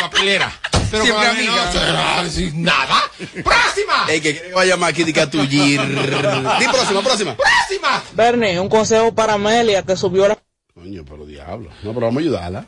papelera. 0.00 0.52
Pero 0.90 1.04
Siempre 1.04 1.26
amiga. 1.26 1.72
no, 1.72 2.62
nada. 2.62 3.02
¡Próxima! 3.44 4.06
Ey, 4.08 4.20
que 4.20 4.52
va 4.54 4.62
a 4.62 4.64
llamar 4.64 4.90
aquí 4.90 5.04
de 5.04 5.20
a 5.20 5.26
gir. 5.26 5.80
Di 5.80 6.68
próxima, 6.68 7.02
próxima. 7.02 7.36
¡Próxima! 7.36 8.02
Bernie, 8.12 8.58
un 8.58 8.68
consejo 8.68 9.14
para 9.14 9.34
Amelia 9.34 9.82
que 9.84 9.96
subió 9.96 10.26
la... 10.26 10.38
Coño, 10.74 11.04
pero 11.08 11.26
diablo. 11.26 11.70
No, 11.82 11.94
pero 11.94 12.06
vamos 12.06 12.16
a 12.18 12.20
ayudarla. 12.20 12.66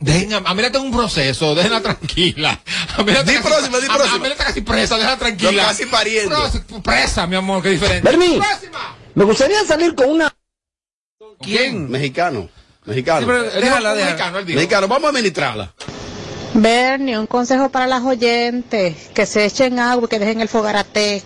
Dejen, 0.00 0.32
a 0.34 0.38
Amelia 0.38 0.70
en 0.74 0.76
un 0.82 0.90
proceso, 0.92 1.54
déjenla 1.54 1.80
tranquila. 1.80 2.60
Amelia 2.96 3.20
está 3.20 3.30
Di 3.30 3.36
casi- 3.38 3.48
próxima, 3.48 3.78
di 3.78 3.86
Am- 3.86 3.94
próxima. 3.94 4.16
Amelia 4.16 4.32
está 4.32 4.44
casi 4.44 4.60
presa, 4.60 4.96
déjala 4.96 5.16
tranquila. 5.18 5.52
Yo 5.52 5.68
casi 5.68 5.86
pariendo. 5.86 6.36
Pros- 6.36 6.82
Presa, 6.82 7.26
mi 7.26 7.36
amor, 7.36 7.62
qué 7.62 7.70
diferente. 7.70 8.10
¡Próxima! 8.10 8.96
me 9.14 9.24
gustaría 9.24 9.64
salir 9.64 9.94
con 9.94 10.10
una... 10.10 10.34
¿Quién? 11.40 11.88
Mexicano. 11.90 12.48
Mexicano. 12.84 13.20
Sí, 13.20 13.26
pero 13.26 13.42
déjala, 13.44 13.94
déjala. 13.94 13.94
mexicano, 13.94 14.38
él 14.38 14.46
dijo. 14.46 14.56
Mexicano, 14.56 14.88
vamos 14.88 15.04
a 15.04 15.08
administrarla. 15.10 15.74
Bernie, 16.54 17.18
un 17.18 17.26
consejo 17.26 17.68
para 17.70 17.86
las 17.86 18.02
oyentes, 18.02 19.10
que 19.14 19.26
se 19.26 19.44
echen 19.46 19.78
agua 19.78 20.04
y 20.06 20.08
que 20.08 20.18
dejen 20.18 20.40
el 20.40 20.48
fogarate. 20.48 21.22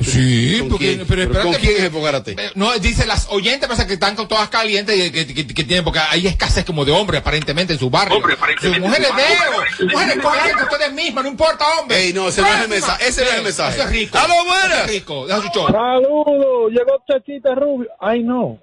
Sí, 0.00 0.56
¿Con 0.60 0.70
porque, 0.70 0.94
quién? 0.96 1.06
pero 1.06 1.08
¿Pero 1.08 1.22
espérate. 1.22 1.50
¿Con 1.50 1.60
quién 1.60 1.76
es 1.76 1.82
el 1.82 1.90
fogarate? 1.90 2.36
No, 2.54 2.72
dice 2.78 3.06
las 3.06 3.28
oyentes, 3.30 3.68
pasa 3.68 3.86
que 3.86 3.92
están 3.94 4.16
con 4.16 4.26
todas 4.26 4.48
calientes 4.48 4.96
y 4.98 5.12
que, 5.12 5.26
que, 5.26 5.46
que 5.46 5.64
tienen, 5.64 5.84
porque 5.84 5.98
hay 5.98 6.26
escasez 6.26 6.64
como 6.64 6.84
de 6.84 6.92
hombres 6.92 7.20
aparentemente 7.20 7.74
en 7.74 7.78
su 7.78 7.90
barrio. 7.90 8.20
Sus 8.60 8.78
mujeres 8.78 9.08
veo, 9.14 9.88
mujeres 9.92 10.18
cogen 10.22 10.56
ustedes 10.56 10.92
mismas, 10.92 11.24
no 11.24 11.30
importa, 11.30 11.64
hombre. 11.78 11.98
Ey, 11.98 12.12
no, 12.14 12.28
ese 12.28 12.40
no 12.40 12.48
es 12.48 12.62
el 12.62 12.68
mensaje, 12.68 13.06
ese 13.06 13.20
no 13.22 13.30
es 13.30 13.36
el 13.36 13.42
mensaje. 13.44 13.74
Eso 13.74 13.82
es 13.84 13.90
rico. 13.90 14.18
¡Aló, 14.18 14.34
buenas! 14.46 14.72
Eso 14.72 14.84
es 14.84 14.90
rico, 14.92 15.26
deja 15.26 15.40
su 15.42 15.48
show. 15.48 15.66
Saludos, 15.70 16.70
llegó 16.72 17.04
Chachita 17.06 17.54
Rubio. 17.54 17.90
Ay, 18.00 18.22
no. 18.22 18.58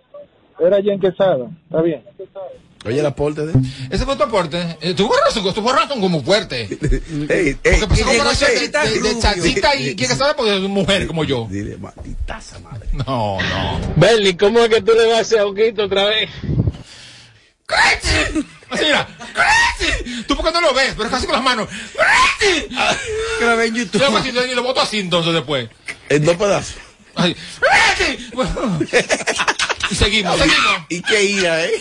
Era 0.60 0.82
Jen 0.82 1.00
Quesada. 1.00 1.48
Está 1.70 1.82
bien. 1.82 2.04
Oye 2.86 3.00
el 3.02 3.06
aporte 3.06 3.46
de. 3.46 3.54
Ese 3.90 4.06
fue 4.06 4.16
tu 4.16 4.24
aporte. 4.24 4.78
Eh, 4.80 4.94
Tu 4.94 5.10
razón, 5.12 5.54
tu 5.54 5.68
razón 5.70 6.00
como 6.00 6.24
fuerte. 6.24 6.62
Ey, 7.30 7.58
ey, 7.64 7.80
Porque 7.80 7.80
como 7.82 7.96
llegó 7.96 8.12
una 8.22 8.34
de, 8.34 8.70
de, 8.70 9.00
de 9.02 9.20
chachita 9.20 9.76
y 9.76 9.96
quién 9.96 10.16
sabe 10.16 10.34
porque 10.34 10.56
es 10.56 10.62
mujer 10.62 11.06
como 11.06 11.26
yo. 11.26 11.48
Dile, 11.50 11.78
malditaza 11.78 12.60
madre. 12.60 12.88
No, 12.94 13.38
no. 13.42 13.80
Bernie, 13.98 14.38
¿cómo 14.38 14.60
es 14.60 14.70
que 14.70 14.82
tú 14.82 14.94
le 14.94 15.08
vas 15.08 15.18
a 15.18 15.22
hacer 15.22 15.40
a 15.40 15.46
otra 15.46 16.06
vez? 16.06 16.30
¡Crazy! 17.66 18.46
Así 18.70 18.86
mira, 18.86 19.08
¡Crazy! 19.34 20.24
Tú 20.24 20.36
porque 20.36 20.52
no 20.52 20.62
lo 20.62 20.74
ves, 20.74 20.94
pero 20.98 21.10
casi 21.10 21.26
con 21.26 21.36
las 21.36 21.44
manos. 21.44 21.68
¡Crazy! 21.94 22.68
Que 23.40 23.46
lo 23.46 23.58
ve 23.58 23.66
en 23.68 23.76
YouTube. 23.76 24.00
Yo 24.02 24.08
hago 24.08 24.18
así, 24.18 24.30
y 24.30 24.56
lo 24.56 24.64
boto 24.64 24.82
así 24.82 25.00
entonces 25.00 25.34
después. 25.34 25.70
En 26.10 26.26
dos 26.26 26.36
pedazos. 26.38 26.76
Bueno. 28.34 28.80
Y 29.92 29.96
seguimos, 29.96 30.38
seguimos. 30.38 30.82
Y 30.90 31.02
qué 31.02 31.24
ira, 31.24 31.66
¿eh? 31.66 31.72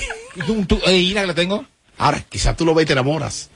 ¿Tú, 0.46 0.64
tú, 0.64 0.80
eh, 0.86 0.96
ira 0.96 1.20
que 1.20 1.26
la 1.26 1.34
tengo? 1.34 1.66
Ahora, 1.98 2.24
quizás 2.26 2.56
tú 2.56 2.64
lo 2.64 2.74
ves 2.74 2.84
y 2.84 2.86
te 2.86 2.92
enamoras. 2.94 3.50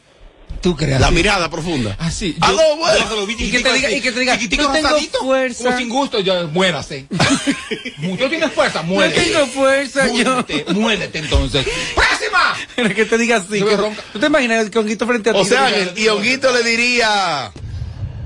¿Tú 0.61 0.77
crees? 0.77 1.01
La 1.01 1.07
así? 1.07 1.15
mirada 1.17 1.51
profunda. 1.51 1.97
Así. 1.99 2.37
Aló, 2.41 2.77
bueno. 2.77 2.99
yo 2.99 3.09
se 3.09 3.17
lo 3.17 3.27
vi 3.27 3.35
Y 3.39 3.51
que 3.51 3.61
te 3.61 3.73
diga, 3.73 3.91
y 3.91 4.01
que 4.01 4.13
te 4.13 4.21
diga, 4.21 4.37
no 4.37 4.73
tengo 4.73 4.89
fuerza. 5.21 5.65
Como 5.65 5.79
sin 5.79 5.89
gusto, 5.89 6.21
yo, 6.21 6.49
muérase. 6.49 7.07
Mucho 7.99 8.29
tienes 8.29 8.53
fuerza, 8.53 8.83
muérete. 8.83 9.21
No 9.21 9.27
tengo 9.27 9.47
fuerza, 9.47 10.07
yo. 10.09 10.35
Muérete, 10.35 10.75
muérete 10.75 11.19
entonces. 11.19 11.67
¡Próxima! 11.95 12.55
Pero 12.77 12.95
que 12.95 13.05
te 13.07 13.19
diga 13.19 13.37
así. 13.39 13.61
Que-. 13.61 13.95
¿Tú 14.13 14.19
te 14.19 14.27
imaginas 14.27 14.65
el 14.65 14.71
conguito 14.71 15.07
frente 15.07 15.31
a 15.31 15.33
ti? 15.33 15.39
O 15.39 15.45
sea, 15.45 15.71
y 15.97 16.09
Honguito 16.09 16.53
le 16.53 16.63
diría. 16.63 17.51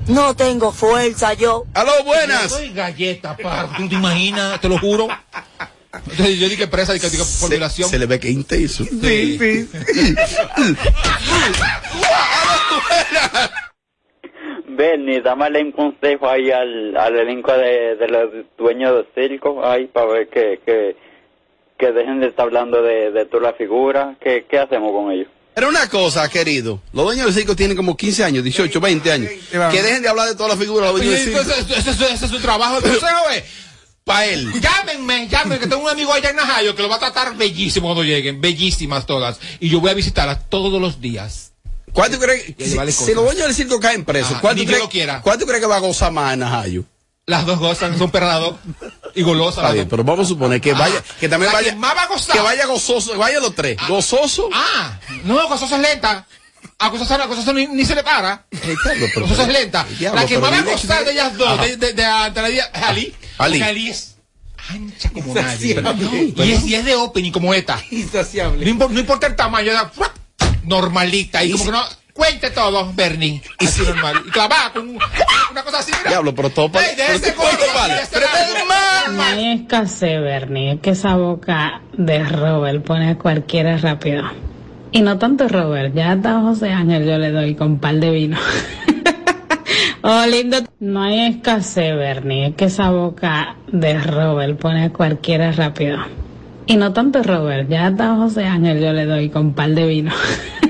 No 0.07 0.35
tengo 0.35 0.71
fuerza 0.71 1.33
yo. 1.33 1.65
Aló, 1.73 1.91
Yo 1.99 2.03
buenas. 2.05 2.51
soy 2.51 2.69
galleta, 2.73 3.35
par. 3.37 3.75
¿Tú 3.77 3.87
te 3.89 3.95
imaginas? 3.95 4.59
Te 4.61 4.69
lo 4.69 4.77
juro. 4.79 5.07
Entonces 5.93 6.39
yo 6.39 6.47
dije 6.47 6.67
presa, 6.67 6.93
dije, 6.93 7.09
dije 7.09 7.23
por 7.39 7.49
Se, 7.49 7.55
violación. 7.55 7.89
se 7.89 7.99
le 7.99 8.05
ve 8.05 8.19
que 8.19 8.29
intenso. 8.29 8.83
Sí, 8.85 9.37
sí. 9.39 9.69
Bernie, 14.67 15.21
dame 15.21 15.61
un 15.61 15.71
consejo 15.71 16.29
ahí 16.29 16.51
al, 16.51 16.95
al 16.97 17.15
elenco 17.17 17.51
de, 17.53 17.95
de 17.95 18.07
los 18.07 18.29
dueños 18.57 18.95
de 18.95 19.07
circo, 19.29 19.65
ahí 19.65 19.87
para 19.87 20.05
ver 20.07 20.27
que, 20.29 20.59
que, 20.65 20.95
que 21.77 21.91
dejen 21.91 22.19
de 22.19 22.27
estar 22.27 22.45
hablando 22.45 22.81
de, 22.81 23.11
de 23.11 23.25
toda 23.25 23.43
la 23.51 23.53
figura. 23.53 24.15
¿Qué, 24.19 24.45
¿Qué 24.49 24.59
hacemos 24.59 24.91
con 24.91 25.11
ellos? 25.11 25.27
Pero 25.57 25.69
una 25.69 25.89
cosa, 25.89 26.29
querido. 26.29 26.79
Los 26.93 27.05
dueños 27.05 27.25
del 27.25 27.33
circo 27.33 27.55
tienen 27.55 27.75
como 27.75 27.97
15 27.97 28.23
años, 28.23 28.43
18, 28.43 28.79
20 28.79 29.11
años. 29.11 29.31
Que 29.71 29.81
dejen 29.81 30.03
de 30.03 30.07
hablar 30.07 30.27
de 30.27 30.35
todas 30.35 30.51
las 30.51 30.59
figuras 30.59 30.89
de 30.89 30.93
los 30.93 31.01
dueños 31.01 31.15
del 31.15 31.23
circo. 31.25 31.39
entonces, 31.41 31.77
ese, 31.79 31.89
ese- 31.89 32.13
ese 32.13 32.25
es 32.25 32.31
su 32.31 32.39
trabajo. 32.39 32.77
El 32.77 32.83
consejo 32.83 33.29
es, 33.33 33.43
Para 34.03 34.25
él. 34.27 34.53
llámenme, 34.61 35.27
llámenme, 35.27 35.57
que 35.57 35.65
tengo 35.65 35.81
un 35.81 35.89
amigo 35.89 36.13
allá 36.13 36.29
en 36.29 36.35
Najayo 36.35 36.75
que 36.75 36.83
lo 36.83 36.89
va 36.89 36.97
a 36.97 36.99
tratar 36.99 37.35
bellísimo 37.35 37.87
cuando 37.87 38.03
lleguen. 38.03 38.39
Bellísimas 38.39 39.07
todas. 39.07 39.39
Y 39.59 39.69
yo 39.69 39.79
voy 39.81 39.89
a 39.89 39.95
visitarlas 39.95 40.47
todos 40.47 40.79
los 40.79 41.01
días. 41.01 41.53
¿Cuánto 41.91 42.19
crees? 42.19 42.53
Si, 42.59 43.05
si 43.05 43.13
los 43.15 43.23
dueños 43.25 43.47
del 43.47 43.55
circo 43.55 43.79
caen 43.79 44.05
presos, 44.05 44.33
Ah, 44.35 44.39
¿cuánto 44.41 44.59
ni 44.59 44.65
crees 44.67 44.77
Dios 44.81 44.85
lo 44.85 44.91
quiera. 44.91 45.21
¿cuánto 45.23 45.47
crees 45.47 45.59
que 45.59 45.65
va 45.67 45.77
a 45.77 45.79
gozar 45.79 46.11
más 46.11 46.33
en 46.33 46.39
Najayo? 46.41 46.83
Las 47.29 47.45
dos 47.45 47.59
gozan, 47.59 47.97
son 47.97 48.09
perrados 48.09 48.55
y 49.13 49.21
golosas. 49.21 49.57
Está 49.61 49.73
bien, 49.73 49.89
pero 49.89 50.01
vamos 50.01 50.25
a 50.25 50.29
suponer 50.29 50.61
que 50.61 50.71
Ah, 50.71 50.75
vaya, 50.79 51.03
que 51.19 51.27
también 51.27 51.51
vaya, 51.51 51.71
que 51.71 51.75
más 51.75 51.93
va 51.93 52.03
a 52.03 52.07
gozar. 52.07 52.33
que 52.37 52.41
vaya 52.41 52.65
gozoso, 52.67 53.17
vaya 53.17 53.41
los 53.41 53.53
tres, 53.53 53.77
gozoso. 53.85 54.47
Ah, 54.53 54.97
no, 55.25 55.45
gozosa 55.49 55.75
es 55.75 55.81
lenta. 55.81 56.25
A 56.79 56.87
gozosa, 56.87 57.15
a 57.15 57.25
gozosa 57.25 57.51
ni, 57.51 57.67
ni 57.67 57.83
se 57.83 57.95
le 57.95 58.03
para. 58.05 58.45
Gozosa 59.17 59.43
es 59.43 59.49
lenta. 59.49 59.85
diablo, 59.99 60.21
la 60.21 60.25
que 60.25 60.39
más 60.39 60.53
va 60.53 60.57
a 60.59 60.61
gozar 60.61 61.03
de 61.03 61.11
ellas 61.11 61.37
dos, 61.37 61.59
de, 61.59 61.75
de, 61.75 61.91
de, 61.93 62.05
ante 62.05 62.41
la 62.41 62.47
día, 62.47 62.71
es 62.73 62.81
Ali. 62.83 63.15
Ali. 63.39 63.61
Ali 63.61 63.89
es 63.89 64.15
ancha 64.69 65.09
como 65.11 65.33
nadie. 65.35 65.83
Y 66.37 66.51
es, 66.53 66.63
y 66.65 66.75
es 66.75 66.85
de 66.85 66.95
opening 66.95 67.33
como 67.33 67.53
esta. 67.53 67.77
Insaciable. 67.91 68.63
No, 68.65 68.71
impor- 68.71 68.89
no 68.89 69.01
importa 69.01 69.27
el 69.27 69.35
tamaño, 69.35 69.71
era 69.71 69.91
normalita. 70.63 71.43
Y 71.43 71.51
como 71.51 71.65
que 71.65 71.71
no, 71.71 71.83
cuente 72.17 72.49
todo, 72.49 72.91
Bernie. 72.93 73.41
Así 73.59 73.83
normal. 73.83 74.15
Y 74.27 74.31
clavada 74.31 74.73
con 74.73 74.89
un- 74.89 74.99
una 75.51 75.63
cosa 75.63 75.79
así. 75.79 75.91
mira. 75.97 76.09
Diablo, 76.09 76.35
pero 76.35 76.49
todo 76.49 76.69
para 76.71 76.85
Ey, 76.87 76.95
de 76.95 77.15
ese 77.15 77.31
gordo, 77.31 77.51
vale. 77.75 77.93
de 77.93 77.99
ese 78.01 78.09
Pero 78.13 78.25
es. 78.25 79.13
No 79.13 79.23
hay 79.23 79.45
escasez, 79.53 80.21
Bernie. 80.21 80.73
Es 80.73 80.79
que 80.81 80.89
esa 80.91 81.15
boca 81.15 81.81
de 81.93 82.23
Robert 82.25 82.83
pone 82.83 83.11
a 83.11 83.17
cualquiera 83.17 83.77
rápido. 83.77 84.23
Y 84.91 85.01
no 85.01 85.17
tanto 85.17 85.47
Robert, 85.47 85.93
ya 85.93 86.11
hasta 86.13 86.41
José 86.41 86.71
Ángel 86.71 87.05
yo 87.05 87.17
le 87.17 87.31
doy 87.31 87.55
con 87.55 87.79
par 87.79 87.95
de 87.95 88.09
vino. 88.11 88.37
oh, 90.01 90.25
lindo. 90.25 90.57
No 90.79 91.03
hay 91.03 91.19
escasez, 91.27 91.95
Bernie. 91.95 92.47
Es 92.47 92.55
que 92.55 92.65
esa 92.65 92.89
boca 92.91 93.55
de 93.71 93.97
Robert 93.99 94.59
pone 94.59 94.85
a 94.85 94.89
cualquiera 94.91 95.51
rápido. 95.51 95.99
Y 96.65 96.75
no 96.75 96.91
tanto 96.93 97.23
Robert, 97.23 97.69
ya 97.69 97.87
hasta 97.87 98.15
José 98.15 98.45
Ángel 98.45 98.81
yo 98.81 98.91
le 98.91 99.05
doy 99.05 99.29
con 99.29 99.53
par 99.53 99.69
de 99.69 99.85
vino. 99.87 100.11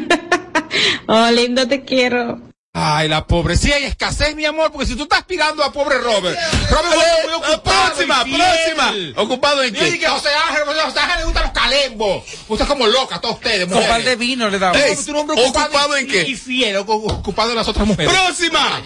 oh, 1.08 1.32
lindo, 1.32 1.68
te 1.68 1.84
quiero. 1.84 2.40
Ay, 2.80 3.08
la 3.08 3.26
pobre. 3.26 3.58
Sí 3.58 3.72
hay 3.72 3.86
escasez, 3.86 4.36
mi 4.36 4.46
amor, 4.46 4.72
porque 4.72 4.86
si 4.86 4.96
tú 4.96 5.04
estás 5.04 5.20
aspirando 5.22 5.64
a 5.64 5.72
pobre 5.72 5.98
Robert. 5.98 6.38
Robert 6.70 6.94
es 6.94 7.26
muy 7.26 7.34
ocupado. 7.34 7.62
próxima, 7.88 8.24
próxima. 8.24 9.22
¿Ocupado 9.24 9.64
en 9.64 9.74
qué? 9.74 9.98
que 9.98 10.08
José 10.08 10.30
Ángel, 10.48 10.64
José 10.66 11.00
Ángel 11.00 11.18
le 11.20 11.24
gustan 11.26 11.44
los 11.46 11.52
calembos. 11.54 12.24
Usted 12.48 12.66
es 12.66 12.70
como 12.70 12.86
loca, 12.86 13.16
a 13.16 13.22
todos 13.22 13.36
ustedes, 13.38 13.66
Con 13.66 13.74
par 13.80 13.84
mujeres. 13.84 14.06
de 14.06 14.16
vino 14.16 14.48
le 14.50 14.60
damos. 14.60 14.80
Hombre 14.80 15.42
ocupado, 15.42 15.66
¿ocupado 15.66 15.98
y- 15.98 16.02
en 16.02 16.08
qué? 16.08 16.22
Y 16.28 16.36
fiel, 16.36 16.78
ocupado 16.78 17.50
en 17.50 17.56
las 17.56 17.68
otras 17.68 17.88
mujeres. 17.88 18.14
¡Próxima! 18.14 18.84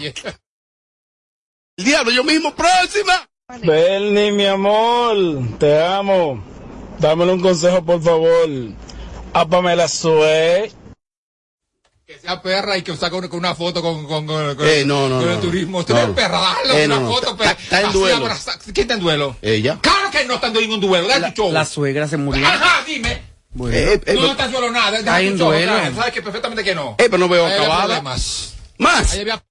El 1.76 1.84
diablo, 1.84 2.12
yo 2.12 2.24
mismo, 2.24 2.54
próxima. 2.54 3.28
Bernie, 3.62 4.32
mi 4.32 4.46
amor, 4.46 5.16
te 5.58 5.82
amo. 5.84 6.42
Dámele 6.98 7.32
un 7.34 7.40
consejo, 7.42 7.84
por 7.84 8.02
favor. 8.02 8.48
A 9.34 9.46
Pamela 9.46 9.86
Sue. 9.88 10.72
Que 12.12 12.18
sea 12.18 12.42
perra 12.42 12.76
y 12.76 12.82
que 12.82 12.94
saque 12.94 13.16
una, 13.16 13.28
con 13.30 13.38
una 13.38 13.54
foto 13.54 13.80
con, 13.80 14.06
con, 14.06 14.26
con, 14.26 14.54
con- 14.56 14.66
Eh, 14.68 14.84
no, 14.84 15.08
no, 15.08 15.20
con 15.20 15.28
el 15.30 15.34
no. 15.36 15.40
turismo. 15.40 15.78
Usted 15.78 15.94
No. 15.94 16.02
no 16.02 16.08
es 16.08 16.14
perra, 16.14 16.40
dale 16.40 16.82
Eh, 16.82 16.86
una. 16.86 17.10
Está- 17.10 17.52
está 17.52 17.80
en 17.80 17.92
duelo. 17.92 18.16
abraza- 18.26 18.58
¿Quién 18.58 18.74
está 18.76 18.94
en 18.94 19.00
duelo? 19.00 19.36
Ella. 19.40 19.78
Claro 19.80 20.10
que 20.10 20.24
no 20.26 20.34
está 20.34 20.48
en 20.48 20.52
ningún 20.52 20.80
duelo. 20.80 21.08
Show. 21.34 21.50
La 21.52 21.64
suegra 21.64 22.06
se 22.08 22.18
murió. 22.18 22.46
Ajá, 22.46 22.82
dime. 22.86 23.22
Bueno. 23.54 23.76
Eh, 23.76 24.00
eh, 24.04 24.14
no, 24.14 24.22
no 24.22 24.30
está 24.32 24.44
en 24.44 24.52
duelo 24.52 24.70
nada. 24.70 24.90
deja 24.98 25.14
Hay 25.14 25.26
tu 25.28 25.32
un 25.32 25.38
show, 25.38 25.48
duelo. 25.48 25.72
claro, 25.72 25.94
Sabes 25.96 26.12
que 26.12 26.22
perfectamente 26.22 26.64
que 26.64 26.74
no. 26.74 26.90
Eh, 26.98 27.06
pero 27.10 27.18
no 27.18 27.28
veo 27.28 27.46
Ahí 27.46 27.52
acabada. 27.54 27.84
problemas. 27.84 28.54
Más, 28.78 29.12
Ahí 29.14 29.20
había 29.20 29.42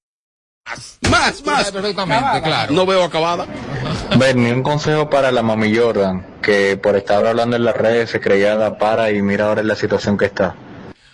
más, 1.09 1.43
más. 1.43 1.72
perfectamente, 1.72 2.41
claro. 2.43 2.74
No 2.74 2.86
veo 2.86 3.03
acabada. 3.03 3.47
Bernie, 4.18 4.53
un 4.53 4.64
consejo 4.64 5.09
para 5.09 5.32
la 5.32 5.41
mami 5.41 5.76
Jordan, 5.76 6.26
que 6.43 6.78
por 6.78 6.95
estar 6.95 7.26
hablando 7.26 7.55
en 7.55 7.66
las 7.66 7.76
redes 7.76 8.09
se 8.12 8.20
creía 8.20 8.53
la 8.55 8.78
para 8.78 9.12
y 9.12 9.22
mira 9.22 9.45
ahora 9.47 9.62
en 9.62 9.68
la 9.68 9.76
situación 9.76 10.18
que 10.18 10.26
está. 10.26 10.55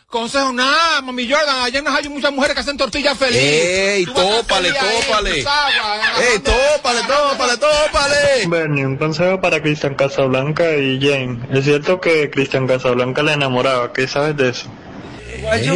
Consejo, 0.10 0.54
nada, 0.54 1.02
mami 1.02 1.30
Jordan. 1.30 1.64
Allá 1.64 1.80
en 1.80 1.88
hay 1.90 2.08
muchas 2.08 2.32
mujeres 2.32 2.54
que 2.54 2.62
hacen 2.62 2.78
tortillas 2.78 3.18
felices. 3.18 3.44
Ey, 3.44 4.06
tópale, 4.06 4.72
tópale. 4.72 5.40
Ey, 5.40 6.40
tópale, 6.40 7.02
tópale, 7.02 7.58
tópale. 7.58 8.48
Bernie, 8.48 8.86
un 8.86 8.96
consejo 8.96 9.42
para 9.42 9.62
Cristian 9.62 9.96
Casablanca 9.96 10.78
y 10.78 10.98
Jane. 11.02 11.40
Es 11.52 11.66
cierto 11.66 12.00
que 12.00 12.30
Cristian 12.30 12.68
Casablanca 12.68 13.22
le 13.22 13.34
enamoraba. 13.34 13.92
¿Qué 13.92 14.08
sabes 14.08 14.38
de 14.38 14.50
eso? 14.52 14.70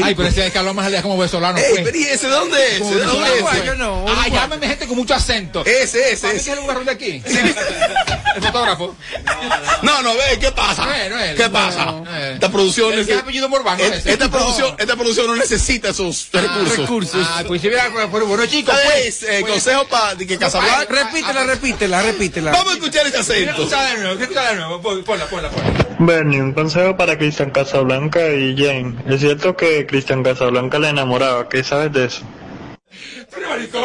Ay, 0.04 0.16
pero 0.16 0.28
ese 0.30 0.48
es 0.48 0.52
que 0.52 0.60
habló 0.60 0.74
más 0.74 0.88
allá 0.88 1.02
como 1.02 1.18
venezolano. 1.18 1.58
Ey, 1.58 1.66
pues. 1.72 1.82
pero 1.84 1.98
¿y 1.98 2.04
ese 2.04 2.28
de 2.28 2.34
dónde 2.34 2.68
es? 2.68 2.82
¿Ese 2.82 2.96
de 2.96 3.04
dónde 3.06 3.30
venezolano, 3.30 3.52
es? 3.52 3.62
pues. 3.64 3.78
no, 3.78 4.06
Ah, 4.08 4.28
llámame 4.28 4.68
gente 4.68 4.88
con 4.88 4.98
mucho 4.98 5.14
acento. 5.14 5.66
Ese, 5.66 6.12
ese, 6.14 6.22
¿Para 6.22 6.34
qué 6.34 6.40
ese. 6.40 6.52
es 6.52 6.58
el 6.58 6.64
lugar 6.64 6.84
de 6.86 6.92
aquí? 6.92 7.24
El 8.34 8.42
fotógrafo. 8.44 8.96
No, 9.82 10.02
no, 10.02 10.14
ve, 10.14 10.40
¿qué 10.40 10.52
pasa? 10.52 10.86
No 10.86 10.92
no. 11.18 11.36
¿Qué 11.36 11.44
No, 11.44 11.52
pasa? 11.52 11.96
Esta 12.34 12.50
producción, 12.50 12.98
es 12.98 13.12
apellido 13.18 13.50
Morván, 13.50 13.78
no 13.78 13.84
et- 13.84 13.92
es 13.94 14.00
ese. 14.00 14.14
esta 14.14 14.30
producción, 14.30 14.74
esta 14.78 14.96
producción 14.96 15.28
no 15.28 15.36
necesita 15.36 15.90
esos 15.90 16.30
recursos. 16.32 17.28
Ah, 17.30 17.44
pues 17.46 17.62
si 17.62 17.68
hubiera, 17.68 17.90
pues, 17.92 18.10
bueno, 18.26 18.46
chicos, 18.46 18.74
pues. 18.86 19.24
eh, 19.24 19.40
pues, 19.42 19.52
consejo 19.52 19.86
para 19.88 20.16
que 20.16 20.38
Casablanca. 20.38 20.86
Repítela, 20.90 21.44
repítela, 21.44 22.02
repítela. 22.04 22.52
Vamos 22.52 22.72
a 22.72 22.76
escuchar 22.78 23.06
ese 23.08 23.18
acento. 23.18 23.52
escuchar 23.52 23.98
de 23.98 24.02
nuevo, 24.02 24.16
de 24.18 24.56
nuevo. 24.56 24.82
Pon- 24.82 25.04
Ponla, 25.04 25.26
ponla, 25.26 25.50
ponla. 25.50 25.88
Bernie, 26.00 26.42
un 26.42 26.54
consejo 26.54 26.96
para 26.96 27.18
Cristian 27.18 27.52
Casablanca 27.52 28.28
y 28.30 28.56
Jane. 28.58 28.96
Es 29.10 29.20
cierto 29.20 29.51
que 29.56 29.86
Cristian 29.86 30.24
Casablanca 30.24 30.80
le 30.80 30.90
enamoraba. 30.90 31.48
¿Qué 31.50 31.64
sabes 31.64 31.92
de 31.94 32.06
eso? 32.06 32.22
Pero, 33.34 33.50
maricón. 33.50 33.84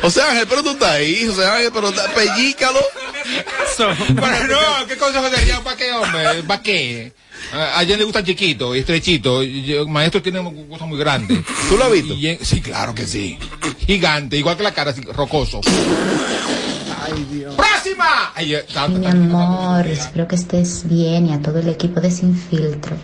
José 0.00 0.22
Ángel, 0.22 0.46
pero 0.48 0.62
tú 0.62 0.70
estás 0.70 0.90
ahí, 0.90 1.26
José 1.26 1.46
Ángel, 1.46 1.70
pero 1.72 1.88
está- 1.88 2.08
pellícalo. 2.12 2.80
Pero 3.76 4.46
no, 4.48 4.86
¿qué 4.86 4.96
consejo 4.96 5.30
daría 5.30 5.60
para 5.60 5.76
qué, 5.76 5.92
hombre? 5.92 6.42
¿Para 6.46 6.62
qué? 6.62 7.12
A 7.52 7.82
le 7.82 8.04
gustan 8.04 8.24
chiquitos 8.24 8.74
y 8.76 8.80
estrechitos. 8.80 9.44
y 9.44 9.62
yo- 9.64 9.86
Maestro 9.86 10.22
tiene 10.22 10.40
cosas 10.68 10.88
muy 10.88 10.98
grandes. 10.98 11.38
¿Tú 11.68 11.76
lo 11.76 11.84
has 11.84 11.92
visto? 11.92 12.14
Y 12.14 12.38
sí, 12.42 12.60
claro 12.60 12.94
que 12.94 13.06
sí. 13.06 13.38
Gigante, 13.86 14.36
igual 14.36 14.56
que 14.56 14.62
la 14.62 14.72
cara, 14.72 14.90
así, 14.90 15.00
rocoso. 15.02 15.60
Ay, 17.04 17.26
Dios. 17.30 17.54
Mi 18.88 19.06
amor, 19.06 19.86
espero 19.86 20.26
que 20.26 20.36
estés 20.36 20.88
bien 20.88 21.26
y 21.26 21.32
a 21.32 21.42
todo 21.42 21.58
el 21.58 21.68
equipo 21.68 22.00
de 22.00 22.10
Sin 22.10 22.34
Filtro. 22.36 22.96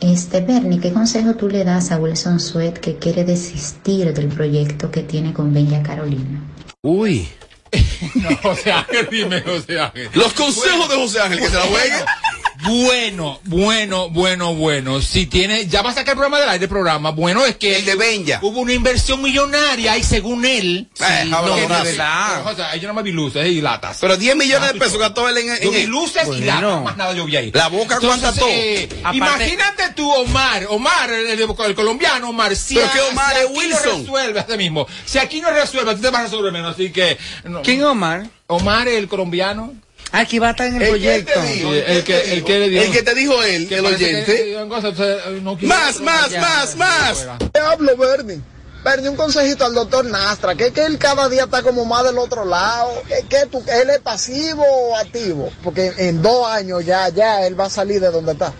Este, 0.00 0.40
Bernie, 0.40 0.80
¿qué 0.80 0.92
consejo 0.92 1.34
tú 1.34 1.48
le 1.48 1.64
das 1.64 1.90
a 1.90 1.96
Wilson 1.96 2.40
Sweat 2.40 2.78
que 2.78 2.96
quiere 2.96 3.24
desistir 3.24 4.12
del 4.12 4.28
proyecto 4.28 4.90
que 4.90 5.02
tiene 5.02 5.32
con 5.32 5.52
Bella 5.52 5.82
Carolina? 5.82 6.42
Uy. 6.82 7.28
No, 8.14 8.34
José 8.36 8.70
Ángel, 8.72 9.08
dime, 9.10 9.42
José 9.42 9.80
Ángel. 9.80 10.08
Los 10.14 10.32
consejos 10.32 10.88
de 10.88 10.96
José 10.96 11.20
Ángel, 11.20 11.40
que 11.40 11.48
se 11.48 11.54
la 11.54 11.62
juegue. 11.62 11.96
Bueno, 12.64 13.40
bueno, 13.44 14.08
bueno, 14.10 14.54
bueno. 14.54 15.00
Si 15.00 15.26
tiene, 15.26 15.66
ya 15.66 15.82
va 15.82 15.90
a 15.90 15.94
sacar 15.94 16.12
el 16.14 16.18
programa 16.18 16.40
del 16.40 16.48
aire, 16.48 16.64
el 16.64 16.68
programa. 16.68 17.10
Bueno, 17.10 17.44
es 17.46 17.56
que. 17.56 17.76
El 17.76 17.84
de 17.84 17.94
Benja. 17.94 18.40
Hubo 18.42 18.60
una 18.60 18.72
inversión 18.72 19.22
millonaria 19.22 19.96
y 19.96 20.02
según 20.02 20.44
él. 20.44 20.88
Eh, 21.00 21.20
sí, 21.24 21.28
no, 21.30 21.42
bonito. 21.42 21.68
de 21.74 21.82
verdad. 21.84 22.46
O 22.46 22.54
sea, 22.56 22.74
yo 22.76 22.88
no 22.88 22.94
me 22.94 23.02
vi 23.02 23.12
luces 23.12 23.46
y 23.46 23.60
latas. 23.60 23.98
Pero 24.00 24.16
10 24.16 24.36
millones 24.36 24.72
de 24.72 24.78
pesos 24.78 24.98
gastó 24.98 25.28
él 25.28 25.38
en, 25.38 25.50
en 25.62 25.86
luces 25.90 26.26
y 26.26 26.40
latas, 26.40 26.82
más 26.82 26.96
nada 26.96 27.12
yo 27.14 27.24
vi 27.26 27.36
ahí. 27.36 27.50
La 27.52 27.68
boca 27.68 27.96
aguanta 27.96 28.32
todo. 28.32 28.48
eh, 28.50 28.88
Aparte- 29.04 29.16
imagínate 29.16 29.82
tú, 29.94 30.10
Omar, 30.12 30.66
Omar, 30.70 31.10
el, 31.10 31.26
el- 31.28 31.40
el 31.66 31.74
colombiano, 31.74 32.30
Omar, 32.30 32.56
si, 32.56 32.74
Pero 32.74 32.86
a- 32.88 32.92
que 32.92 33.00
Omar 33.00 33.34
si 33.34 33.38
es 33.40 33.44
aquí 33.44 33.52
no 33.52 33.58
Wilson. 33.58 34.00
resuelve 34.00 34.40
así 34.40 34.56
mismo. 34.56 34.86
Si 35.04 35.18
aquí 35.18 35.40
no 35.40 35.50
resuelve, 35.50 35.94
tú 35.94 36.00
te 36.02 36.10
vas 36.10 36.20
a 36.20 36.24
resolver 36.24 36.52
menos, 36.52 36.74
así 36.74 36.90
que. 36.90 37.16
no. 37.44 37.62
¿Quién 37.62 37.84
Omar? 37.84 38.26
Omar, 38.48 38.88
el 38.88 39.06
colombiano. 39.08 39.74
Aquí 40.12 40.38
va 40.38 40.48
a 40.48 40.50
estar 40.52 40.66
en 40.66 40.76
el, 40.76 40.82
¿El 40.82 40.88
proyecto. 40.88 41.42
dijo? 41.42 41.74
El 41.74 42.04
que, 42.04 42.32
el 42.32 42.44
que 42.44 42.58
le 42.58 42.68
dio. 42.70 42.82
El 42.82 42.92
que 42.92 43.02
te 43.02 43.14
dijo 43.14 43.42
él, 43.42 43.68
que 43.68 43.76
el 43.76 43.86
oyente. 43.86 44.24
que- 44.24 44.32
que- 44.42 44.58
entonces, 44.58 44.96
eh, 45.26 45.40
no 45.42 45.56
quiero- 45.58 45.74
Más, 45.74 46.00
más, 46.00 46.30
Ya, 46.30 46.40
más, 46.40 46.76
más. 46.76 47.26
Te 47.52 47.60
hablo, 47.60 47.96
Bernie. 47.96 48.40
Bernie, 48.84 49.08
un 49.10 49.16
consejito 49.16 49.64
al 49.66 49.74
doctor 49.74 50.04
Nastra, 50.06 50.54
que 50.54 50.68
es 50.68 50.72
que 50.72 50.84
él 50.86 50.98
cada 50.98 51.28
día 51.28 51.44
está 51.44 51.62
como 51.62 51.84
más 51.84 52.04
del 52.04 52.16
otro 52.16 52.44
lado. 52.44 52.90
Es 53.10 53.24
que 53.24 53.44
tú, 53.50 53.62
él 53.66 53.90
es 53.90 53.98
pasivo 53.98 54.62
o 54.64 54.96
activo, 54.96 55.50
porque 55.62 55.92
en 55.98 56.22
dos 56.22 56.46
años 56.48 56.84
ya, 56.86 57.08
ya 57.10 57.44
él 57.46 57.58
va 57.58 57.66
a 57.66 57.70
salir 57.70 58.00
de 58.00 58.10
donde 58.10 58.32
está. 58.32 58.52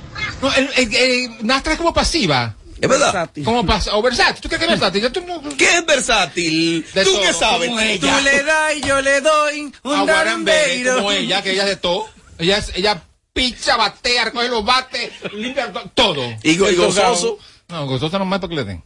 No, 0.42 0.52
el, 0.54 0.68
el, 0.76 0.94
el- 0.96 1.46
Nastra 1.46 1.72
es 1.72 1.78
como 1.78 1.94
pasiva. 1.94 2.56
Es 2.80 2.88
verdad. 2.88 3.30
Como 3.44 3.64
pas 3.66 3.88
o 3.88 4.00
versátil. 4.02 4.40
¿Tú 4.40 4.48
crees 4.48 4.58
que 4.60 4.64
es 4.66 4.70
versátil? 4.80 5.02
Yo 5.02 5.12
tú 5.12 5.22
no- 5.26 5.42
¿Qué 5.56 5.78
es 5.78 5.86
versátil? 5.86 6.86
De 6.94 7.04
¿Tú 7.04 7.12
todo, 7.12 7.22
qué 7.22 7.32
sabes? 7.32 7.68
como 7.68 7.80
ella. 7.80 8.16
Tú 8.18 8.24
le 8.24 8.42
das 8.44 8.76
y 8.76 8.80
yo 8.82 9.00
le 9.00 9.20
doy 9.20 9.72
un 9.82 10.06
darambeiro. 10.06 10.96
como 10.96 11.12
ella, 11.12 11.42
que 11.42 11.52
ella 11.52 11.62
es 11.64 11.68
de 11.70 11.76
todo. 11.76 12.08
Ella, 12.38 12.58
es- 12.58 12.72
ella 12.76 13.02
picha, 13.32 13.76
batea, 13.76 14.26
recoge 14.26 14.48
los 14.48 14.64
bates, 14.64 15.10
limpia 15.32 15.72
to- 15.72 15.90
todo. 15.94 16.22
Y, 16.42 16.56
go- 16.56 16.70
y 16.70 16.76
gozoso. 16.76 17.38
No, 17.68 17.86
gozoso 17.86 18.18
nomás 18.18 18.38
para 18.40 18.48
que 18.48 18.54
le 18.56 18.64
den. 18.64 18.82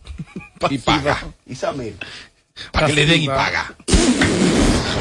Y 0.71 0.79
paga. 0.79 1.23
Y 1.47 1.55
Samir. 1.55 1.97
Para 2.71 2.87
que 2.87 2.93
le 2.95 3.07
den 3.07 3.23
y 3.23 3.27
paga. 3.29 3.75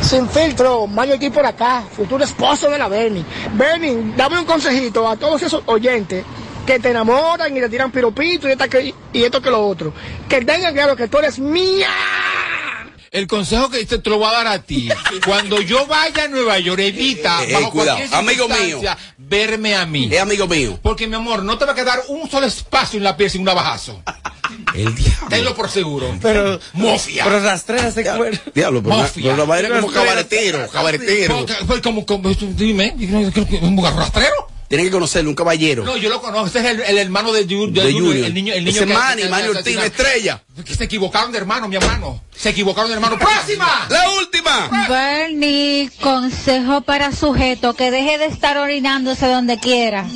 Sin 0.02 0.28
filtro, 0.30 0.88
Mario 0.88 1.16
aquí 1.16 1.30
por 1.30 1.46
acá, 1.46 1.84
futuro 1.96 2.24
esposo 2.24 2.70
de 2.70 2.78
la 2.78 2.88
Bernie. 2.88 3.24
Bernie, 3.54 4.14
dame 4.18 4.40
un 4.40 4.46
consejito 4.46 5.08
a 5.08 5.16
todos 5.16 5.42
esos 5.44 5.62
oyentes 5.68 6.26
que 6.66 6.80
te 6.80 6.90
enamoran 6.92 7.56
y 7.56 7.60
te 7.60 7.70
tiran 7.70 7.92
piropitos 7.92 8.50
y, 8.50 8.54
esta 8.54 8.68
que- 8.68 8.94
y 9.14 9.24
esto 9.24 9.42
que 9.42 9.50
lo 9.50 9.66
otro. 9.66 9.94
Que 10.30 10.42
tengan 10.46 10.74
claro 10.74 10.96
que 10.96 11.08
tú 11.08 11.18
eres 11.18 11.40
mía. 11.40 11.90
El 13.12 13.28
consejo 13.28 13.70
que 13.70 13.86
te, 13.86 13.98
te 13.98 14.10
lo 14.10 14.20
voy 14.20 14.30
a 14.30 14.32
dar 14.32 14.48
a 14.48 14.62
ti. 14.62 14.88
Cuando 15.26 15.60
yo 15.62 15.86
vaya 15.86 16.24
a 16.26 16.28
Nueva 16.30 16.60
York, 16.60 16.80
evita, 16.80 17.44
Eh, 17.44 17.48
eh, 17.50 17.54
bajo 17.54 17.72
cuidado, 17.72 17.98
cualquier 17.98 18.20
amigo 18.20 18.48
circunstancia, 18.48 18.98
verme 19.18 19.76
a 19.76 19.86
mí. 19.86 20.08
Es 20.12 20.22
amigo 20.22 20.48
mío. 20.48 20.80
Porque, 20.82 21.08
mi 21.08 21.16
amor, 21.16 21.44
no 21.44 21.58
te 21.58 21.66
va 21.66 21.74
a 21.74 21.76
quedar 21.76 22.00
un 22.08 22.30
solo 22.30 22.46
espacio 22.48 22.98
en 22.98 23.04
la 23.04 23.18
piel 23.18 23.30
sin 23.30 23.42
un 23.42 23.46
navajazo. 23.46 24.02
El 24.76 24.96
diablo. 24.96 25.28
Tenlo 25.30 25.56
por 25.56 25.70
seguro. 25.70 26.16
Pero, 26.22 26.60
Mofia. 26.74 27.24
pero 27.26 27.40
rastrera 27.42 27.88
ese 27.90 28.04
cuerpo. 28.04 28.52
Diablo, 28.54 28.82
pero, 28.82 28.96
Mafia. 28.98 29.24
pero 29.24 29.38
la 29.38 29.44
vaina 29.44 29.68
es 29.68 29.74
como 29.76 29.88
Pero- 29.92 30.02
cabaretero, 30.04 30.68
cabaretero. 30.70 31.38
Porque- 31.38 31.56
porque 31.68 31.82
como, 31.82 32.06
como, 32.06 32.30
dime, 32.30 32.94
¿un 33.62 33.76
lugar 33.76 33.94
rastrero? 33.96 34.48
Tienen 34.72 34.88
que 34.88 34.92
conocerlo, 34.92 35.30
un 35.30 35.36
caballero. 35.36 35.84
No, 35.84 35.98
yo 35.98 36.10
lo 36.10 36.22
conozco. 36.22 36.48
Este 36.48 36.60
es 36.60 36.66
el, 36.66 36.80
el 36.82 36.98
hermano 36.98 37.32
de, 37.34 37.46
Ju- 37.48 37.72
de 37.72 37.84
De 37.84 37.92
Junior. 37.94 38.16
El 38.26 38.34
niño, 38.34 38.54
el 38.54 38.64
niño 38.64 38.78
Ese 38.78 38.88
que- 38.88 38.94
Manny, 38.94 39.22
que- 39.24 39.28
Manny 39.30 39.44
que- 39.44 39.50
Ortiz, 39.58 39.76
la 39.76 39.82
que- 39.82 39.88
estrella. 39.88 40.44
Que 40.66 40.76
se 40.76 40.84
equivocaron 40.86 41.32
de 41.32 41.38
hermano, 41.40 41.68
mi 41.68 41.76
hermano. 41.76 42.24
Se 42.36 42.50
equivocaron 42.50 42.90
de 42.90 42.96
hermano. 42.96 43.18
¡Próxima! 43.20 43.86
La 43.90 44.10
última. 44.12 44.88
Bernie, 44.90 45.90
consejo 46.02 46.82
para 46.82 47.12
sujeto, 47.14 47.74
que 47.74 47.92
deje 47.92 48.18
de 48.18 48.26
estar 48.28 48.58
orinándose 48.58 49.28
donde 49.28 49.60
quiera. 49.60 50.08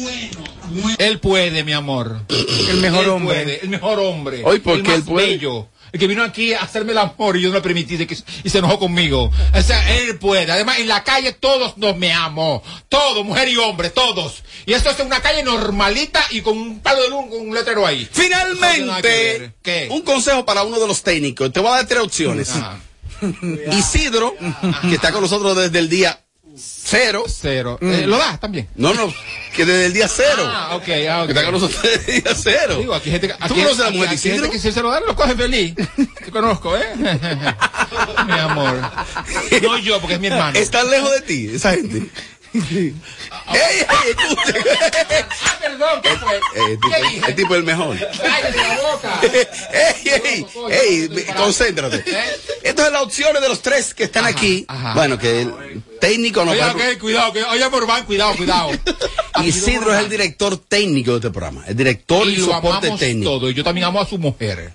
Él 0.97 1.19
puede, 1.19 1.63
mi 1.63 1.73
amor. 1.73 2.21
El 2.29 2.77
mejor 2.77 3.03
Él 3.03 3.09
hombre. 3.09 3.35
puede, 3.43 3.59
el 3.61 3.69
mejor 3.69 3.99
hombre. 3.99 4.41
Hoy, 4.45 4.59
¿por 4.59 4.77
el 4.77 4.83
más 4.83 4.95
él 4.95 5.03
puede? 5.03 5.27
bello. 5.27 5.67
El 5.91 5.99
que 5.99 6.07
vino 6.07 6.23
aquí 6.23 6.53
a 6.53 6.59
hacerme 6.61 6.91
el 6.91 6.97
amor 6.97 7.37
y 7.37 7.41
yo 7.41 7.49
no 7.49 7.55
le 7.55 7.61
permití 7.61 7.95
de 7.97 8.05
que- 8.07 8.17
y 8.43 8.49
se 8.49 8.57
enojó 8.57 8.79
conmigo. 8.79 9.31
O 9.53 9.61
sea, 9.61 9.97
él 9.97 10.17
puede. 10.19 10.51
Además, 10.51 10.79
en 10.79 10.87
la 10.87 11.03
calle 11.03 11.33
todos 11.33 11.77
nos 11.77 11.95
me 11.95 12.11
amo. 12.11 12.61
Todos, 12.89 13.23
mujer 13.25 13.47
y 13.49 13.57
hombre, 13.57 13.89
todos. 13.91 14.43
Y 14.65 14.73
esto 14.73 14.89
es 14.89 14.99
una 14.99 15.21
calle 15.21 15.43
normalita 15.43 16.23
y 16.31 16.41
con 16.41 16.57
un 16.57 16.79
palo 16.79 17.01
de 17.03 17.09
luz, 17.09 17.25
con 17.29 17.47
un 17.47 17.53
letrero 17.53 17.85
ahí. 17.85 18.01
No 18.03 18.09
que 18.09 18.21
Finalmente. 18.23 19.53
¿Qué? 19.61 19.87
un 19.91 20.01
consejo 20.01 20.43
para 20.45 20.63
uno 20.63 20.79
de 20.79 20.87
los 20.87 21.01
técnicos. 21.03 21.51
Te 21.53 21.59
voy 21.59 21.69
a 21.69 21.75
dar 21.75 21.87
tres 21.87 22.01
opciones. 22.01 22.49
Ajá. 22.51 22.79
Isidro, 23.71 24.35
que 24.81 24.95
está 24.95 25.11
con 25.11 25.21
nosotros 25.21 25.55
desde 25.55 25.79
el 25.79 25.89
día 25.89 26.19
cero. 26.57 27.23
Cero. 27.27 27.77
Eh, 27.81 28.03
¿Lo 28.05 28.17
das 28.17 28.39
también? 28.39 28.67
No, 28.75 28.93
no, 28.93 29.13
que 29.55 29.65
desde 29.65 29.87
el 29.87 29.93
día 29.93 30.07
cero. 30.07 30.43
Ah, 30.45 30.75
ok, 30.75 30.87
ah, 31.09 31.21
ok. 31.21 31.25
Que 31.27 31.31
está 31.33 31.43
con 31.43 31.53
nosotros 31.53 31.81
desde 31.81 32.17
el 32.17 32.23
día 32.23 32.33
cero. 32.35 32.77
Digo, 32.79 32.93
aquí 32.93 33.11
gente, 33.11 33.33
aquí, 33.33 33.47
¿Tú 33.47 33.55
conoces 33.55 33.79
a 33.79 33.83
la 33.85 33.89
mujer 33.91 34.09
aquí 34.09 34.15
hay 34.15 34.17
gente 34.17 34.35
Isidro? 34.35 34.51
que 34.51 34.59
si 34.59 34.71
se 34.71 34.81
lo 34.81 34.89
dan, 34.91 35.03
lo 35.05 35.15
coge 35.15 35.35
feliz. 35.35 35.75
Te 35.75 36.31
conozco, 36.31 36.75
¿eh? 36.77 36.93
mi 38.25 38.33
amor. 38.33 38.79
No 39.61 39.77
yo, 39.79 39.99
porque 39.99 40.15
es 40.15 40.19
mi 40.19 40.27
hermano. 40.27 40.57
Están 40.57 40.89
lejos 40.89 41.11
de 41.11 41.21
ti, 41.21 41.49
esa 41.53 41.71
gente. 41.71 42.03
¡Ey, 42.73 42.93
ey! 43.79 43.85
Ah, 43.87 45.57
perdón, 45.61 46.01
¿qué 46.01 46.09
fue? 46.17 46.35
Eh, 46.35 46.39
el, 46.71 46.79
tipo, 46.79 47.27
el 47.27 47.35
tipo 47.35 47.53
es 47.53 47.59
el 47.59 47.65
mejor. 47.65 47.97
¡Cállate 47.97 48.57
la 48.57 48.81
boca! 48.81 49.21
¡Ey, 49.73 50.09
ey! 50.23 50.45
¡Ey! 50.69 51.25
Concéntrate. 51.35 52.03
Estas 52.63 52.85
son 52.85 52.93
las 52.93 53.01
opciones 53.03 53.41
de 53.41 53.49
los 53.49 53.61
tres 53.61 53.93
que 53.93 54.05
están 54.05 54.25
aquí. 54.25 54.65
ajá. 54.67 54.93
Bueno, 54.95 55.17
que 55.17 55.41
el 55.41 55.83
técnico 55.99 56.45
no 56.45 56.51
Oye, 56.51 56.61
va 56.61 56.71
ok, 56.71 56.97
cuidado, 56.99 57.33
que, 57.33 57.43
oye, 57.43 57.69
Morván, 57.69 58.05
cuidado, 58.05 58.35
cuidado. 58.35 58.71
Isidro 59.43 59.93
es 59.93 59.99
el 59.99 60.09
director 60.09 60.57
técnico 60.57 61.11
de 61.11 61.17
este 61.17 61.31
programa. 61.31 61.63
El 61.67 61.75
director 61.75 62.27
y, 62.27 62.33
Y 62.35 62.39
soporte 62.39 62.91
técnico. 62.97 63.31
todo, 63.31 63.49
y 63.49 63.53
yo 63.53 63.63
también 63.63 63.85
amo 63.87 63.99
a 64.01 64.05
su 64.07 64.17
mujer. 64.17 64.73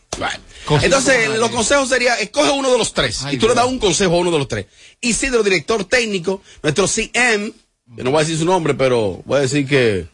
Cosita 0.66 0.85
Entonces, 0.87 1.28
los 1.39 1.51
consejos 1.51 1.89
serían, 1.89 2.18
escoge 2.20 2.51
uno 2.51 2.70
de 2.70 2.76
los 2.78 2.93
tres. 2.93 3.22
Ay, 3.24 3.37
y 3.37 3.39
tú 3.39 3.49
le 3.49 3.55
das 3.55 3.64
un 3.66 3.78
consejo 3.78 4.14
a 4.14 4.18
uno 4.18 4.31
de 4.31 4.39
los 4.39 4.49
tres. 4.49 4.66
Isidro, 5.01 5.43
director 5.43 5.85
técnico, 5.87 6.43
nuestro 6.62 6.87
CM, 6.87 7.53
que 7.97 8.03
no 8.05 8.11
voy 8.11 8.18
a 8.20 8.24
decir 8.24 8.38
su 8.38 8.45
nombre, 8.45 8.74
pero 8.74 9.22
voy 9.24 9.38
a 9.38 9.43
decir 9.43 9.66
que... 9.66 10.07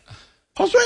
Josué. 0.56 0.80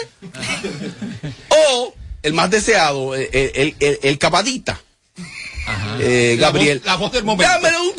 o 1.49 1.95
el 2.23 2.33
más 2.35 2.51
deseado, 2.51 3.15
el, 3.15 3.29
el, 3.33 3.77
el, 3.79 3.99
el 4.03 4.19
capadita. 4.19 4.81
Eh, 6.01 6.37
La 6.39 6.47
Gabriel. 6.49 6.81
voz- 6.81 6.87
la 6.87 6.97
voz 6.97 7.13
del 7.13 7.25
momento. 7.25 7.53
Dámele 7.53 7.77
un... 7.79 7.93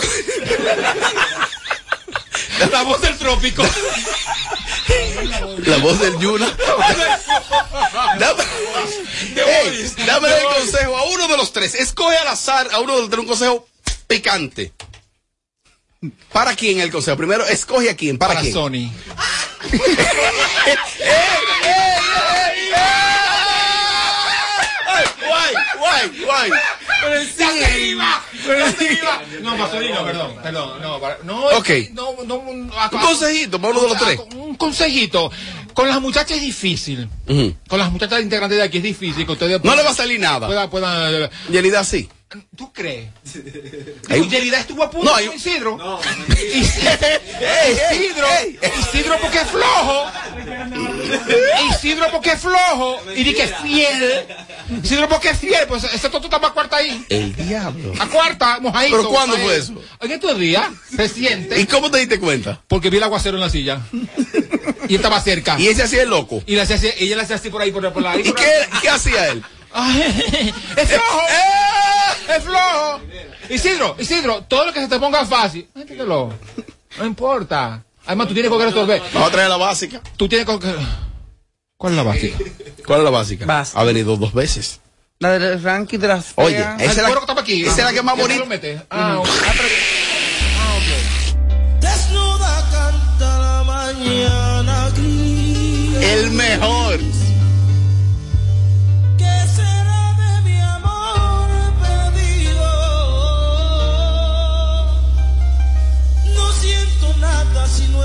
La 2.72 2.84
voz 2.84 3.02
del 3.02 3.18
trópico. 3.18 3.64
La 5.66 5.78
voz 5.78 6.00
del 6.00 6.18
Yuna. 6.20 6.54
Dame, 8.20 8.44
dame 10.06 10.28
el 10.28 10.44
consejo 10.58 10.98
a 10.98 11.04
uno 11.06 11.28
de 11.28 11.38
los 11.38 11.54
tres. 11.54 11.76
Escoge 11.76 12.18
al 12.18 12.28
azar 12.28 12.68
a 12.72 12.80
uno 12.80 12.96
de 12.96 13.02
los 13.02 13.10
tres 13.10 13.20
un 13.22 13.28
consejo 13.28 13.68
picante. 14.08 14.74
¿Para 16.34 16.56
quién 16.56 16.80
el 16.80 16.90
consejo? 16.90 17.16
Primero, 17.16 17.46
escoge 17.46 17.88
a 17.92 17.96
quién. 17.96 18.18
¿Para, 18.18 18.30
Para 18.34 18.42
quién? 18.42 18.54
Sony. 18.54 18.90
Ay, 24.88 25.06
Guay, 25.28 25.54
guay, 25.80 26.24
guay. 26.26 26.52
Pero 27.02 27.16
el 27.16 27.36
¡Ya 27.36 27.50
se 27.52 27.80
iba! 27.88 28.24
¡Ya 28.46 28.72
se 28.74 28.94
iba! 28.94 29.22
No, 29.42 29.58
para 29.58 29.72
Sony 29.72 29.90
no, 29.94 30.06
perdón, 30.06 30.36
perdón. 30.44 30.82
No, 30.82 31.00
para- 31.00 31.18
no, 31.24 31.46
Ok. 31.58 31.70
no, 31.94 32.16
no, 32.26 32.26
no, 32.26 32.36
Un 32.38 32.70
consejito 33.02 33.58
uno 33.58 33.82
de 33.82 33.90
los 33.90 33.98
tres. 33.98 34.20
Un 34.36 34.56
consejito. 34.56 35.32
Con 35.74 35.88
las 35.88 36.02
muchachas 36.02 36.38
es 36.38 36.42
difícil. 36.42 37.08
Con 37.68 37.80
las 37.80 37.92
muchachas 37.92 38.22
integrantes 38.22 38.58
de 38.58 38.64
aquí 38.64 38.78
es 38.78 38.84
difícil 38.84 39.26
que 39.26 39.32
ustedes 39.32 39.64
No 39.64 39.76
le 39.76 39.84
va 39.84 39.90
a 39.92 39.96
salir 39.96 40.20
nada. 40.20 40.48
puedan, 40.48 40.70
puedan, 40.70 41.30
Yelida 41.50 41.84
sí. 41.84 42.10
¿Tú 42.56 42.72
crees? 42.72 43.10
Hay- 44.08 44.26
Yelida 44.30 44.62
estuvo 44.62 44.84
a 44.84 44.90
punto 44.90 45.06
No, 45.12 45.26
con 45.26 45.36
Isidro. 45.36 45.78
Isidro. 46.56 48.28
Isidro 48.80 49.18
porque 49.22 49.40
es 49.40 49.48
flojo. 49.50 50.06
Isidro 51.72 52.06
porque 52.12 52.32
es 52.32 52.40
flojo. 52.40 53.02
Y 53.16 53.24
di 53.26 53.34
que 53.34 53.44
es 53.44 53.54
fiel. 53.62 54.26
Isidro 54.82 55.10
porque 55.10 55.30
es 55.32 55.38
fiel. 55.40 55.66
Pues 55.68 55.84
ese 55.84 56.10
toto 56.10 56.26
está 56.28 56.40
más 56.40 56.52
cuarta 56.52 56.78
ahí. 56.78 57.06
El 57.10 57.36
diablo. 57.36 57.94
A 58.00 58.08
cuarta, 58.08 58.60
mojadito. 58.62 58.96
¿Pero 58.98 59.10
cuándo 59.10 59.38
fue 59.38 59.58
eso? 59.58 59.74
En 60.00 60.12
estos 60.12 60.38
días, 60.40 60.68
reciente. 60.92 61.60
¿Y 61.60 61.66
cómo 61.66 61.92
te 61.92 61.98
diste 62.00 62.18
cuenta? 62.20 62.62
Porque 62.68 62.90
vi 62.90 62.96
el 62.98 63.04
aguacero 63.04 63.36
en 63.36 63.42
la 63.42 63.50
silla. 63.50 63.82
Y 64.92 64.96
estaba 64.96 65.22
cerca. 65.22 65.58
Y 65.58 65.68
ese 65.68 65.84
hacía 65.84 66.04
el 66.04 66.10
loco. 66.10 66.44
Y 66.46 66.56
le 66.56 66.62
hacía 66.62 66.76
así- 66.76 66.92
ella 67.00 67.16
le 67.16 67.22
hacía 67.22 67.38
así 67.38 67.50
por 67.50 67.62
ahí, 67.62 67.72
por, 67.72 67.94
por 67.94 68.04
la. 68.04 68.12
ahí, 68.12 68.22
¿Y 68.22 68.24
por 68.26 68.36
qué, 68.36 68.46
ahí. 68.46 68.80
qué 68.82 68.90
hacía 68.90 69.28
él? 69.30 69.42
Ay, 69.74 70.54
es 70.76 70.90
flojo. 70.90 71.20
¡Eh! 71.30 72.36
Es 72.36 72.44
flojo. 72.44 73.02
Isidro, 73.50 73.96
Isidro, 74.00 74.44
todo 74.50 74.66
lo 74.66 74.74
que 74.74 74.82
se 74.82 74.88
te 74.90 75.00
ponga 75.00 75.26
fácil, 75.26 75.68
métetelo. 75.74 76.34
No 76.98 77.06
importa. 77.06 77.84
Además, 78.06 78.28
tú 78.28 78.34
tienes 78.34 78.52
que 78.52 78.58
resolver. 78.66 79.02
Vamos 79.14 79.30
a 79.30 79.32
traer 79.32 79.50
la 79.50 79.56
básica. 79.58 80.02
Tú 80.18 80.28
tienes 80.28 80.46
que. 80.46 80.76
¿Cuál 81.78 81.94
es 81.94 81.98
la 81.98 82.04
básica? 82.04 82.38
¿Cuál 82.86 83.00
es 83.00 83.04
la 83.06 83.10
básica? 83.12 83.46
Básica. 83.46 83.80
Ha 83.80 83.84
venido 83.86 84.18
dos 84.18 84.34
veces. 84.34 84.82
La 85.20 85.40
del 85.40 85.62
ranking 85.64 86.00
de 86.00 86.08
las 86.10 86.34
Oye, 86.36 86.58
esa 86.58 86.74
es 86.84 86.98
la, 86.98 87.08
que 87.14 87.20
estaba 87.20 87.42
aquí. 87.42 87.62
esa 87.64 87.72
es 87.78 87.84
la 87.86 87.94
que 87.94 88.02
más 88.02 88.18
¿Ya 88.18 88.28
te 88.28 88.40
bonita. 88.40 88.86
Ah. 88.90 89.22
Ah, 89.22 89.24
ah, 90.58 90.74
ok. 90.76 91.80
Desnuda 91.80 92.70
canta 92.72 93.38
la 93.40 93.64
mañana 93.64 94.41
siento 106.62 107.18
nada 107.20 107.68
si 107.68 107.88
no 107.88 108.04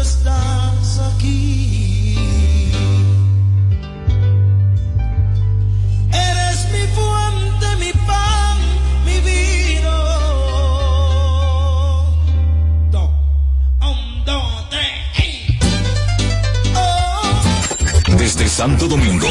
Santo 18.56 18.86
Domingo, 18.86 19.28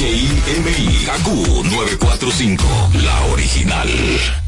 HIMI, 0.00 1.04
KQ 1.04 1.28
945, 1.62 2.66
la 2.94 3.24
original. 3.26 4.43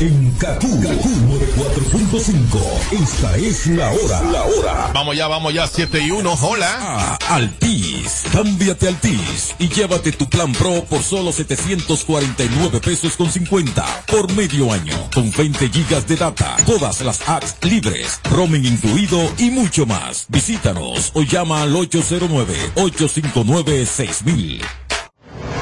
En 0.00 0.32
KQ 0.32 0.64
945, 0.64 2.58
esta 2.90 3.36
es 3.36 3.68
la 3.68 3.92
hora. 3.92 4.22
La 4.22 4.42
hora. 4.42 4.90
Vamos 4.92 5.16
ya, 5.16 5.28
vamos 5.28 5.54
ya, 5.54 5.68
7 5.68 6.00
y 6.00 6.10
1. 6.10 6.34
Hola. 6.42 6.76
Ah, 6.80 7.16
Altis. 7.28 8.24
Cámbiate 8.32 8.86
a 8.86 8.88
Altis 8.88 9.54
y 9.60 9.68
llévate 9.68 10.10
tu 10.10 10.28
plan 10.28 10.50
Pro 10.52 10.84
por 10.84 11.00
solo 11.00 11.30
749 11.30 12.80
pesos 12.80 13.16
con 13.16 13.30
50 13.30 13.84
por 14.08 14.32
medio 14.32 14.72
año. 14.72 14.96
Con 15.14 15.30
20 15.30 15.68
gigas 15.68 16.08
de 16.08 16.16
data, 16.16 16.56
todas 16.66 17.00
las 17.02 17.28
apps 17.28 17.54
libres, 17.62 18.18
roaming 18.32 18.64
incluido 18.64 19.30
y 19.38 19.50
mucho 19.50 19.86
más. 19.86 20.26
Visítanos 20.28 21.12
o 21.14 21.22
llama 21.22 21.62
al 21.62 21.72
809-859-6000. 21.72 24.60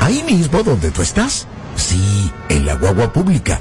Ahí 0.01 0.23
mismo 0.23 0.63
donde 0.63 0.91
tú 0.91 1.03
estás. 1.03 1.47
Sí, 1.77 2.31
en 2.49 2.65
la 2.67 2.75
guagua 2.75 3.13
pública, 3.13 3.61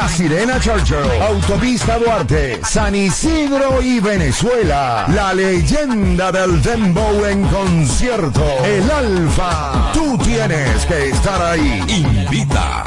Sirena 0.07 0.59
Churchill, 0.59 1.21
Autopista 1.21 1.97
Duarte, 1.97 2.59
San 2.63 2.95
Isidro 2.95 3.81
y 3.81 3.99
Venezuela. 3.99 5.05
La 5.09 5.33
leyenda 5.33 6.31
del 6.31 6.61
Dembow 6.61 7.25
en 7.25 7.43
concierto. 7.43 8.43
El 8.65 8.89
Alfa. 8.89 9.91
Tú 9.93 10.17
tienes 10.17 10.85
que 10.85 11.09
estar 11.09 11.41
ahí. 11.41 11.83
Invita. 11.87 12.85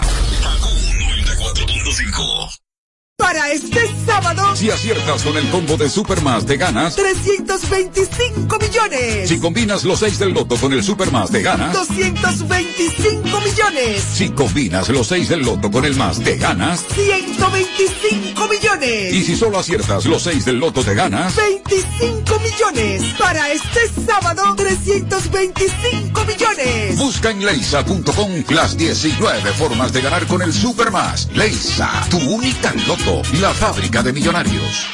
Para 3.16 3.52
este 3.52 3.80
sábado, 4.04 4.56
Si 4.56 4.70
aciertas 4.70 5.22
con 5.22 5.36
el 5.36 5.48
combo 5.50 5.76
de 5.76 5.88
Supermas 5.88 6.44
te 6.46 6.56
ganas. 6.56 6.96
325 6.96 8.58
millones. 8.58 9.28
Si 9.28 9.38
combinas 9.38 9.84
los 9.84 10.00
6 10.00 10.18
del 10.18 10.32
loto 10.32 10.56
con 10.56 10.72
el 10.72 10.82
Supermas 10.82 11.30
te 11.30 11.40
ganas. 11.40 11.72
225 11.74 13.40
millones. 13.40 14.02
Si 14.14 14.30
combinas 14.30 14.88
los 14.88 15.06
6 15.06 15.28
del 15.28 15.42
loto 15.42 15.70
con 15.70 15.84
el 15.84 15.94
más 15.94 16.18
te 16.18 16.36
ganas. 16.38 16.84
125 16.92 18.48
millones. 18.48 19.14
Y 19.14 19.22
si 19.22 19.36
solo 19.36 19.60
aciertas 19.60 20.04
los 20.06 20.20
6 20.24 20.44
del 20.44 20.56
loto 20.58 20.82
te 20.82 20.94
ganas. 20.94 21.36
25 21.36 22.40
millones. 22.40 23.02
Para 23.16 23.52
este 23.52 23.83
sábado, 24.06 24.54
325 24.56 26.24
millones. 26.24 26.98
Busca 26.98 27.30
en 27.30 27.44
leisa.com 27.44 28.44
las 28.50 28.76
19 28.76 29.52
formas 29.52 29.92
de 29.92 30.00
ganar 30.00 30.26
con 30.26 30.42
el 30.42 30.52
Supermas. 30.52 31.28
Leisa, 31.32 31.90
tu 32.10 32.18
única 32.18 32.72
loto, 32.86 33.22
la 33.40 33.52
fábrica 33.52 34.02
de 34.02 34.12
millonarios. 34.12 34.86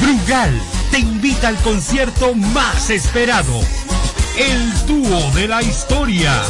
Brugal 0.00 0.60
te 0.90 0.98
invita 0.98 1.48
al 1.48 1.56
concierto 1.62 2.34
más 2.34 2.90
esperado. 2.90 3.60
El 4.38 4.86
dúo 4.86 5.30
de 5.34 5.48
la 5.48 5.62
historia. 5.62 6.42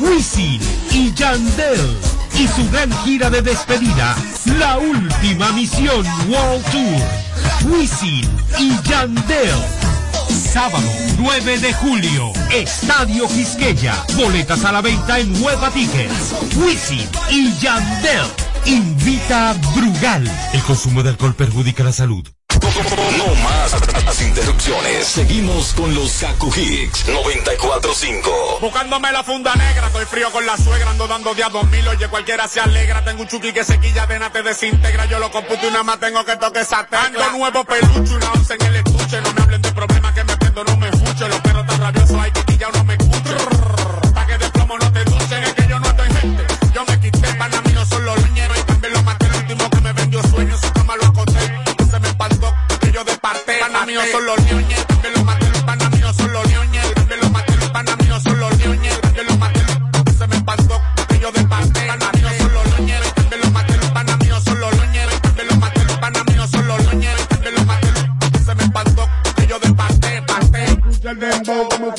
Wisin 0.00 0.60
y 0.90 1.12
Yandel. 1.14 1.96
Y 2.38 2.48
su 2.48 2.68
gran 2.70 2.90
gira 3.04 3.30
de 3.30 3.42
despedida. 3.42 4.16
La 4.58 4.78
última 4.78 5.52
misión 5.52 6.04
World 6.28 6.64
Tour. 6.70 7.23
Wisin 7.64 8.28
y 8.58 8.88
Yandel. 8.88 9.54
Sábado 10.52 10.88
9 11.18 11.58
de 11.58 11.72
julio. 11.72 12.32
Estadio 12.52 13.26
Quisqueya. 13.28 13.94
Boletas 14.16 14.64
a 14.64 14.72
la 14.72 14.80
venta 14.80 15.18
en 15.18 15.42
Hueva 15.42 15.70
Tickets. 15.70 16.34
Wisin 16.56 17.08
y 17.30 17.52
Yandel. 17.58 18.26
Invita 18.66 19.50
a 19.50 19.52
Brugal. 19.74 20.30
El 20.52 20.62
consumo 20.62 21.02
de 21.02 21.10
alcohol 21.10 21.34
perjudica 21.34 21.84
la 21.84 21.92
salud. 21.92 22.26
No 22.64 23.34
más 23.42 23.74
las 24.06 24.22
interrupciones. 24.22 25.06
Seguimos 25.06 25.74
con 25.74 25.94
los 25.94 26.12
Kaku 26.12 26.50
Hicks 26.56 27.06
945. 27.08 28.58
Buscándome 28.62 29.12
la 29.12 29.22
funda 29.22 29.54
negra, 29.54 29.88
estoy 29.88 30.06
frío 30.06 30.30
con 30.30 30.46
la 30.46 30.56
suegra, 30.56 30.90
ando 30.90 31.06
dando 31.06 31.34
día 31.34 31.50
dos 31.50 31.70
mil, 31.70 31.86
oye 31.86 32.08
cualquiera 32.08 32.48
se 32.48 32.60
alegra, 32.60 33.04
tengo 33.04 33.22
un 33.22 33.28
chuki 33.28 33.52
que 33.52 33.64
se 33.64 33.78
quilla 33.80 34.06
de 34.06 34.18
te 34.30 34.42
desintegra, 34.42 35.04
yo 35.04 35.18
lo 35.18 35.30
computo 35.30 35.66
y 35.66 35.70
nada 35.70 35.82
más 35.82 36.00
tengo 36.00 36.24
que 36.24 36.36
toque 36.36 36.60
esa. 36.60 36.88
Ando 36.90 37.30
nuevo 37.32 37.64
peluche, 37.64 38.14
una 38.14 38.32
once 38.32 38.54
en 38.54 38.62
el 38.62 38.76
estuche, 38.76 39.20
no 39.20 39.32
me 39.34 39.42
hablen 39.42 39.62
de 39.62 39.72
problemas 39.72 40.14
que 40.14 40.24
me 40.24 40.36
prendo, 40.38 40.64
no 40.64 40.76
me 40.78 40.88
escucho, 40.88 41.28
los 41.28 41.40
perros 41.40 41.66
tan 41.66 41.80
rabiosos 41.80 42.16
hay 42.16 42.30
parte, 53.94 54.06
pana 54.10 54.10
mío 54.10 54.12
son 54.12 54.26
los 54.26 54.40
ñoñes, 54.50 54.84
maté, 55.30 55.46
los 55.46 55.62
míos 55.92 56.16
son 56.16 56.32
los 56.32 57.30
maté, 57.30 57.56
los 57.56 57.98
míos 58.02 58.22
son 58.24 58.38
los 58.40 59.38
maté, 59.38 59.60
se 60.18 60.26
me 60.26 60.36
espantó, 60.36 60.80
que 61.08 61.18
yo 61.20 61.30
de 61.30 61.40
míos 62.20 62.32
son 62.38 62.52
los 62.54 62.66
maté, 63.52 63.76
los 63.76 63.86
míos 64.26 64.42
son 64.44 64.60
los 64.60 64.74
míos 66.74 67.14
los 67.52 67.66
se 68.44 68.54
me 68.54 68.64
espantó, 68.64 69.08
que 69.36 69.46
yo 69.46 69.58
de. 69.58 69.74
Escucha 70.74 71.10
el 71.10 71.18
como 71.68 71.86
el 71.86 71.92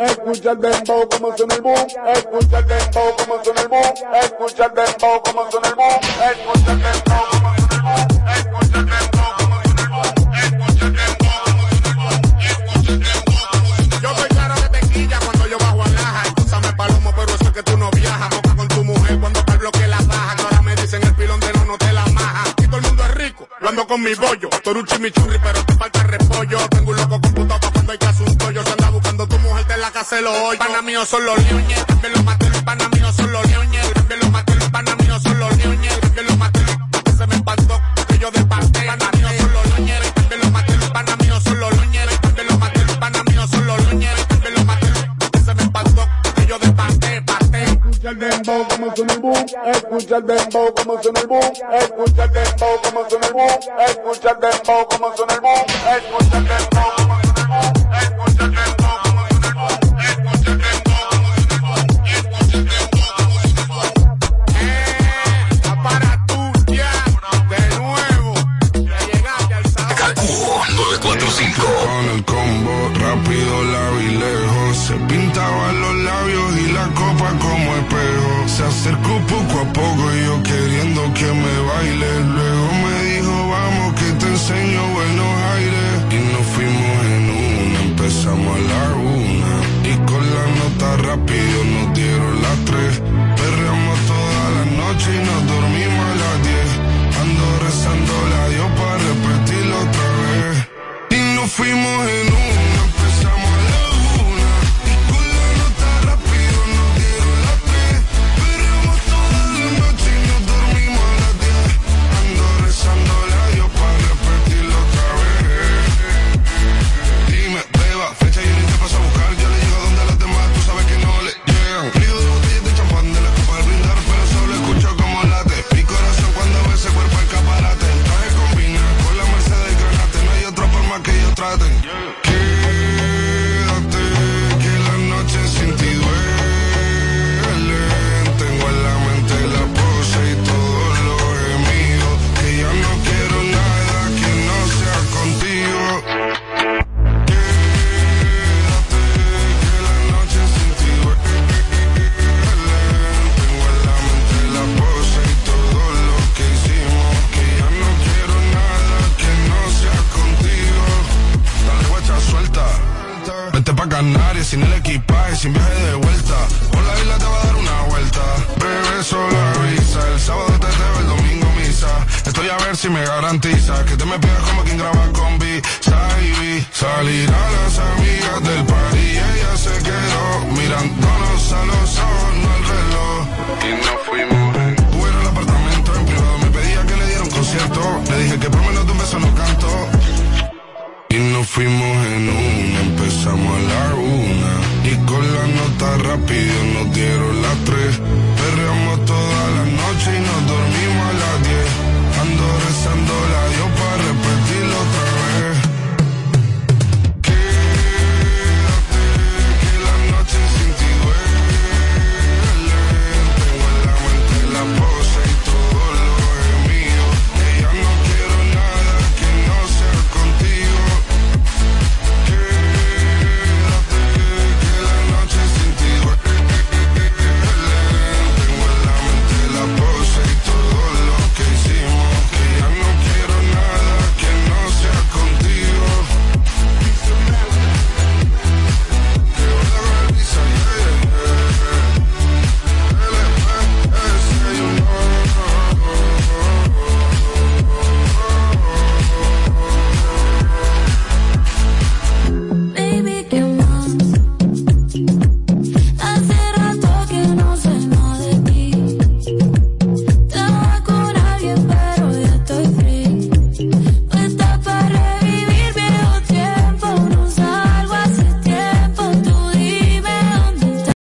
escucha 0.00 0.52
el 0.52 0.60
dembow 0.60 1.08
como 1.08 1.36
suena 1.36 1.54
el 1.54 1.60
boom, 1.60 1.86
escucha 2.14 2.58
el 2.58 2.66
dembow 2.66 3.16
como 3.16 3.44
suena 3.44 3.60
el 3.60 3.68
boom, 3.68 3.94
escucha 4.22 4.64
el 4.64 4.74
dembow 4.74 5.22
como 5.22 5.50
suena 5.50 5.68
el 5.68 5.74
boom, 5.74 6.00
escucha 6.30 6.72
el 6.72 6.78
dembow 6.82 7.07
con 23.98 24.02
mi 24.02 24.14
bollo. 24.14 24.48
Tú 24.62 24.70
eres 24.70 24.82
un 24.82 24.86
chimichurri, 24.86 25.38
pero 25.42 25.64
te 25.64 25.74
falta 25.74 26.02
repollo. 26.04 26.58
Tengo 26.68 26.90
un 26.90 26.96
loco 26.96 27.20
computado 27.20 27.60
pa' 27.60 27.70
cuando 27.72 27.92
hay 27.92 27.98
que 27.98 28.06
asunto. 28.06 28.50
Yo 28.50 28.62
se 28.62 28.70
anda 28.70 28.90
buscando 28.90 29.26
tu 29.26 29.38
mujer, 29.38 29.64
te 29.66 29.76
la 29.76 29.90
casa 29.90 30.20
lo 30.20 30.32
hoy. 30.44 30.56
Pana 30.56 30.82
mío 30.82 31.04
son 31.04 31.24
los 31.24 31.36
leones, 31.44 31.86
también 31.86 32.12
los 32.12 32.24
maté. 32.24 32.48
Los 32.50 32.62
pana 32.62 32.88
míos 32.88 33.14
son 33.16 33.32
los 33.32 33.46
leones, 33.46 33.92
también 33.94 34.20
los 34.20 34.30
maté. 34.30 34.54
Los 34.54 34.70
pana 34.70 34.96
míos 34.96 35.22
son 35.22 35.38
los 35.38 35.56
leones, 35.56 36.00
también 36.00 36.26
los 36.26 36.38
maté. 36.38 36.60
Se 37.16 37.26
me 37.26 37.34
espantó, 37.34 37.80
que 38.08 38.18
yo 38.18 38.30
de 38.30 38.44
suena 48.98 49.14
el 49.14 49.20
boom, 49.20 49.46
escucha 49.64 50.16
el 50.16 50.26
dembow 50.26 50.74
como 50.74 51.02
suena 51.02 51.20
el 51.20 51.26
boom, 51.28 51.40
escucha 51.72 52.24
el 52.24 52.32
dembow 52.32 52.80
como 52.82 53.08
suena 53.08 53.26
el 53.28 53.32
boom, 53.32 53.48
escucha 53.86 54.30
el 54.30 54.40
dembow 54.40 54.88
como 54.88 55.16
suena 55.16 55.34
el 55.34 55.40
boom, 55.40 55.66
escucha 55.96 56.38
el 56.38 56.48
dembow. 56.48 56.97